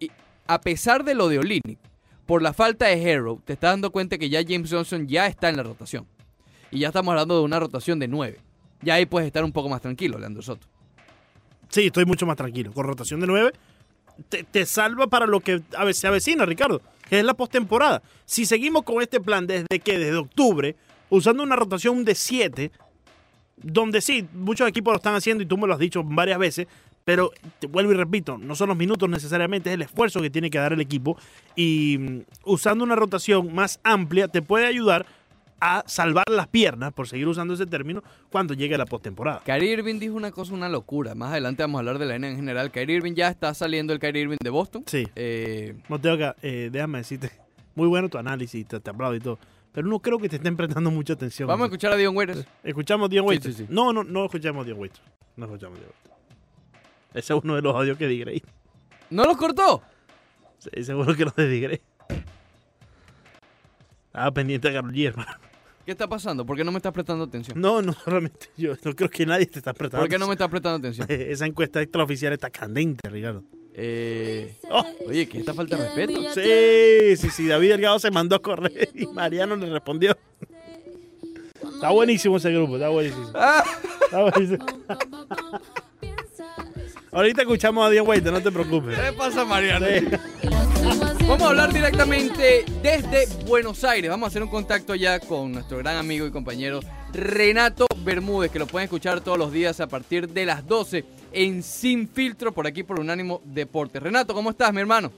a 0.48 0.62
pesar 0.62 1.04
de 1.04 1.16
lo 1.16 1.30
de 1.30 1.40
Olynyk, 1.40 1.80
por 2.30 2.44
la 2.44 2.54
falta 2.54 2.86
de 2.86 3.02
Hero, 3.02 3.42
te 3.44 3.54
estás 3.54 3.72
dando 3.72 3.92
cuenta 3.92 4.20
que 4.20 4.30
ya 4.30 4.44
James 4.48 4.70
Johnson 4.70 5.08
ya 5.08 5.26
está 5.26 5.50
en 5.50 5.58
la 5.58 5.64
rotación. 5.64 6.06
Y 6.70 6.78
ya 6.78 6.90
estamos 6.90 7.12
hablando 7.12 7.36
de 7.36 7.44
una 7.44 7.60
rotación 7.60 7.98
de 7.98 8.08
9. 8.08 8.40
Ya 8.84 8.94
ahí 8.94 9.08
puedes 9.08 9.26
estar 9.26 9.44
un 9.44 9.52
poco 9.52 9.68
más 9.68 9.82
tranquilo, 9.82 10.20
Leandro 10.20 10.44
Soto. 10.44 10.68
Sí, 11.70 11.88
estoy 11.88 12.06
mucho 12.06 12.28
más 12.28 12.38
tranquilo. 12.38 12.72
Con 12.72 12.86
rotación 12.86 13.20
de 13.20 13.26
9, 13.26 13.52
te, 14.30 14.44
te 14.44 14.68
salva 14.68 15.08
para 15.08 15.26
lo 15.26 15.40
que 15.40 15.64
se 15.92 16.06
avecina, 16.06 16.46
Ricardo, 16.46 16.84
que 17.10 17.18
es 17.18 17.26
la 17.26 17.34
postemporada. 17.34 18.04
Si 18.26 18.46
seguimos 18.46 18.84
con 18.84 19.02
este 19.02 19.20
plan 19.20 19.48
desde 19.48 19.80
que, 19.80 19.98
desde 19.98 20.18
octubre, 20.18 20.76
usando 21.10 21.42
una 21.42 21.56
rotación 21.56 22.06
de 22.06 22.14
7, 22.14 22.72
donde 23.58 24.02
sí, 24.02 24.28
muchos 24.34 24.70
equipos 24.70 24.94
lo 24.94 24.98
están 24.98 25.16
haciendo 25.16 25.42
y 25.42 25.48
tú 25.48 25.58
me 25.58 25.66
lo 25.66 25.74
has 25.74 25.80
dicho 25.80 26.04
varias 26.04 26.38
veces, 26.38 26.68
pero 27.10 27.32
te 27.58 27.66
vuelvo 27.66 27.92
y 27.92 27.96
repito, 27.96 28.38
no 28.38 28.54
son 28.54 28.70
los 28.70 28.78
minutos 28.78 29.10
necesariamente, 29.10 29.72
es 29.72 29.74
el 29.74 29.82
esfuerzo 29.82 30.22
que 30.22 30.30
tiene 30.30 30.52
que 30.52 30.60
dar 30.60 30.74
el 30.74 30.80
equipo 30.80 31.18
y 31.56 31.98
mm, 31.98 32.20
usando 32.46 32.84
una 32.84 32.96
rotación 32.96 33.52
más 33.52 33.80
amplia 33.84 34.28
te 34.28 34.44
puede 34.44 34.68
ayudar 34.68 35.08
a 35.60 35.84
salvar 35.88 36.26
las 36.30 36.48
piernas, 36.50 36.94
por 36.94 37.08
seguir 37.08 37.28
usando 37.28 37.56
ese 37.56 37.66
término, 37.66 38.04
cuando 38.32 38.54
llegue 38.54 38.78
la 38.78 38.86
postemporada. 38.86 39.42
Kyrie 39.44 39.72
Irving 39.74 39.98
dijo 39.98 40.14
una 40.14 40.30
cosa, 40.30 40.54
una 40.54 40.70
locura. 40.70 41.16
Más 41.16 41.32
adelante 41.32 41.64
vamos 41.64 41.78
a 41.78 41.80
hablar 41.80 41.98
de 41.98 42.06
la 42.06 42.20
NBA 42.20 42.28
en 42.30 42.36
general. 42.36 42.70
Kyrie 42.72 42.98
Irving 42.98 43.14
ya 43.16 43.28
está 43.30 43.56
saliendo 43.56 43.92
el 43.92 43.98
Kyrie 43.98 44.22
Irving 44.22 44.38
de 44.40 44.50
Boston. 44.52 44.84
Sí. 44.86 45.08
Eh, 45.16 45.76
Mateo, 45.90 46.14
acá, 46.14 46.36
eh, 46.44 46.70
déjame 46.72 47.00
decirte, 47.00 47.32
muy 47.74 47.88
bueno 47.88 48.08
tu 48.08 48.20
análisis, 48.20 48.68
te, 48.68 48.80
te 48.80 48.90
aplaudo 48.92 49.16
y 49.16 49.20
todo, 49.20 49.40
pero 49.72 49.88
no 49.88 50.00
creo 50.00 50.20
que 50.20 50.30
te 50.30 50.36
estén 50.36 50.56
prestando 50.56 50.92
mucha 50.92 51.14
atención. 51.14 51.48
vamos 51.48 51.64
a 51.64 51.68
escuchar 51.70 51.92
a 51.92 51.96
Dion 51.96 52.16
Waiters. 52.16 52.46
¿Escuchamos 52.64 53.08
a 53.08 53.10
Dion 53.10 53.24
Sí, 53.26 53.30
Waiters? 53.30 53.56
sí, 53.56 53.64
sí. 53.66 53.74
No, 53.74 53.92
no, 53.94 54.04
no 54.04 54.26
escuchamos 54.26 54.62
a 54.62 54.66
Dion 54.66 54.78
Waiters. 54.80 55.02
No 55.38 55.46
escuchamos 55.48 55.80
a 55.80 55.82
Dion 55.82 55.92
Waiters. 55.92 56.19
Ese 57.14 57.34
es 57.34 57.40
uno 57.44 57.56
de 57.56 57.62
los 57.62 57.76
audios 57.76 57.98
que 57.98 58.08
digré. 58.08 58.42
¿No 59.10 59.24
los 59.26 59.38
cortó? 59.38 59.82
Sí, 60.60 60.84
seguro 60.84 61.16
que 61.16 61.26
los 61.26 61.36
de 61.36 61.48
digré. 61.48 61.82
Estaba 64.08 64.32
pendiente 64.32 64.68
de 64.68 64.74
Carol 64.74 64.92
G, 64.92 65.08
hermano. 65.08 65.32
¿Qué 65.86 65.92
está 65.94 66.08
pasando? 66.08 66.46
¿Por 66.46 66.56
qué 66.56 66.64
no 66.64 66.72
me 66.72 66.78
estás 66.78 66.94
prestando 66.94 67.24
atención? 67.24 67.60
No, 67.60 67.82
no 67.82 67.94
solamente 67.94 68.50
yo. 68.58 68.74
No 68.84 68.94
creo 68.96 69.10
que 69.10 69.26
nadie 69.26 69.48
te 69.48 69.58
está 69.60 69.74
prestando 69.74 70.04
¿Por 70.04 70.10
qué 70.10 70.20
no 70.20 70.28
me 70.28 70.34
estás 70.34 70.50
prestando 70.50 70.78
atención? 70.78 71.06
atención. 71.06 71.32
Esa 71.34 71.46
encuesta 71.48 71.82
extraoficial 71.82 72.34
está 72.34 72.50
candente, 72.50 73.10
Ricardo. 73.10 73.44
Eh, 73.74 74.56
Oh, 74.70 74.86
oye, 75.08 75.28
¿qué 75.28 75.40
esta 75.40 75.54
falta 75.54 75.78
de 75.78 75.86
respeto? 75.86 76.22
sí, 76.34 77.16
sí, 77.18 77.30
sí. 77.32 77.48
David 77.48 77.70
Delgado 77.70 77.98
se 77.98 78.12
mandó 78.12 78.36
a 78.36 78.40
correr 78.42 78.90
y 78.94 79.08
Mariano 79.08 79.56
le 79.56 79.68
respondió. 79.70 80.16
Está 81.74 81.90
buenísimo 81.92 82.38
ese 82.38 82.52
grupo, 82.52 82.76
está 82.76 82.90
buenísimo. 82.90 83.32
Ah, 83.34 83.64
Está 84.04 84.22
buenísimo. 84.24 84.66
Ahorita 87.12 87.42
escuchamos 87.42 87.88
a 87.88 87.90
Dion 87.90 88.08
Waiters, 88.08 88.32
no 88.32 88.42
te 88.42 88.52
preocupes. 88.52 88.98
¿Qué 88.98 89.14
pasa, 89.14 89.44
Mariano? 89.44 89.86
Sí. 89.88 90.08
Vamos 91.22 91.42
a 91.42 91.50
hablar 91.50 91.74
directamente 91.74 92.66
desde 92.84 93.28
Buenos 93.46 93.84
Aires. 93.84 94.12
Vamos 94.12 94.28
a 94.28 94.30
hacer 94.30 94.44
un 94.44 94.50
contacto 94.50 94.94
ya 94.94 95.20
con 95.20 95.52
nuestro 95.52 95.80
gran 95.80 95.98
amigo 95.98 96.28
y 96.28 96.32
compañero 96.32 96.82
Renato 97.12 97.88
Bermúdez, 98.04 98.52
que 98.52 98.60
lo 98.60 98.68
pueden 98.68 98.86
escuchar 98.86 99.22
todos 99.22 99.40
los 99.40 99.52
días 99.52 99.80
a 99.80 99.88
partir 99.88 100.30
de 100.30 100.46
las 100.46 100.68
12 100.68 101.04
en 101.32 101.64
Sin 101.64 102.08
Filtro 102.08 102.52
por 102.52 102.68
aquí 102.68 102.84
por 102.84 103.00
Unánimo 103.00 103.42
Deportes. 103.44 104.04
Renato, 104.04 104.36
¿cómo 104.36 104.52
estás, 104.52 104.72
mi 104.72 104.82
hermano? 104.82 105.12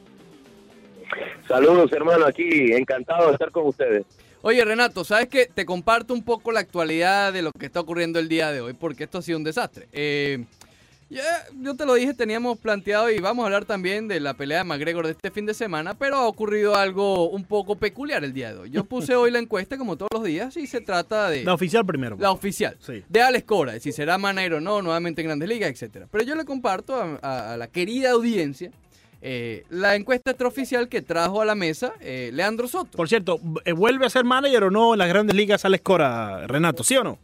Saludos, 1.45 1.91
hermano, 1.91 2.25
aquí 2.25 2.71
encantado 2.71 3.27
de 3.27 3.33
estar 3.33 3.51
con 3.51 3.67
ustedes. 3.67 4.05
Oye, 4.43 4.63
Renato, 4.63 5.03
¿sabes 5.03 5.27
qué? 5.27 5.45
Te 5.53 5.65
comparto 5.65 6.13
un 6.13 6.23
poco 6.23 6.53
la 6.53 6.61
actualidad 6.61 7.33
de 7.33 7.41
lo 7.41 7.51
que 7.51 7.65
está 7.65 7.81
ocurriendo 7.81 8.17
el 8.17 8.29
día 8.29 8.49
de 8.51 8.61
hoy, 8.61 8.73
porque 8.73 9.03
esto 9.03 9.17
ha 9.17 9.21
sido 9.21 9.37
un 9.37 9.43
desastre. 9.43 9.87
Eh, 9.91 10.45
Ya, 11.11 11.23
yo 11.59 11.75
te 11.75 11.85
lo 11.85 11.93
dije, 11.95 12.13
teníamos 12.13 12.57
planteado 12.57 13.09
y 13.11 13.19
vamos 13.19 13.43
a 13.43 13.47
hablar 13.47 13.65
también 13.65 14.07
de 14.07 14.21
la 14.21 14.33
pelea 14.33 14.59
de 14.59 14.63
McGregor 14.63 15.05
de 15.07 15.11
este 15.11 15.29
fin 15.29 15.45
de 15.45 15.53
semana, 15.53 15.93
pero 15.93 16.15
ha 16.15 16.25
ocurrido 16.25 16.73
algo 16.77 17.29
un 17.29 17.43
poco 17.43 17.75
peculiar 17.75 18.23
el 18.23 18.31
día 18.31 18.53
de 18.53 18.59
hoy. 18.61 18.69
Yo 18.69 18.85
puse 18.85 19.13
hoy 19.15 19.29
la 19.29 19.39
encuesta 19.39 19.77
como 19.77 19.97
todos 19.97 20.07
los 20.13 20.23
días 20.23 20.55
y 20.55 20.67
se 20.67 20.79
trata 20.79 21.29
de 21.29 21.43
La 21.43 21.53
oficial 21.53 21.85
primero. 21.85 22.15
la 22.17 22.31
oficial 22.31 22.77
Sí. 22.79 23.03
de 23.09 23.21
Alex 23.21 23.43
Cora, 23.45 23.77
si 23.81 23.91
será 23.91 24.17
manager 24.17 24.53
o 24.53 24.61
no, 24.61 24.81
nuevamente 24.81 25.19
en 25.21 25.27
Grandes 25.27 25.49
Ligas, 25.49 25.69
etcétera. 25.71 26.07
Pero 26.09 26.23
yo 26.23 26.33
le 26.35 26.45
comparto 26.45 26.95
a, 26.95 27.19
a- 27.21 27.53
a 27.55 27.57
la 27.57 27.67
querida 27.67 28.11
audiencia 28.11 28.71
eh, 29.21 29.65
la 29.69 29.95
encuesta 29.97 30.31
extraoficial 30.31 30.87
que 30.87 31.01
trajo 31.01 31.41
a 31.41 31.45
la 31.45 31.55
mesa 31.55 31.91
eh, 31.99 32.29
Leandro 32.33 32.69
Soto. 32.69 32.95
Por 32.97 33.09
cierto, 33.09 33.37
¿vuelve 33.75 34.05
a 34.05 34.09
ser 34.09 34.23
manager 34.23 34.63
o 34.63 34.71
no 34.71 34.93
en 34.93 34.99
las 34.99 35.09
grandes 35.09 35.35
ligas 35.35 35.65
Alex 35.65 35.83
Cora, 35.83 36.47
Renato? 36.47 36.83
¿Sí 36.85 36.95
o 36.95 37.03
no? 37.03 37.19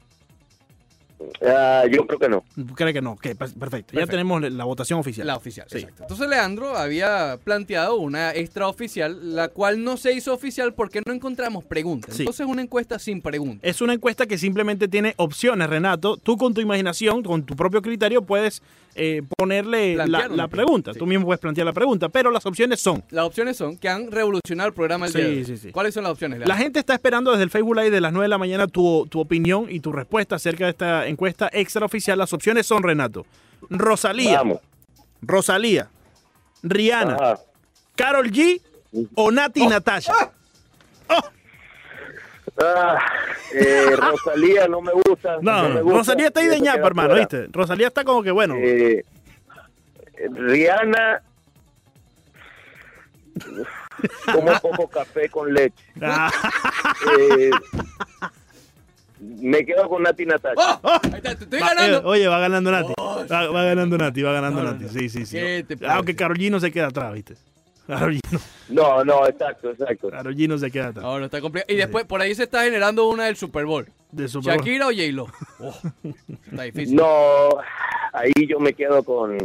Ah, 1.45 1.83
yo 1.91 2.05
creo 2.05 2.19
que 2.19 2.29
no. 2.29 2.43
¿Cree 2.75 2.93
que 2.93 3.01
no? 3.01 3.13
Ok, 3.13 3.29
per- 3.37 3.53
perfecto. 3.53 3.93
Ya 3.99 4.05
tenemos 4.05 4.41
la 4.41 4.63
votación 4.65 4.99
oficial. 4.99 5.25
La 5.25 5.35
oficial, 5.35 5.65
Sí. 5.69 5.77
exacto. 5.79 6.03
Entonces 6.03 6.27
Leandro 6.29 6.77
había 6.77 7.39
planteado 7.43 7.95
una 7.95 8.31
extraoficial, 8.35 9.35
la 9.35 9.47
cual 9.49 9.83
no 9.83 9.97
se 9.97 10.13
hizo 10.13 10.33
oficial 10.33 10.73
porque 10.73 11.01
no 11.05 11.13
encontramos 11.13 11.63
preguntas. 11.63 12.15
Sí. 12.15 12.23
Entonces 12.23 12.45
una 12.45 12.61
encuesta 12.61 12.99
sin 12.99 13.21
preguntas. 13.21 13.59
Es 13.63 13.81
una 13.81 13.93
encuesta 13.93 14.25
que 14.27 14.37
simplemente 14.37 14.87
tiene 14.87 15.13
opciones, 15.17 15.69
Renato. 15.69 16.17
Tú 16.17 16.37
con 16.37 16.53
tu 16.53 16.61
imaginación, 16.61 17.23
con 17.23 17.43
tu 17.43 17.55
propio 17.55 17.81
criterio, 17.81 18.21
puedes 18.21 18.61
eh, 18.97 19.21
ponerle 19.37 19.95
la, 19.95 20.47
pregunta. 20.47 20.91
sí. 20.93 20.99
Tú 20.99 21.05
mismo 21.05 21.25
puedes 21.25 21.39
plantear 21.39 21.65
la 21.65 21.73
pregunta, 21.73 22.09
pero 22.09 22.31
las 22.31 22.45
opciones 22.45 22.79
son. 22.81 23.03
Las 23.11 23.25
opciones 23.25 23.55
son 23.57 23.77
que 23.77 23.87
han 23.87 24.11
revolucionado 24.11 24.67
el 24.67 24.73
programa 24.73 25.05
el 25.05 25.11
Sí, 25.11 25.17
día 25.19 25.27
de 25.27 25.35
hoy. 25.37 25.45
sí, 25.45 25.57
sí. 25.57 25.71
¿Cuáles 25.71 25.93
son 25.93 26.03
las 26.03 26.11
opciones, 26.13 26.39
La 26.47 26.57
gente 26.57 26.79
está 26.79 26.93
esperando 26.93 27.31
desde 27.31 27.43
el 27.43 27.49
Facebook 27.49 27.75
Live 27.77 27.91
de 27.91 28.01
las 28.01 28.11
9 28.11 28.25
de 28.25 28.29
la 28.29 28.37
mañana 28.37 28.67
tu, 28.67 29.07
tu 29.09 29.19
opinión 29.19 29.67
y 29.69 29.79
tu 29.79 29.91
respuesta 29.91 30.35
acerca 30.35 30.65
de 30.65 30.71
esta 30.71 31.07
encuesta 31.07 31.49
extraoficial. 31.53 32.17
Las 32.17 32.33
opciones 32.33 32.65
son, 32.65 32.83
Renato, 32.83 33.25
Rosalía, 33.69 34.39
Vamos. 34.39 34.59
Rosalía, 35.21 35.89
Rihanna, 36.63 37.13
Ajá. 37.15 37.39
Carol 37.95 38.29
G 38.31 38.61
o 39.15 39.31
Nati 39.31 39.65
Natasha. 39.67 40.13
Ah, 42.59 42.97
eh, 43.53 43.85
Rosalía 43.95 44.67
no 44.67 44.81
me 44.81 44.91
gusta. 44.93 45.37
No, 45.41 45.69
me 45.69 45.81
gusta. 45.81 45.97
Rosalía 45.99 46.27
está 46.27 46.39
ahí 46.39 46.47
de 46.47 46.59
ñapa, 46.59 46.87
hermano, 46.87 47.09
fuera. 47.09 47.21
¿viste? 47.27 47.47
Rosalía 47.51 47.87
está 47.87 48.03
como 48.03 48.23
que 48.23 48.31
bueno. 48.31 48.55
Eh, 48.57 49.03
Rihanna 50.31 51.21
como 54.33 54.59
poco 54.59 54.87
café 54.89 55.29
con 55.29 55.53
leche. 55.53 55.83
Ah, 56.01 56.31
Eh, 57.19 57.51
me 59.19 59.65
quedo 59.65 59.89
con 59.89 60.03
Nati 60.03 60.25
Natasha. 60.25 60.79
¡Oh! 60.81 60.99
Ahí 61.03 61.11
está, 61.15 61.35
te 61.35 61.43
estoy 61.45 61.59
va- 61.59 61.69
ganando. 61.73 61.97
eh, 61.97 62.01
oye, 62.05 62.27
va 62.27 62.39
ganando 62.39 62.71
Nati. 62.71 62.93
Oh, 62.97 63.25
Va, 63.31 63.47
va 63.49 63.63
ganando 63.63 63.97
Nati, 63.97 64.21
va 64.21 64.31
ganando 64.31 64.63
No, 64.63 64.71
Nati. 64.71 64.89
Sí, 64.89 65.09
sí, 65.09 65.25
sí. 65.25 65.37
¿Qué 65.37 65.65
te 65.67 65.87
Aunque? 65.87 66.15
Carol 66.15 66.37
G 66.37 66.49
no 66.51 66.59
se 66.59 66.71
queda 66.71 66.87
atrás, 66.87 67.13
¿viste? 67.13 67.35
G 67.87 68.19
no, 68.69 69.03
No, 69.03 69.05
no, 69.05 69.27
exacto, 69.27 69.71
exacto. 69.71 70.09
Karol 70.09 70.35
G 70.35 70.47
no 70.47 70.57
se 70.57 70.69
queda 70.71 70.87
atrás. 70.87 71.05
Está 71.23 71.41
complicado. 71.41 71.73
Y 71.73 71.77
después 71.77 72.05
por 72.05 72.21
ahí 72.21 72.35
se 72.35 72.43
está 72.43 72.63
generando 72.63 73.07
una 73.07 73.25
del 73.25 73.35
Super 73.35 73.65
Bowl. 73.65 73.87
De 74.11 74.27
Super 74.27 74.55
Bowl. 74.55 74.65
Shakira 74.65 74.87
o 74.87 74.91
J-Lo. 74.91 75.27
Oh, 75.59 75.73
está 76.51 76.63
difícil. 76.63 76.95
No, 76.95 77.49
ahí 78.13 78.31
yo 78.47 78.59
me 78.59 78.73
quedo 78.73 79.03
con 79.03 79.37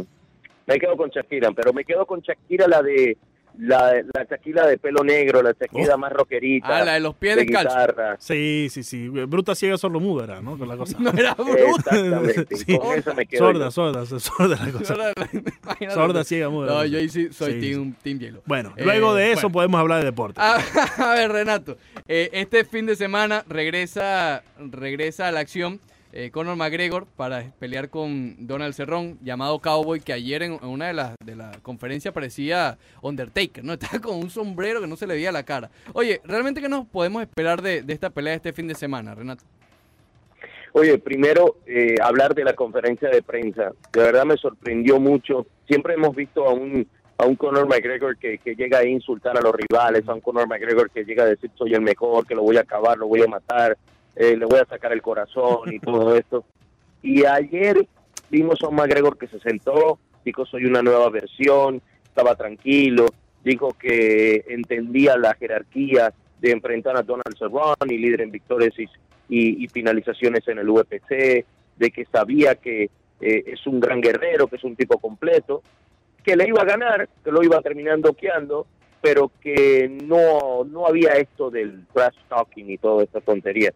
me 0.65 0.79
quedo 0.79 0.95
con 0.95 1.09
Shakira, 1.09 1.51
pero 1.51 1.73
me 1.73 1.83
quedo 1.83 2.05
con 2.05 2.21
Shakira 2.21 2.67
la 2.67 2.81
de 2.81 3.17
la, 3.59 3.93
la 4.13 4.23
Shakira 4.29 4.65
de 4.67 4.77
pelo 4.77 5.03
negro, 5.03 5.41
la 5.41 5.51
Shakira 5.59 5.95
Oh. 5.95 5.97
más 5.97 6.11
rockerita. 6.13 6.77
Ah, 6.79 6.85
la 6.85 6.93
de 6.93 6.99
los 6.99 7.15
pies 7.15 7.35
descalzos. 7.35 7.73
guitarra. 7.73 8.15
Sí, 8.19 8.67
sí, 8.71 8.83
sí. 8.83 9.07
Bruta 9.09 9.55
ciega 9.55 9.77
sordomuda 9.77 10.23
era, 10.25 10.41
¿no? 10.41 10.57
Con 10.57 10.67
la 10.67 10.77
cosa. 10.77 10.97
No 11.03 11.11
era 11.11 11.33
bruto. 11.35 11.57
Exactamente. 11.57 12.55
Sí. 12.55 12.77
Con 12.77 12.97
esa 12.97 13.13
me 13.13 13.25
quedo. 13.25 13.39
Sorda, 13.45 13.65
yo. 13.65 13.71
sorda, 13.71 14.05
sorda 14.19 14.65
la 14.65 14.71
cosa. 14.71 14.95
Sorda, 15.93 16.23
ciega, 16.23 16.49
muda. 16.49 16.67
No, 16.73 16.85
yo 16.85 16.97
ahí 16.97 17.09
sí 17.09 17.29
soy 17.31 17.53
Sí, 17.53 17.59
team, 17.61 17.93
team 18.01 18.19
J-Lo. 18.19 18.41
Bueno, 18.45 18.73
Eh, 18.77 18.83
luego 18.85 19.13
de 19.13 19.31
eso 19.31 19.41
bueno. 19.43 19.53
podemos 19.53 19.79
hablar 19.81 19.99
de 19.99 20.05
deporte. 20.05 20.39
A, 20.41 20.55
a 20.97 21.13
ver, 21.15 21.31
Renato, 21.31 21.77
eh, 22.07 22.29
este 22.33 22.65
fin 22.65 22.85
de 22.85 22.95
semana 22.95 23.43
regresa, 23.47 24.43
regresa 24.57 25.27
a 25.27 25.31
la 25.31 25.41
acción 25.41 25.79
eh, 26.13 26.29
Conor 26.29 26.55
McGregor 26.55 27.07
para 27.17 27.51
pelear 27.57 27.89
con 27.89 28.35
Donald 28.45 28.75
Cerrón, 28.75 29.17
llamado 29.23 29.59
Cowboy, 29.59 29.99
que 29.99 30.13
ayer 30.13 30.43
en, 30.43 30.59
una 30.63 30.87
de 30.87 30.93
las 30.93 31.15
de 31.25 31.35
la 31.35 31.51
conferencia 31.63 32.13
parecía 32.13 32.77
Undertaker, 33.01 33.63
¿no? 33.63 33.73
Estaba 33.73 33.99
con 33.99 34.17
un 34.17 34.29
sombrero 34.29 34.79
que 34.79 34.87
no 34.87 34.95
se 34.95 35.07
le 35.07 35.15
veía 35.15 35.31
la 35.31 35.43
cara. 35.43 35.71
Oye, 35.93 36.21
¿realmente 36.23 36.61
qué 36.61 36.69
nos 36.69 36.85
podemos 36.85 37.23
esperar 37.23 37.63
de, 37.63 37.81
de 37.81 37.93
esta 37.93 38.11
pelea 38.11 38.35
este 38.35 38.53
fin 38.53 38.67
de 38.67 38.75
semana, 38.75 39.15
Renato? 39.15 39.43
Oye, 40.73 40.99
primero 40.99 41.57
eh, 41.65 41.95
hablar 42.01 42.35
de 42.35 42.43
la 42.43 42.53
conferencia 42.53 43.09
de 43.09 43.21
prensa. 43.23 43.71
De 43.91 44.01
verdad 44.01 44.25
me 44.25 44.37
sorprendió 44.37 44.99
mucho. 44.99 45.47
Siempre 45.67 45.95
hemos 45.95 46.15
visto 46.15 46.47
a 46.47 46.53
un 46.53 46.87
a 47.15 47.25
un 47.25 47.35
Conor 47.35 47.67
McGregor 47.67 48.17
que, 48.17 48.39
que 48.39 48.55
llega 48.55 48.79
a 48.79 48.85
insultar 48.85 49.37
a 49.37 49.41
los 49.41 49.53
rivales, 49.53 50.07
a 50.07 50.13
un 50.15 50.21
Conor 50.21 50.47
McGregor 50.47 50.89
que 50.89 51.03
llega 51.03 51.23
a 51.23 51.27
decir 51.27 51.51
soy 51.55 51.73
el 51.73 51.81
mejor, 51.81 52.25
que 52.25 52.33
lo 52.33 52.41
voy 52.41 52.57
a 52.57 52.61
acabar, 52.61 52.97
lo 52.97 53.07
voy 53.07 53.21
a 53.21 53.27
matar, 53.27 53.77
eh, 54.15 54.35
le 54.37 54.45
voy 54.45 54.59
a 54.59 54.65
sacar 54.65 54.91
el 54.93 55.01
corazón 55.01 55.71
y 55.73 55.79
todo 55.79 56.15
esto. 56.17 56.45
Y 57.01 57.25
ayer 57.25 57.85
vimos 58.29 58.61
a 58.63 58.67
un 58.69 58.75
McGregor 58.75 59.17
que 59.17 59.27
se 59.27 59.39
sentó, 59.39 59.99
dijo 60.25 60.45
soy 60.45 60.65
una 60.65 60.81
nueva 60.81 61.09
versión, 61.09 61.81
estaba 62.03 62.35
tranquilo, 62.35 63.07
dijo 63.43 63.73
que 63.73 64.45
entendía 64.47 65.17
la 65.17 65.33
jerarquía 65.35 66.13
de 66.39 66.51
enfrentar 66.51 66.95
a 66.97 67.01
Donald 67.03 67.37
Cerrone 67.37 67.93
y 67.93 67.97
líder 67.97 68.21
en 68.21 68.31
victorias 68.31 68.73
y, 68.77 68.83
y- 69.29 69.63
y 69.63 69.67
finalizaciones 69.67 70.47
en 70.47 70.59
el 70.59 70.69
UFC, 70.69 71.45
de 71.77 71.91
que 71.91 72.05
sabía 72.05 72.55
que 72.55 72.83
eh, 73.21 73.43
es 73.47 73.65
un 73.67 73.79
gran 73.79 73.99
guerrero, 74.01 74.47
que 74.47 74.57
es 74.57 74.63
un 74.63 74.75
tipo 74.75 74.97
completo, 74.99 75.61
que 76.23 76.35
le 76.35 76.47
iba 76.47 76.61
a 76.61 76.65
ganar, 76.65 77.09
que 77.23 77.31
lo 77.31 77.43
iba 77.43 77.57
a 77.57 77.61
terminar 77.61 77.99
doqueando, 77.99 78.65
pero 79.01 79.31
que 79.41 79.89
no, 79.89 80.63
no 80.65 80.85
había 80.87 81.11
esto 81.13 81.49
del 81.49 81.85
trash 81.93 82.15
talking 82.29 82.69
y 82.69 82.77
toda 82.77 83.03
esta 83.03 83.19
tontería. 83.21 83.73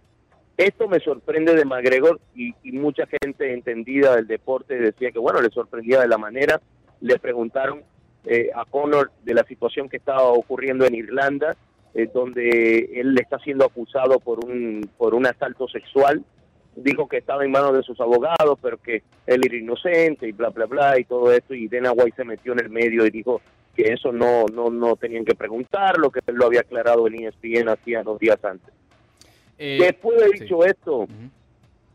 Esto 0.58 0.88
me 0.88 1.00
sorprende 1.00 1.54
de 1.54 1.66
McGregor 1.66 2.20
y, 2.36 2.54
y 2.64 2.72
mucha 2.72 3.04
gente 3.06 3.54
entendida 3.54 4.16
del 4.16 4.26
deporte 4.26 4.76
decía 4.76 5.12
que, 5.12 5.20
bueno, 5.20 5.40
le 5.40 5.50
sorprendía 5.50 6.02
de 6.02 6.08
la 6.08 6.18
manera. 6.18 6.60
Le 7.00 7.20
preguntaron 7.20 7.84
eh, 8.26 8.50
a 8.56 8.66
Conor 8.66 9.12
de 9.24 9.36
la 9.36 9.44
situación 9.44 9.88
que 9.88 9.98
estaba 9.98 10.24
ocurriendo 10.24 10.86
en 10.86 10.96
Irlanda, 10.96 11.56
eh, 11.94 12.10
donde 12.12 12.90
él 13.00 13.18
está 13.20 13.38
siendo 13.40 13.66
acusado 13.66 14.20
por 14.20 14.44
un, 14.44 14.90
por 14.98 15.14
un 15.14 15.28
asalto 15.28 15.68
sexual. 15.68 16.24
Dijo 16.76 17.08
que 17.08 17.18
estaba 17.18 17.46
en 17.46 17.52
manos 17.52 17.74
de 17.76 17.84
sus 17.84 18.00
abogados, 18.02 18.58
pero 18.62 18.78
que 18.78 19.04
él 19.28 19.42
era 19.46 19.56
inocente 19.56 20.28
y 20.28 20.32
bla, 20.32 20.50
bla, 20.50 20.66
bla, 20.66 21.00
y 21.00 21.06
todo 21.06 21.32
esto. 21.32 21.54
Y 21.54 21.68
Dana 21.68 21.92
White 21.92 22.18
se 22.18 22.26
metió 22.26 22.54
en 22.54 22.60
el 22.60 22.70
medio 22.70 23.06
y 23.06 23.12
dijo 23.12 23.42
que 23.76 23.94
eso 23.94 24.12
no, 24.12 24.46
no, 24.52 24.72
no 24.72 24.96
tenían 24.96 25.24
que 25.24 25.36
preguntarlo, 25.36 26.10
que 26.10 26.20
él 26.26 26.36
lo 26.36 26.48
había 26.48 26.62
aclarado 26.62 27.08
en 27.08 27.24
ESPN 27.26 27.70
hacía 27.70 28.02
dos 28.02 28.20
días 28.20 28.44
antes. 28.44 28.74
Eh, 29.58 29.78
Después 29.82 30.20
de 30.20 30.30
sí. 30.30 30.40
dicho 30.44 30.64
esto, 30.66 31.08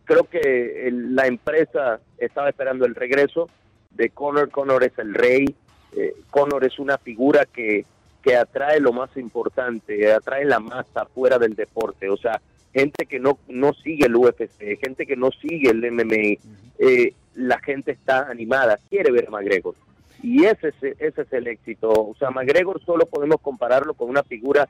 creo 0.04 0.24
que 0.24 0.88
el- 0.88 1.14
la 1.14 1.26
empresa 1.26 2.00
estaba 2.18 2.48
esperando 2.48 2.84
el 2.86 2.94
regreso 2.94 3.48
de 3.90 4.10
Conor. 4.10 4.50
Conor 4.50 4.84
es 4.84 4.98
el 4.98 5.14
rey. 5.14 5.54
Eh, 5.96 6.14
Conor 6.30 6.64
es 6.64 6.78
una 6.78 6.98
figura 6.98 7.44
que, 7.46 7.84
que 8.22 8.36
atrae 8.36 8.80
lo 8.80 8.92
más 8.92 9.16
importante, 9.16 10.12
atrae 10.12 10.44
la 10.44 10.58
masa 10.60 11.04
fuera 11.06 11.38
del 11.38 11.54
deporte. 11.54 12.08
O 12.08 12.16
sea, 12.16 12.40
gente 12.72 13.06
que 13.06 13.18
no, 13.20 13.38
no 13.48 13.72
sigue 13.74 14.06
el 14.06 14.16
UFC, 14.16 14.78
gente 14.82 15.06
que 15.06 15.16
no 15.16 15.30
sigue 15.30 15.70
el 15.70 15.84
MMA, 15.84 16.38
eh, 16.78 17.12
la 17.34 17.58
gente 17.60 17.92
está 17.92 18.28
animada, 18.30 18.78
quiere 18.88 19.10
ver 19.12 19.26
a 19.28 19.30
McGregor. 19.30 19.74
Y 20.22 20.44
ese 20.44 20.68
es, 20.68 20.74
ese 21.00 21.22
es 21.22 21.32
el 21.32 21.46
éxito. 21.48 21.90
O 21.90 22.14
sea, 22.18 22.30
McGregor 22.30 22.82
solo 22.84 23.06
podemos 23.06 23.40
compararlo 23.40 23.94
con 23.94 24.08
una 24.08 24.22
figura 24.22 24.68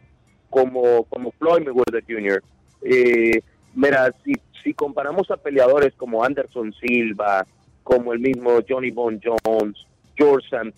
como, 0.51 1.05
como 1.05 1.31
Floyd 1.33 1.63
Mayweather 1.65 2.05
Jr. 2.07 2.43
Eh, 2.85 3.41
mira, 3.75 4.13
si, 4.25 4.35
si 4.63 4.75
comparamos 4.75 5.31
a 5.31 5.37
peleadores 5.37 5.95
como 5.95 6.25
Anderson 6.25 6.73
Silva, 6.75 7.47
como 7.83 8.13
el 8.13 8.21
mismo 8.21 8.61
Johnny 8.69 8.91
Bon 8.91 9.21
Jones, 9.23 9.87
George 10.17 10.49
St. 10.51 10.73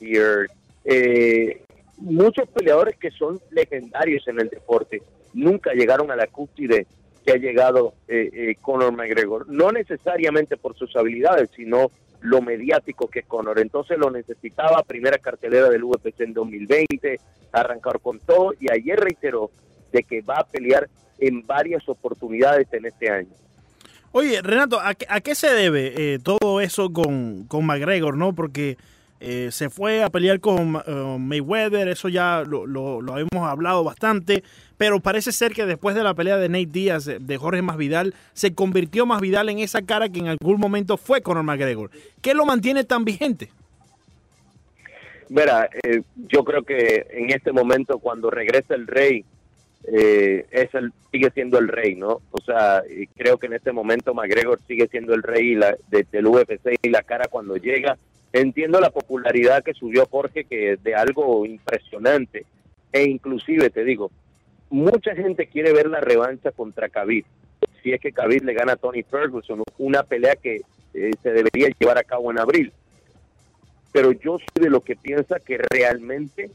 Eh, 0.85 1.62
muchos 1.99 2.49
peleadores 2.49 2.97
que 2.97 3.11
son 3.11 3.40
legendarios 3.51 4.27
en 4.29 4.40
el 4.40 4.49
deporte, 4.49 5.03
nunca 5.33 5.73
llegaron 5.73 6.11
a 6.11 6.17
la 6.17 6.27
cúspide 6.27 6.87
que 7.25 7.33
ha 7.33 7.37
llegado 7.37 7.95
eh, 8.09 8.31
eh, 8.33 8.57
Conor 8.61 8.93
McGregor. 8.93 9.49
No 9.49 9.73
necesariamente 9.73 10.57
por 10.57 10.77
sus 10.77 10.95
habilidades, 10.97 11.51
sino 11.57 11.90
lo 12.21 12.42
mediático 12.42 13.09
que 13.09 13.21
es 13.21 13.27
Conor. 13.27 13.59
Entonces 13.59 13.98
lo 13.98 14.11
necesitaba, 14.11 14.83
primera 14.83 15.19
cartelera 15.19 15.69
del 15.69 15.85
UFC 15.85 16.21
en 16.21 16.35
2020, 16.35 17.19
arrancar 17.52 18.00
con 18.00 18.19
todo 18.21 18.52
y 18.59 18.71
ayer 18.71 18.98
reiteró 18.98 19.50
de 19.92 20.02
que 20.02 20.23
va 20.23 20.38
a 20.38 20.46
pelear 20.46 20.88
en 21.19 21.46
varias 21.46 21.88
oportunidades 21.88 22.67
en 22.73 22.87
este 22.87 23.10
año. 23.10 23.29
Oye, 24.12 24.40
Renato, 24.42 24.81
¿a 24.81 24.94
qué, 24.94 25.06
a 25.08 25.21
qué 25.21 25.35
se 25.35 25.52
debe 25.52 25.92
eh, 25.96 26.19
todo 26.23 26.60
eso 26.60 26.92
con, 26.92 27.44
con 27.48 27.67
McGregor, 27.67 28.17
no? 28.17 28.33
Porque 28.33 28.77
eh, 29.27 29.48
se 29.50 29.71
fue 29.71 30.02
a 30.02 30.10
pelear 30.10 30.38
con 30.38 30.77
eh, 30.87 31.17
Mayweather, 31.19 31.88
eso 31.88 32.08
ya 32.08 32.42
lo, 32.46 32.67
lo, 32.67 33.00
lo, 33.00 33.19
hemos 33.19 33.48
hablado 33.48 33.83
bastante, 33.83 34.44
pero 34.77 35.00
parece 35.00 35.33
ser 35.33 35.52
que 35.52 35.65
después 35.65 35.94
de 35.94 36.02
la 36.02 36.15
pelea 36.15 36.37
de 36.37 36.48
Nate 36.48 36.67
Díaz, 36.67 37.06
de 37.06 37.37
Jorge 37.38 37.62
Masvidal, 37.62 38.15
se 38.35 38.54
convirtió 38.54 39.06
Masvidal 39.06 39.48
en 39.48 39.60
esa 39.60 39.83
cara 39.83 40.08
que 40.08 40.21
en 40.21 40.29
algún 40.29 40.60
momento 40.60 40.96
fue 40.96 41.23
Conor 41.23 41.42
McGregor. 41.42 41.90
¿Qué 42.21 42.35
lo 42.35 42.44
mantiene 42.44 42.85
tan 42.85 43.04
vigente? 43.04 43.50
Mira, 45.31 45.71
eh, 45.83 46.02
yo 46.29 46.44
creo 46.44 46.62
que 46.62 47.06
en 47.10 47.31
este 47.31 47.50
momento 47.50 47.98
cuando 47.98 48.31
regresa 48.31 48.75
el 48.75 48.87
rey, 48.87 49.25
eh, 49.87 50.47
es 50.51 50.75
el, 50.75 50.93
sigue 51.11 51.31
siendo 51.31 51.59
el 51.59 51.69
rey, 51.69 51.95
¿no? 51.95 52.21
O 52.31 52.41
sea, 52.45 52.83
creo 53.17 53.39
que 53.39 53.47
en 53.47 53.55
este 53.55 53.73
momento 53.73 54.15
McGregor 54.15 54.61
sigue 54.67 54.89
siendo 54.89 55.15
el 55.15 55.23
rey 55.23 55.55
la, 55.55 55.77
de, 55.89 56.07
del 56.11 56.27
UFC 56.27 56.79
y 56.83 56.91
la 56.91 57.03
cara 57.03 57.27
cuando 57.29 57.57
llega. 57.57 57.97
Entiendo 58.33 58.81
la 58.81 58.91
popularidad 58.91 59.63
que 59.63 59.75
subió 59.75 60.07
Jorge, 60.07 60.45
que 60.45 60.77
de 60.83 60.95
algo 60.95 61.47
impresionante. 61.47 62.45
E 62.93 63.05
inclusive, 63.05 63.71
te 63.71 63.85
digo, 63.85 64.11
mucha 64.71 65.15
gente 65.15 65.47
quiere 65.47 65.73
ver 65.73 65.89
la 65.89 66.01
revancha 66.01 66.51
contra 66.51 66.89
Khabib. 66.89 67.25
Si 67.83 67.93
es 67.93 68.01
que 68.01 68.13
Khabib 68.13 68.45
le 68.45 68.55
gana 68.55 68.73
a 68.73 68.77
Tony 68.77 69.03
Ferguson, 69.03 69.63
una 69.79 70.03
pelea 70.03 70.37
que 70.37 70.63
eh, 70.95 71.11
se 71.23 71.33
debería 71.33 71.69
llevar 71.79 71.99
a 71.99 72.05
cabo 72.05 72.31
en 72.31 72.39
abril 72.39 72.73
pero 73.95 74.11
yo 74.11 74.39
soy 74.39 74.65
de 74.65 74.71
lo 74.71 74.81
que 74.81 74.97
piensa 74.97 75.39
que 75.39 75.57
realmente 75.57 76.51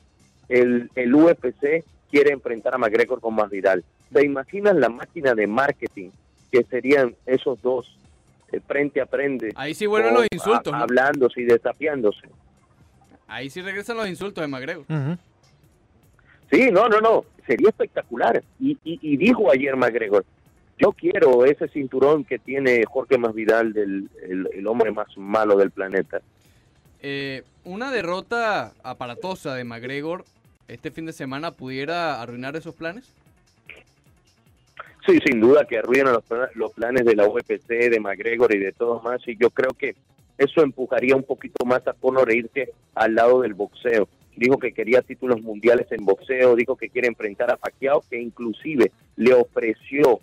el, 0.50 0.92
el 0.96 1.16
UFC 1.16 1.86
quiere 2.10 2.32
enfrentar 2.32 2.76
a 2.76 2.78
McGregor 2.78 3.22
con 3.22 3.36
Masvidal. 3.36 3.84
¿Se 4.12 4.26
imaginan 4.26 4.80
la 4.80 4.90
máquina 4.90 5.34
de 5.34 5.48
marketing 5.48 6.10
que 6.52 6.64
serían 6.64 7.16
esos 7.26 7.62
dos 7.62 7.98
eh, 8.52 8.60
frente 8.66 9.02
a 9.02 9.06
frente? 9.06 9.52
Ahí 9.56 9.74
sí 9.74 9.86
vuelven 9.86 10.14
los 10.14 10.28
insultos. 10.32 10.74
A, 10.74 10.82
Hablándose 10.82 11.42
y 11.42 11.46
desafiándose. 11.46 12.28
Ahí 13.28 13.50
sí 13.50 13.62
regresan 13.62 13.98
los 13.98 14.08
insultos 14.08 14.42
de 14.42 14.48
McGregor. 14.48 14.86
Sí, 16.52 16.70
no, 16.72 16.90
no, 16.90 17.00
no. 17.00 17.26
Sería 17.46 17.70
espectacular. 17.70 18.44
Y, 18.60 18.72
y, 18.84 19.00
y, 19.02 19.18
dijo 19.18 19.52
ayer 19.52 19.76
McGregor, 19.76 20.26
yo 20.80 20.92
quiero 20.94 21.46
ese 21.46 21.68
cinturón 21.68 22.24
que 22.24 22.40
tiene 22.40 22.84
Jorge 22.86 23.18
Masvidal, 23.18 23.74
del 23.74 24.10
el, 24.24 24.50
el 24.54 24.68
hombre 24.68 24.92
más 24.92 25.16
malo 25.18 25.56
del 25.58 25.72
planeta. 25.72 26.22
Eh, 27.02 27.44
una 27.64 27.92
derrota 27.92 28.74
aparatosa 28.84 29.54
de 29.54 29.64
McGregor 29.64 30.26
este 30.70 30.92
fin 30.92 31.06
de 31.06 31.14
semana 31.14 31.52
pudiera 31.52 32.22
arruinar 32.22 32.56
esos 32.56 32.76
planes? 32.76 33.12
Sí, 35.06 35.20
sin 35.26 35.40
duda 35.40 35.66
que 35.66 35.80
arruinan 35.80 36.14
los, 36.56 36.72
planes 36.74 37.06
de 37.06 37.16
la 37.16 37.28
UFC, 37.28 37.68
de 37.68 38.00
McGregor 38.00 38.54
y 38.54 38.60
de 38.60 38.72
todos 38.72 39.04
más. 39.04 39.26
Y 39.28 39.36
yo 39.38 39.50
creo 39.50 39.72
que 39.72 39.96
eso 40.38 40.62
empujaría 40.62 41.16
un 41.16 41.24
poquito 41.24 41.66
más 41.66 41.88
a 41.88 41.94
Conor 41.94 42.32
irse 42.32 42.72
al 42.94 43.16
lado 43.16 43.42
del 43.42 43.54
boxeo. 43.54 44.08
Dijo 44.36 44.58
que 44.58 44.72
quería 44.72 45.02
títulos 45.02 45.42
mundiales 45.42 45.88
en 45.92 46.06
boxeo, 46.06 46.56
dijo 46.56 46.76
que 46.76 46.90
quiere 46.90 47.08
enfrentar 47.08 47.52
a 47.52 47.58
Pacquiao, 47.58 48.04
que 48.10 48.22
inclusive 48.22 48.92
le 49.16 49.34
ofreció 49.34 50.20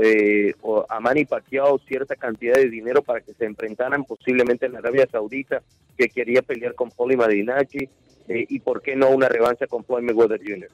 eh, 0.00 0.54
a 0.88 1.00
Manny 1.00 1.24
Pacquiao 1.24 1.78
cierta 1.78 2.14
cantidad 2.14 2.54
de 2.54 2.68
dinero 2.68 3.02
para 3.02 3.22
que 3.22 3.32
se 3.32 3.46
enfrentaran 3.46 4.04
posiblemente 4.04 4.66
en 4.66 4.76
Arabia 4.76 5.08
Saudita, 5.10 5.62
que 5.96 6.08
quería 6.08 6.42
pelear 6.42 6.74
con 6.74 6.90
Poli 6.90 7.16
Madinacci, 7.16 7.88
eh, 8.28 8.46
y 8.48 8.60
por 8.60 8.82
qué 8.82 8.96
no 8.96 9.10
una 9.10 9.28
revancha 9.28 9.66
con 9.66 9.84
Floyd 9.84 10.02
Mayweather 10.02 10.40
Jr. 10.40 10.68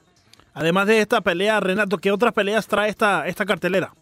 Además 0.53 0.87
de 0.87 0.99
esta 0.99 1.21
pelea, 1.21 1.59
Renato, 1.59 1.97
¿qué 1.97 2.11
otras 2.11 2.33
peleas 2.33 2.67
trae 2.67 2.89
esta, 2.89 3.27
esta 3.27 3.45
cartelera? 3.45 3.93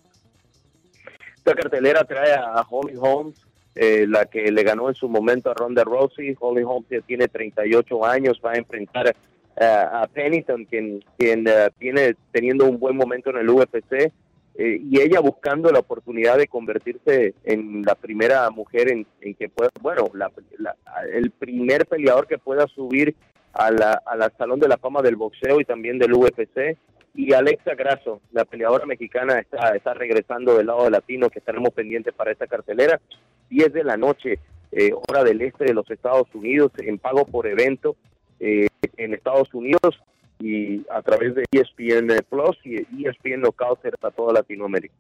Esta 1.38 1.54
cartelera 1.54 2.04
trae 2.04 2.34
a 2.34 2.66
Holly 2.70 2.96
Holmes, 3.00 3.36
eh, 3.76 4.06
la 4.08 4.26
que 4.26 4.52
le 4.52 4.64
ganó 4.64 4.90
en 4.90 4.96
su 4.96 5.08
momento 5.08 5.50
a 5.50 5.54
Ronda 5.54 5.84
Rousey. 5.84 6.36
Holly 6.40 6.64
Holmes 6.64 6.90
ya 6.90 7.02
tiene 7.02 7.28
38 7.28 8.06
años, 8.06 8.42
va 8.44 8.52
a 8.52 8.58
enfrentar 8.58 9.16
a 9.60 10.08
Pennington, 10.12 10.66
quien, 10.66 11.04
quien 11.18 11.48
uh, 11.48 11.70
viene 11.78 12.16
teniendo 12.32 12.66
un 12.66 12.80
buen 12.80 12.96
momento 12.96 13.30
en 13.30 13.38
el 13.38 13.50
UFC. 13.50 14.12
Eh, 14.56 14.82
y 14.84 15.00
ella 15.00 15.22
buscando 15.22 15.72
la 15.72 15.80
oportunidad 15.80 16.38
de 16.38 16.48
convertirse 16.48 17.36
en 17.46 17.84
la 17.84 17.96
primera 17.96 18.50
mujer 18.50 18.92
en, 18.92 19.08
en 19.22 19.34
que 19.34 19.48
pueda, 19.48 19.72
bueno, 19.82 20.10
la, 20.14 20.30
la, 20.60 20.76
el 21.14 21.32
primer 21.32 21.86
peleador 21.86 22.28
que 22.28 22.38
pueda 22.38 22.68
subir 22.68 23.16
a 23.54 23.72
la, 23.72 24.02
a 24.06 24.16
la 24.16 24.30
Salón 24.38 24.60
de 24.60 24.68
la 24.68 24.78
Fama 24.78 25.02
del 25.02 25.16
Boxeo 25.16 25.60
y 25.60 25.66
también 25.66 26.00
del 26.00 26.14
UFC. 26.14 26.78
Y 27.14 27.34
Alexa 27.34 27.76
Grasso, 27.76 28.22
la 28.32 28.46
peleadora 28.46 28.86
mexicana, 28.86 29.40
está, 29.40 29.76
está 29.76 29.94
regresando 29.94 30.58
del 30.58 30.68
lado 30.68 30.86
de 30.86 30.92
latino, 30.92 31.30
que 31.30 31.40
estaremos 31.40 31.72
pendientes 31.72 32.14
para 32.14 32.32
esta 32.32 32.48
cartelera. 32.48 33.02
10 33.50 33.74
de 33.74 33.84
la 33.84 33.98
noche, 33.98 34.40
eh, 34.72 34.92
hora 34.94 35.24
del 35.24 35.42
este 35.42 35.66
de 35.66 35.74
los 35.74 35.90
Estados 35.92 36.28
Unidos, 36.34 36.72
en 36.78 36.98
pago 36.98 37.26
por 37.26 37.48
evento 37.48 37.98
eh, 38.40 38.68
en 38.96 39.14
Estados 39.14 39.54
Unidos 39.54 40.00
y 40.40 40.86
a 40.90 41.02
través 41.02 41.36
de 41.36 41.44
ESPN 41.52 42.26
Plus 42.30 42.58
y 42.64 43.06
ESPN 43.06 43.42
Local 43.42 43.78
para 44.00 44.16
toda 44.16 44.34
Latinoamérica. 44.34 44.96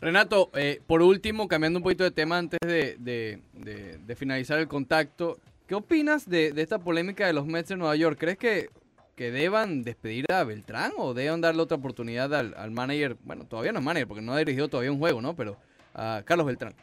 Renato, 0.00 0.50
eh, 0.54 0.80
por 0.86 1.00
último, 1.00 1.48
cambiando 1.48 1.78
un 1.78 1.82
poquito 1.82 2.04
de 2.04 2.10
tema 2.10 2.36
antes 2.36 2.58
de, 2.60 2.96
de, 2.98 3.40
de, 3.54 3.98
de 3.98 4.16
finalizar 4.16 4.58
el 4.58 4.68
contacto, 4.68 5.38
¿qué 5.66 5.74
opinas 5.74 6.28
de, 6.28 6.52
esta 6.56 6.78
polémica 6.78 7.26
de 7.26 7.32
los 7.32 7.46
Mets 7.46 7.68
de 7.68 7.76
Nueva 7.76 7.96
York? 7.96 8.16
¿Crees 8.18 8.38
que, 8.38 8.68
que 9.16 9.30
deban 9.30 9.82
despedir 9.82 10.30
a 10.32 10.44
Beltrán 10.44 10.92
o 10.96 11.14
deban 11.14 11.40
darle 11.40 11.62
otra 11.62 11.76
oportunidad 11.76 12.32
al, 12.34 12.54
al, 12.56 12.70
manager? 12.70 13.16
Bueno, 13.24 13.44
todavía 13.44 13.72
no 13.72 13.80
es 13.80 13.84
manager 13.84 14.08
porque 14.08 14.22
no 14.22 14.32
ha 14.32 14.38
dirigido 14.38 14.68
todavía 14.68 14.92
un 14.92 14.98
juego, 14.98 15.20
¿no? 15.20 15.34
Pero 15.34 15.56
a 15.94 16.22
Carlos 16.24 16.46
Beltrán. 16.46 16.74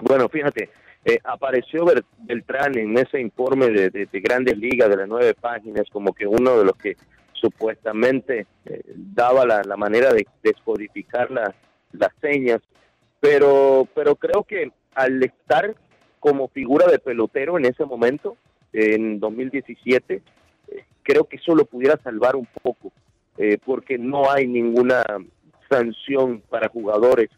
Bueno, 0.00 0.28
fíjate, 0.28 0.70
eh, 1.04 1.18
apareció 1.24 1.84
Beltrán 2.18 2.76
en 2.78 2.96
ese 2.98 3.20
informe 3.20 3.68
de, 3.68 3.90
de, 3.90 4.06
de, 4.06 4.20
Grandes 4.20 4.56
Ligas 4.58 4.88
de 4.88 4.96
las 4.96 5.08
nueve 5.08 5.34
páginas 5.34 5.84
como 5.92 6.12
que 6.12 6.26
uno 6.26 6.58
de 6.58 6.64
los 6.64 6.76
que 6.76 6.96
supuestamente 7.32 8.46
eh, 8.64 8.82
daba 8.86 9.46
la, 9.46 9.62
la, 9.62 9.76
manera 9.76 10.12
de 10.12 10.26
descodificar 10.42 11.30
la, 11.30 11.54
las 11.92 12.10
señas, 12.20 12.60
pero, 13.20 13.86
pero 13.94 14.16
creo 14.16 14.44
que 14.44 14.72
al 14.94 15.22
estar 15.22 15.74
como 16.24 16.48
figura 16.48 16.86
de 16.90 16.98
pelotero 16.98 17.58
en 17.58 17.66
ese 17.66 17.84
momento, 17.84 18.38
en 18.72 19.20
2017, 19.20 20.22
eh, 20.68 20.84
creo 21.02 21.24
que 21.24 21.36
eso 21.36 21.54
lo 21.54 21.66
pudiera 21.66 21.98
salvar 22.02 22.34
un 22.34 22.48
poco, 22.62 22.92
eh, 23.36 23.58
porque 23.62 23.98
no 23.98 24.30
hay 24.30 24.46
ninguna 24.46 25.04
sanción 25.68 26.42
para 26.48 26.70
jugadores 26.70 27.28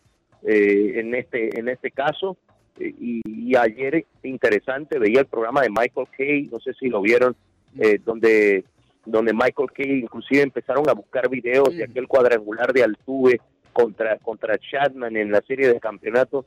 en 0.43 1.17
este 1.17 1.59
en 1.59 1.69
este 1.69 1.91
caso. 1.91 2.37
Y, 2.79 3.23
y, 3.25 3.57
ayer 3.57 4.05
interesante 4.23 5.01
veía 5.01 5.21
el 5.21 5.27
programa 5.27 5.63
de 5.63 5.71
Michael 5.71 6.07
Kay, 6.17 6.49
no 6.53 6.61
sé 6.61 6.73
si 6.75 6.89
lo 6.89 7.01
vieron, 7.01 7.35
eh, 7.81 7.99
donde 8.05 8.63
donde 9.05 9.33
Michael 9.33 9.73
Kay 9.75 9.99
inclusive 9.99 10.43
empezaron 10.43 10.89
a 10.89 10.93
buscar 10.93 11.29
videos 11.29 11.77
de 11.77 11.83
aquel 11.83 12.07
cuadrangular 12.07 12.73
de 12.73 12.85
Altuve 12.85 13.41
contra 13.73 14.17
contra 14.19 14.59
Chapman 14.59 15.17
en 15.17 15.33
la 15.33 15.41
serie 15.41 15.73
de 15.73 15.81
campeonatos 15.81 16.45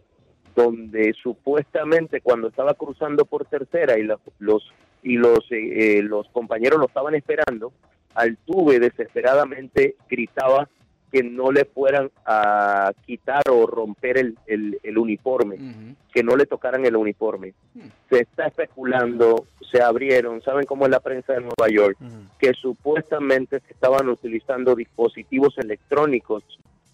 donde 0.55 1.13
supuestamente 1.21 2.21
cuando 2.21 2.47
estaba 2.47 2.73
cruzando 2.73 3.25
por 3.25 3.45
tercera 3.45 3.97
y 3.97 4.03
la, 4.03 4.17
los 4.39 4.71
y 5.01 5.15
los 5.17 5.39
eh, 5.51 6.01
los 6.03 6.27
compañeros 6.29 6.79
lo 6.79 6.87
estaban 6.87 7.15
esperando, 7.15 7.71
Altuve 8.15 8.79
desesperadamente 8.79 9.95
gritaba 10.09 10.67
que 11.11 11.23
no 11.23 11.51
le 11.51 11.65
fueran 11.65 12.11
a 12.25 12.91
quitar 13.05 13.43
o 13.49 13.65
romper 13.65 14.17
el, 14.17 14.37
el, 14.45 14.79
el 14.83 14.97
uniforme, 14.97 15.55
uh 15.55 15.59
-huh. 15.59 15.95
que 16.13 16.23
no 16.23 16.35
le 16.35 16.45
tocaran 16.45 16.85
el 16.85 16.95
uniforme. 16.95 17.53
Uh 17.75 17.79
-huh. 17.79 17.91
Se 18.09 18.19
está 18.19 18.47
especulando, 18.47 19.45
se 19.71 19.81
abrieron, 19.81 20.41
¿saben 20.41 20.65
cómo 20.65 20.85
es 20.85 20.91
la 20.91 20.99
prensa 20.99 21.33
de 21.33 21.41
Nueva 21.41 21.67
York? 21.71 21.97
Uh 21.99 22.05
-huh. 22.05 22.37
Que 22.39 22.53
supuestamente 22.53 23.59
se 23.59 23.73
estaban 23.73 24.07
utilizando 24.09 24.75
dispositivos 24.75 25.57
electrónicos 25.57 26.43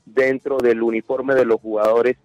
dentro 0.06 0.58
del 0.60 0.82
uniforme 0.82 1.36
de 1.36 1.46
los 1.46 1.60
jugadores 1.60 2.16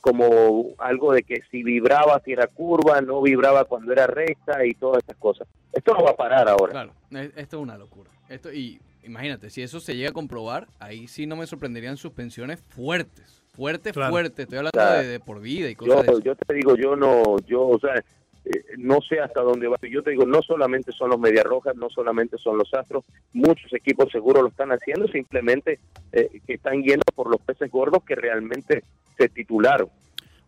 como 0.00 0.74
algo 0.78 1.12
de 1.12 1.22
que 1.22 1.42
si 1.50 1.62
vibraba 1.62 2.20
si 2.24 2.32
era 2.32 2.46
curva, 2.46 3.00
no 3.00 3.22
vibraba 3.22 3.64
cuando 3.64 3.92
era 3.92 4.06
recta 4.06 4.64
y 4.64 4.74
todas 4.74 5.02
esas 5.02 5.16
cosas. 5.16 5.48
Esto 5.72 5.94
no 5.94 6.04
va 6.04 6.10
a 6.10 6.16
parar 6.16 6.48
ahora. 6.48 6.72
Claro, 6.72 6.92
esto 7.36 7.56
es 7.56 7.62
una 7.62 7.76
locura. 7.76 8.10
Esto 8.28 8.52
y 8.52 8.80
imagínate, 9.04 9.50
si 9.50 9.62
eso 9.62 9.80
se 9.80 9.96
llega 9.96 10.10
a 10.10 10.12
comprobar, 10.12 10.66
ahí 10.78 11.06
sí 11.08 11.26
no 11.26 11.36
me 11.36 11.46
sorprenderían 11.46 11.96
suspensiones 11.96 12.62
fuertes, 12.68 13.42
fuertes, 13.54 13.92
claro. 13.92 14.10
fuertes. 14.10 14.40
Estoy 14.40 14.58
hablando 14.58 14.72
claro. 14.72 15.02
de, 15.02 15.08
de, 15.08 15.20
por 15.20 15.40
vida 15.40 15.70
y 15.70 15.74
cosas 15.74 15.96
yo, 15.96 16.02
de 16.02 16.10
eso. 16.10 16.20
Yo 16.20 16.34
te 16.36 16.54
digo, 16.54 16.76
yo 16.76 16.96
no, 16.96 17.38
yo, 17.46 17.66
o 17.66 17.78
sea, 17.78 18.02
eh, 18.46 18.64
no 18.78 19.00
sé 19.00 19.18
hasta 19.18 19.40
dónde 19.40 19.66
va. 19.66 19.76
Yo 19.90 20.02
te 20.02 20.10
digo, 20.10 20.24
no 20.24 20.40
solamente 20.40 20.92
son 20.92 21.10
los 21.10 21.18
Medias 21.18 21.44
Rojas, 21.44 21.74
no 21.76 21.90
solamente 21.90 22.38
son 22.38 22.58
los 22.58 22.72
Astros, 22.74 23.04
muchos 23.32 23.72
equipos 23.72 24.10
seguro 24.12 24.42
lo 24.42 24.48
están 24.48 24.70
haciendo, 24.70 25.08
simplemente 25.08 25.80
eh, 26.12 26.40
que 26.46 26.54
están 26.54 26.82
yendo 26.82 27.04
por 27.14 27.28
los 27.28 27.40
peces 27.40 27.70
gordos 27.70 28.04
que 28.04 28.14
realmente 28.14 28.84
se 29.16 29.28
titularon. 29.28 29.88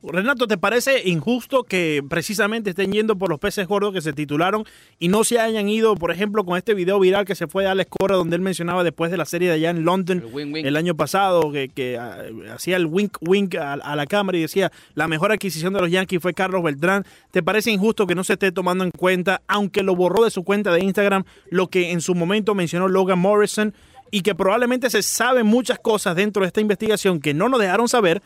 Renato, 0.01 0.47
¿te 0.47 0.57
parece 0.57 1.09
injusto 1.09 1.65
que 1.65 2.05
precisamente 2.09 2.71
estén 2.71 2.93
yendo 2.93 3.17
por 3.19 3.29
los 3.31 3.41
peces 3.41 3.67
gordos 3.67 3.93
que 3.93 4.01
se 4.01 4.13
titularon 4.13 4.65
y 5.01 5.09
no 5.09 5.25
se 5.25 5.41
hayan 5.41 5.69
ido, 5.69 5.97
por 5.97 6.13
ejemplo, 6.13 6.45
con 6.45 6.57
este 6.57 6.73
video 6.75 7.01
viral 7.01 7.25
que 7.25 7.35
se 7.35 7.49
fue 7.49 7.65
de 7.65 7.71
Alex 7.71 7.91
Cora, 7.91 8.15
donde 8.15 8.37
él 8.37 8.43
mencionaba 8.43 8.85
después 8.85 9.11
de 9.11 9.17
la 9.17 9.25
serie 9.25 9.49
de 9.49 9.55
allá 9.55 9.71
en 9.71 9.85
London 9.85 10.23
El 10.55 10.77
año 10.77 10.95
pasado, 10.95 11.51
que, 11.51 11.69
que, 11.69 11.99
ah, 11.99 12.23
hacía 12.55 12.77
el 12.77 12.87
wink 12.87 13.19
wink 13.21 13.57
a, 13.57 13.73
a 13.73 13.97
la 13.97 14.07
cámara 14.07 14.39
y 14.39 14.43
decía, 14.43 14.71
la 14.95 15.09
mejor 15.09 15.33
adquisición 15.33 15.75
de 15.75 15.81
los 15.81 15.91
Yankees 15.91 16.23
fue 16.23 16.33
Carlos 16.33 16.63
Beltrán? 16.63 17.05
¿Te 17.33 17.43
parece 17.43 17.73
injusto 17.73 18.07
que 18.07 18.15
no 18.15 18.23
se 18.23 18.35
esté 18.35 18.53
tomando 18.53 18.85
en 18.85 18.93
cuenta, 18.93 19.43
aunque 19.49 19.83
lo 19.83 19.97
borró 19.97 20.23
de 20.23 20.31
su 20.31 20.45
cuenta 20.45 20.71
de 20.71 20.85
Instagram, 20.85 21.25
lo 21.51 21.67
que 21.67 21.91
en 21.91 22.01
su 22.01 22.15
momento 22.15 22.55
mencionó 22.55 22.87
Logan 22.87 23.19
Morrison? 23.19 23.75
Y 24.11 24.23
que 24.23 24.35
probablemente 24.35 24.89
se 24.89 25.03
saben 25.03 25.47
muchas 25.47 25.79
cosas 25.79 26.17
dentro 26.17 26.41
de 26.41 26.47
esta 26.47 26.63
investigación 26.63 27.21
que 27.21 27.35
no 27.35 27.51
nos 27.51 27.61
dejaron 27.61 27.89
saber, 27.89 28.23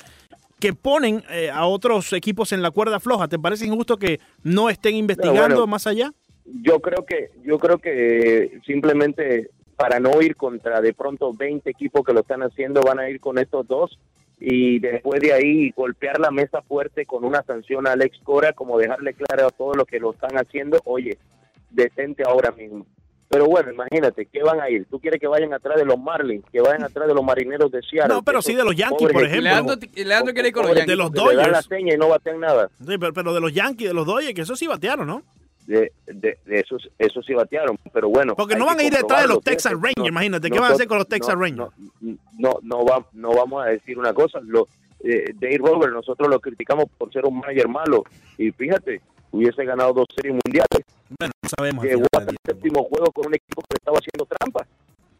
que 0.62 0.72
ponen 0.72 1.22
eh, 1.28 1.50
a 1.50 1.66
otros 1.66 2.12
equipos 2.12 2.52
en 2.52 2.62
la 2.62 2.70
cuerda 2.70 3.00
floja. 3.00 3.26
¿Te 3.26 3.38
parece 3.38 3.66
injusto 3.66 3.98
que 3.98 4.20
no 4.44 4.70
estén 4.70 4.94
investigando 4.94 5.56
bueno. 5.56 5.66
más 5.66 5.86
allá? 5.86 6.12
yo 6.44 6.80
creo 6.80 7.04
que 7.04 7.30
yo 7.44 7.58
creo 7.58 7.78
que 7.78 8.58
simplemente 8.66 9.50
para 9.76 10.00
no 10.00 10.20
ir 10.20 10.36
contra 10.36 10.80
de 10.80 10.92
pronto 10.92 11.32
20 11.32 11.68
equipos 11.70 12.04
que 12.04 12.12
lo 12.12 12.20
están 12.20 12.42
haciendo 12.42 12.80
van 12.82 12.98
a 12.98 13.08
ir 13.08 13.20
con 13.20 13.38
estos 13.38 13.66
dos 13.66 13.98
y 14.38 14.80
después 14.80 15.20
de 15.20 15.32
ahí 15.32 15.70
golpear 15.70 16.18
la 16.18 16.30
mesa 16.30 16.62
fuerte 16.62 17.06
con 17.06 17.24
una 17.24 17.42
sanción 17.42 17.86
a 17.86 17.92
Alex 17.92 18.18
Cora 18.22 18.52
como 18.52 18.78
dejarle 18.78 19.14
claro 19.14 19.46
a 19.46 19.50
todos 19.50 19.76
los 19.76 19.86
que 19.86 20.00
lo 20.00 20.12
están 20.12 20.36
haciendo 20.36 20.80
oye 20.84 21.16
detente 21.70 22.24
ahora 22.26 22.50
mismo 22.50 22.86
pero 23.32 23.46
bueno 23.46 23.72
imagínate 23.72 24.26
¿qué 24.26 24.42
van 24.42 24.60
a 24.60 24.68
ir? 24.70 24.84
¿tú 24.90 25.00
quieres 25.00 25.18
que 25.20 25.26
vayan 25.26 25.52
atrás 25.54 25.76
de 25.78 25.84
los 25.86 25.98
Marlins? 25.98 26.44
que 26.52 26.60
vayan 26.60 26.84
atrás 26.84 27.08
de 27.08 27.14
los 27.14 27.24
marineros 27.24 27.72
de 27.72 27.80
Seattle? 27.82 28.14
No, 28.14 28.22
pero 28.22 28.42
sí 28.42 28.54
de 28.54 28.62
los 28.64 28.76
Yankees, 28.76 29.10
por 29.12 29.24
ejemplo. 29.24 29.40
Leandro, 29.42 29.76
Leandro 29.96 30.32
quiere 30.34 30.48
ir 30.50 30.54
con 30.54 30.62
los 30.66 30.70
Yankees. 30.76 30.86
de 30.86 30.96
los 30.96 31.10
que 31.10 31.18
le 31.18 31.24
dan 31.24 31.36
la 31.36 31.42
Dodgers. 31.44 31.66
seña 31.66 31.94
y 31.94 31.96
no 31.96 32.08
batean 32.08 32.40
nada 32.40 32.68
Sí, 32.78 32.98
pero, 32.98 33.12
pero 33.12 33.34
de 33.34 33.40
los 33.40 33.52
Yankees, 33.52 33.88
de 33.88 33.94
los 33.94 34.06
Dodgers, 34.06 34.34
que 34.34 34.42
eso 34.42 34.54
sí 34.54 34.66
batearon, 34.66 35.06
¿no? 35.06 35.22
de, 35.66 35.92
de, 36.06 36.38
de 36.44 36.58
esos, 36.60 36.90
esos 36.98 37.24
sí 37.24 37.34
batearon, 37.34 37.78
pero 37.92 38.08
bueno. 38.08 38.34
Porque 38.34 38.56
no 38.56 38.66
van 38.66 38.80
a 38.80 38.82
ir 38.82 38.92
detrás 38.92 39.22
de 39.22 39.28
los 39.28 39.40
Texas. 39.42 39.72
Rangers, 39.72 39.94
No, 39.96 40.06
imagínate, 40.08 40.50
¿qué 40.50 40.58
van 40.58 40.72
a 40.72 40.74
hacer 40.74 40.88
con 40.88 40.98
los 40.98 41.06
Texas 41.06 41.34
no, 41.36 41.40
Rangers? 41.40 41.70
No, 42.00 42.18
no, 42.38 42.58
no, 42.62 42.84
va- 42.84 43.06
no 43.12 43.32
vamos 43.34 43.64
a 43.64 43.68
decir 43.68 43.96
una 43.96 44.12
cosa, 44.12 44.40
lo, 44.42 44.66
eh, 45.04 45.32
Dave 45.34 45.58
Roberts, 45.58 45.94
nosotros 45.94 46.28
lo 46.28 46.40
criticamos 46.40 46.86
por 46.98 47.12
ser 47.12 47.24
un 47.24 47.38
manager 47.38 47.68
malo, 47.68 48.02
y 48.36 48.50
fíjate, 48.50 49.00
hubiese 49.30 49.64
ganado 49.64 49.92
dos 49.92 50.06
series 50.14 50.34
mundiales, 50.44 50.84
Bueno, 51.18 51.32
no 51.42 51.48
sabemos. 51.56 51.84
llegó 51.84 52.04
hasta 52.12 52.30
el 52.30 52.36
séptimo 52.44 52.84
juego 52.84 53.12
con 53.12 53.26
un 53.26 53.34
equipo 53.34 53.62
que 53.68 53.76
estaba 53.76 53.98
haciendo 53.98 54.26
trampa. 54.26 54.66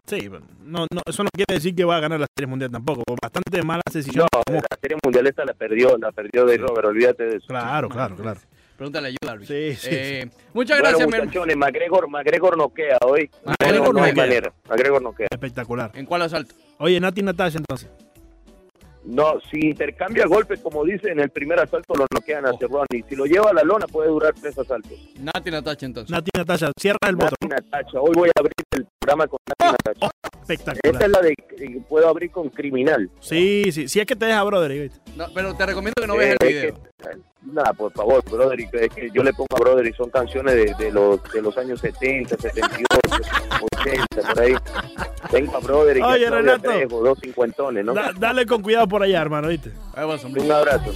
Sí, 0.04 0.28
pero 0.28 0.42
no, 0.64 0.86
no, 0.92 1.00
eso 1.06 1.22
no 1.22 1.30
quiere 1.32 1.54
decir 1.54 1.74
que 1.74 1.84
va 1.84 1.96
a 1.96 2.00
ganar 2.00 2.18
la 2.20 2.26
Serie 2.36 2.48
Mundial 2.48 2.70
tampoco. 2.70 3.02
Bastante 3.22 3.62
malas 3.62 3.82
No, 3.86 3.92
decisiones. 3.92 4.28
tomó. 4.46 4.58
la 4.58 4.76
serie 4.80 4.96
mundial 5.02 5.26
esta 5.28 5.44
la 5.44 5.54
perdió, 5.54 5.96
la 5.96 6.10
perdió 6.12 6.44
Dave 6.44 6.58
Roberts, 6.58 6.88
olvídate 6.88 7.24
de 7.24 7.36
eso. 7.36 7.46
Claro, 7.46 7.88
claro, 7.88 8.16
claro. 8.16 8.40
Pregúntale 8.76 9.08
a 9.10 9.26
Darby. 9.26 9.46
Sí, 9.46 9.74
sí, 9.76 9.88
Eh, 9.92 10.30
Muchas 10.54 10.80
Bueno, 10.80 10.98
gracias, 10.98 11.00
hermano. 11.02 11.24
muchachones, 11.24 11.56
McGregor, 11.56 12.08
McGregor 12.08 12.56
no 12.58 12.68
queda 12.74 12.98
hoy. 13.06 13.30
McGregor 13.44 13.94
no, 13.94 14.00
no 14.00 14.04
hay 14.04 14.12
queda. 14.12 14.22
manera. 14.26 14.52
McGregor 14.68 15.02
no 15.02 15.14
queda. 15.14 15.28
Espectacular. 15.30 15.92
¿En 15.94 16.04
cuál 16.04 16.22
asalto? 16.22 16.54
Oye, 16.78 16.98
Nati 16.98 17.22
Natasha, 17.22 17.58
entonces. 17.58 17.88
No, 19.04 19.34
si 19.50 19.68
intercambia 19.70 20.26
golpes, 20.26 20.60
como 20.60 20.84
dice, 20.84 21.10
en 21.10 21.18
el 21.20 21.30
primer 21.30 21.58
asalto 21.58 21.94
lo 21.94 22.06
noquean 22.14 22.46
a 22.46 22.52
Oh. 22.52 22.58
Cerrone. 22.58 23.04
Si 23.08 23.16
lo 23.16 23.24
lleva 23.26 23.50
a 23.50 23.52
la 23.52 23.62
lona, 23.62 23.86
puede 23.86 24.08
durar 24.08 24.32
tres 24.40 24.56
asaltos. 24.58 24.92
Nati 25.18 25.50
Natacha, 25.50 25.86
entonces. 25.86 26.10
Nati 26.10 26.30
y 26.34 26.38
Natasha, 26.38 26.70
cierra 26.78 26.98
el 27.08 27.16
voto. 27.16 27.34
Nati 27.40 27.48
Natacha. 27.48 28.00
Hoy 28.00 28.12
voy 28.14 28.28
a 28.28 28.32
abrir 28.38 28.52
el 28.72 28.86
programa 29.00 29.26
con 29.26 29.38
Nati 29.48 29.72
Natacha. 29.72 30.10
Esta 30.48 30.72
Espectacular. 30.72 31.02
es 31.02 31.08
la 31.08 31.20
de 31.20 31.34
que 31.36 31.80
puedo 31.88 32.08
abrir 32.08 32.30
con 32.30 32.48
criminal. 32.50 33.10
Sí, 33.20 33.70
sí, 33.72 33.88
sí 33.88 34.00
es 34.00 34.06
que 34.06 34.16
te 34.16 34.26
deja, 34.26 34.42
brother. 34.44 34.72
¿viste? 34.72 34.98
No, 35.16 35.26
pero 35.34 35.54
te 35.54 35.66
recomiendo 35.66 36.00
que 36.00 36.06
no 36.06 36.14
Eh, 36.14 36.18
veas 36.18 36.36
el 36.40 36.48
es 36.48 36.54
video. 36.54 36.74
que- 36.74 37.18
Nada, 37.44 37.72
por 37.72 37.92
favor, 37.92 38.22
que- 38.70 38.84
es 38.84 38.94
que 38.94 39.10
yo 39.12 39.22
le 39.24 39.32
pongo 39.32 39.48
a 39.56 39.58
y 39.88 39.92
son 39.94 40.10
canciones 40.10 40.54
de, 40.54 40.74
de 40.78 40.92
los 40.92 41.20
de 41.32 41.42
los 41.42 41.56
años 41.58 41.80
70, 41.80 42.36
78, 42.36 42.86
80, 43.78 44.06
por 44.34 44.40
ahí. 44.40 44.54
Tengo 45.30 45.56
a 45.56 45.60
brother 45.60 45.96
y 45.96 46.02
Oye, 46.02 46.30
Renato. 46.30 46.70
Dos 46.88 47.18
cincuentones, 47.20 47.84
¿no? 47.84 47.94
Da- 47.94 48.12
dale 48.18 48.46
con 48.46 48.62
cuidado 48.62 48.86
por 48.88 49.02
allá, 49.02 49.20
hermano, 49.22 49.48
¿viste? 49.48 49.72
Un 50.40 50.52
abrazo. 50.52 50.92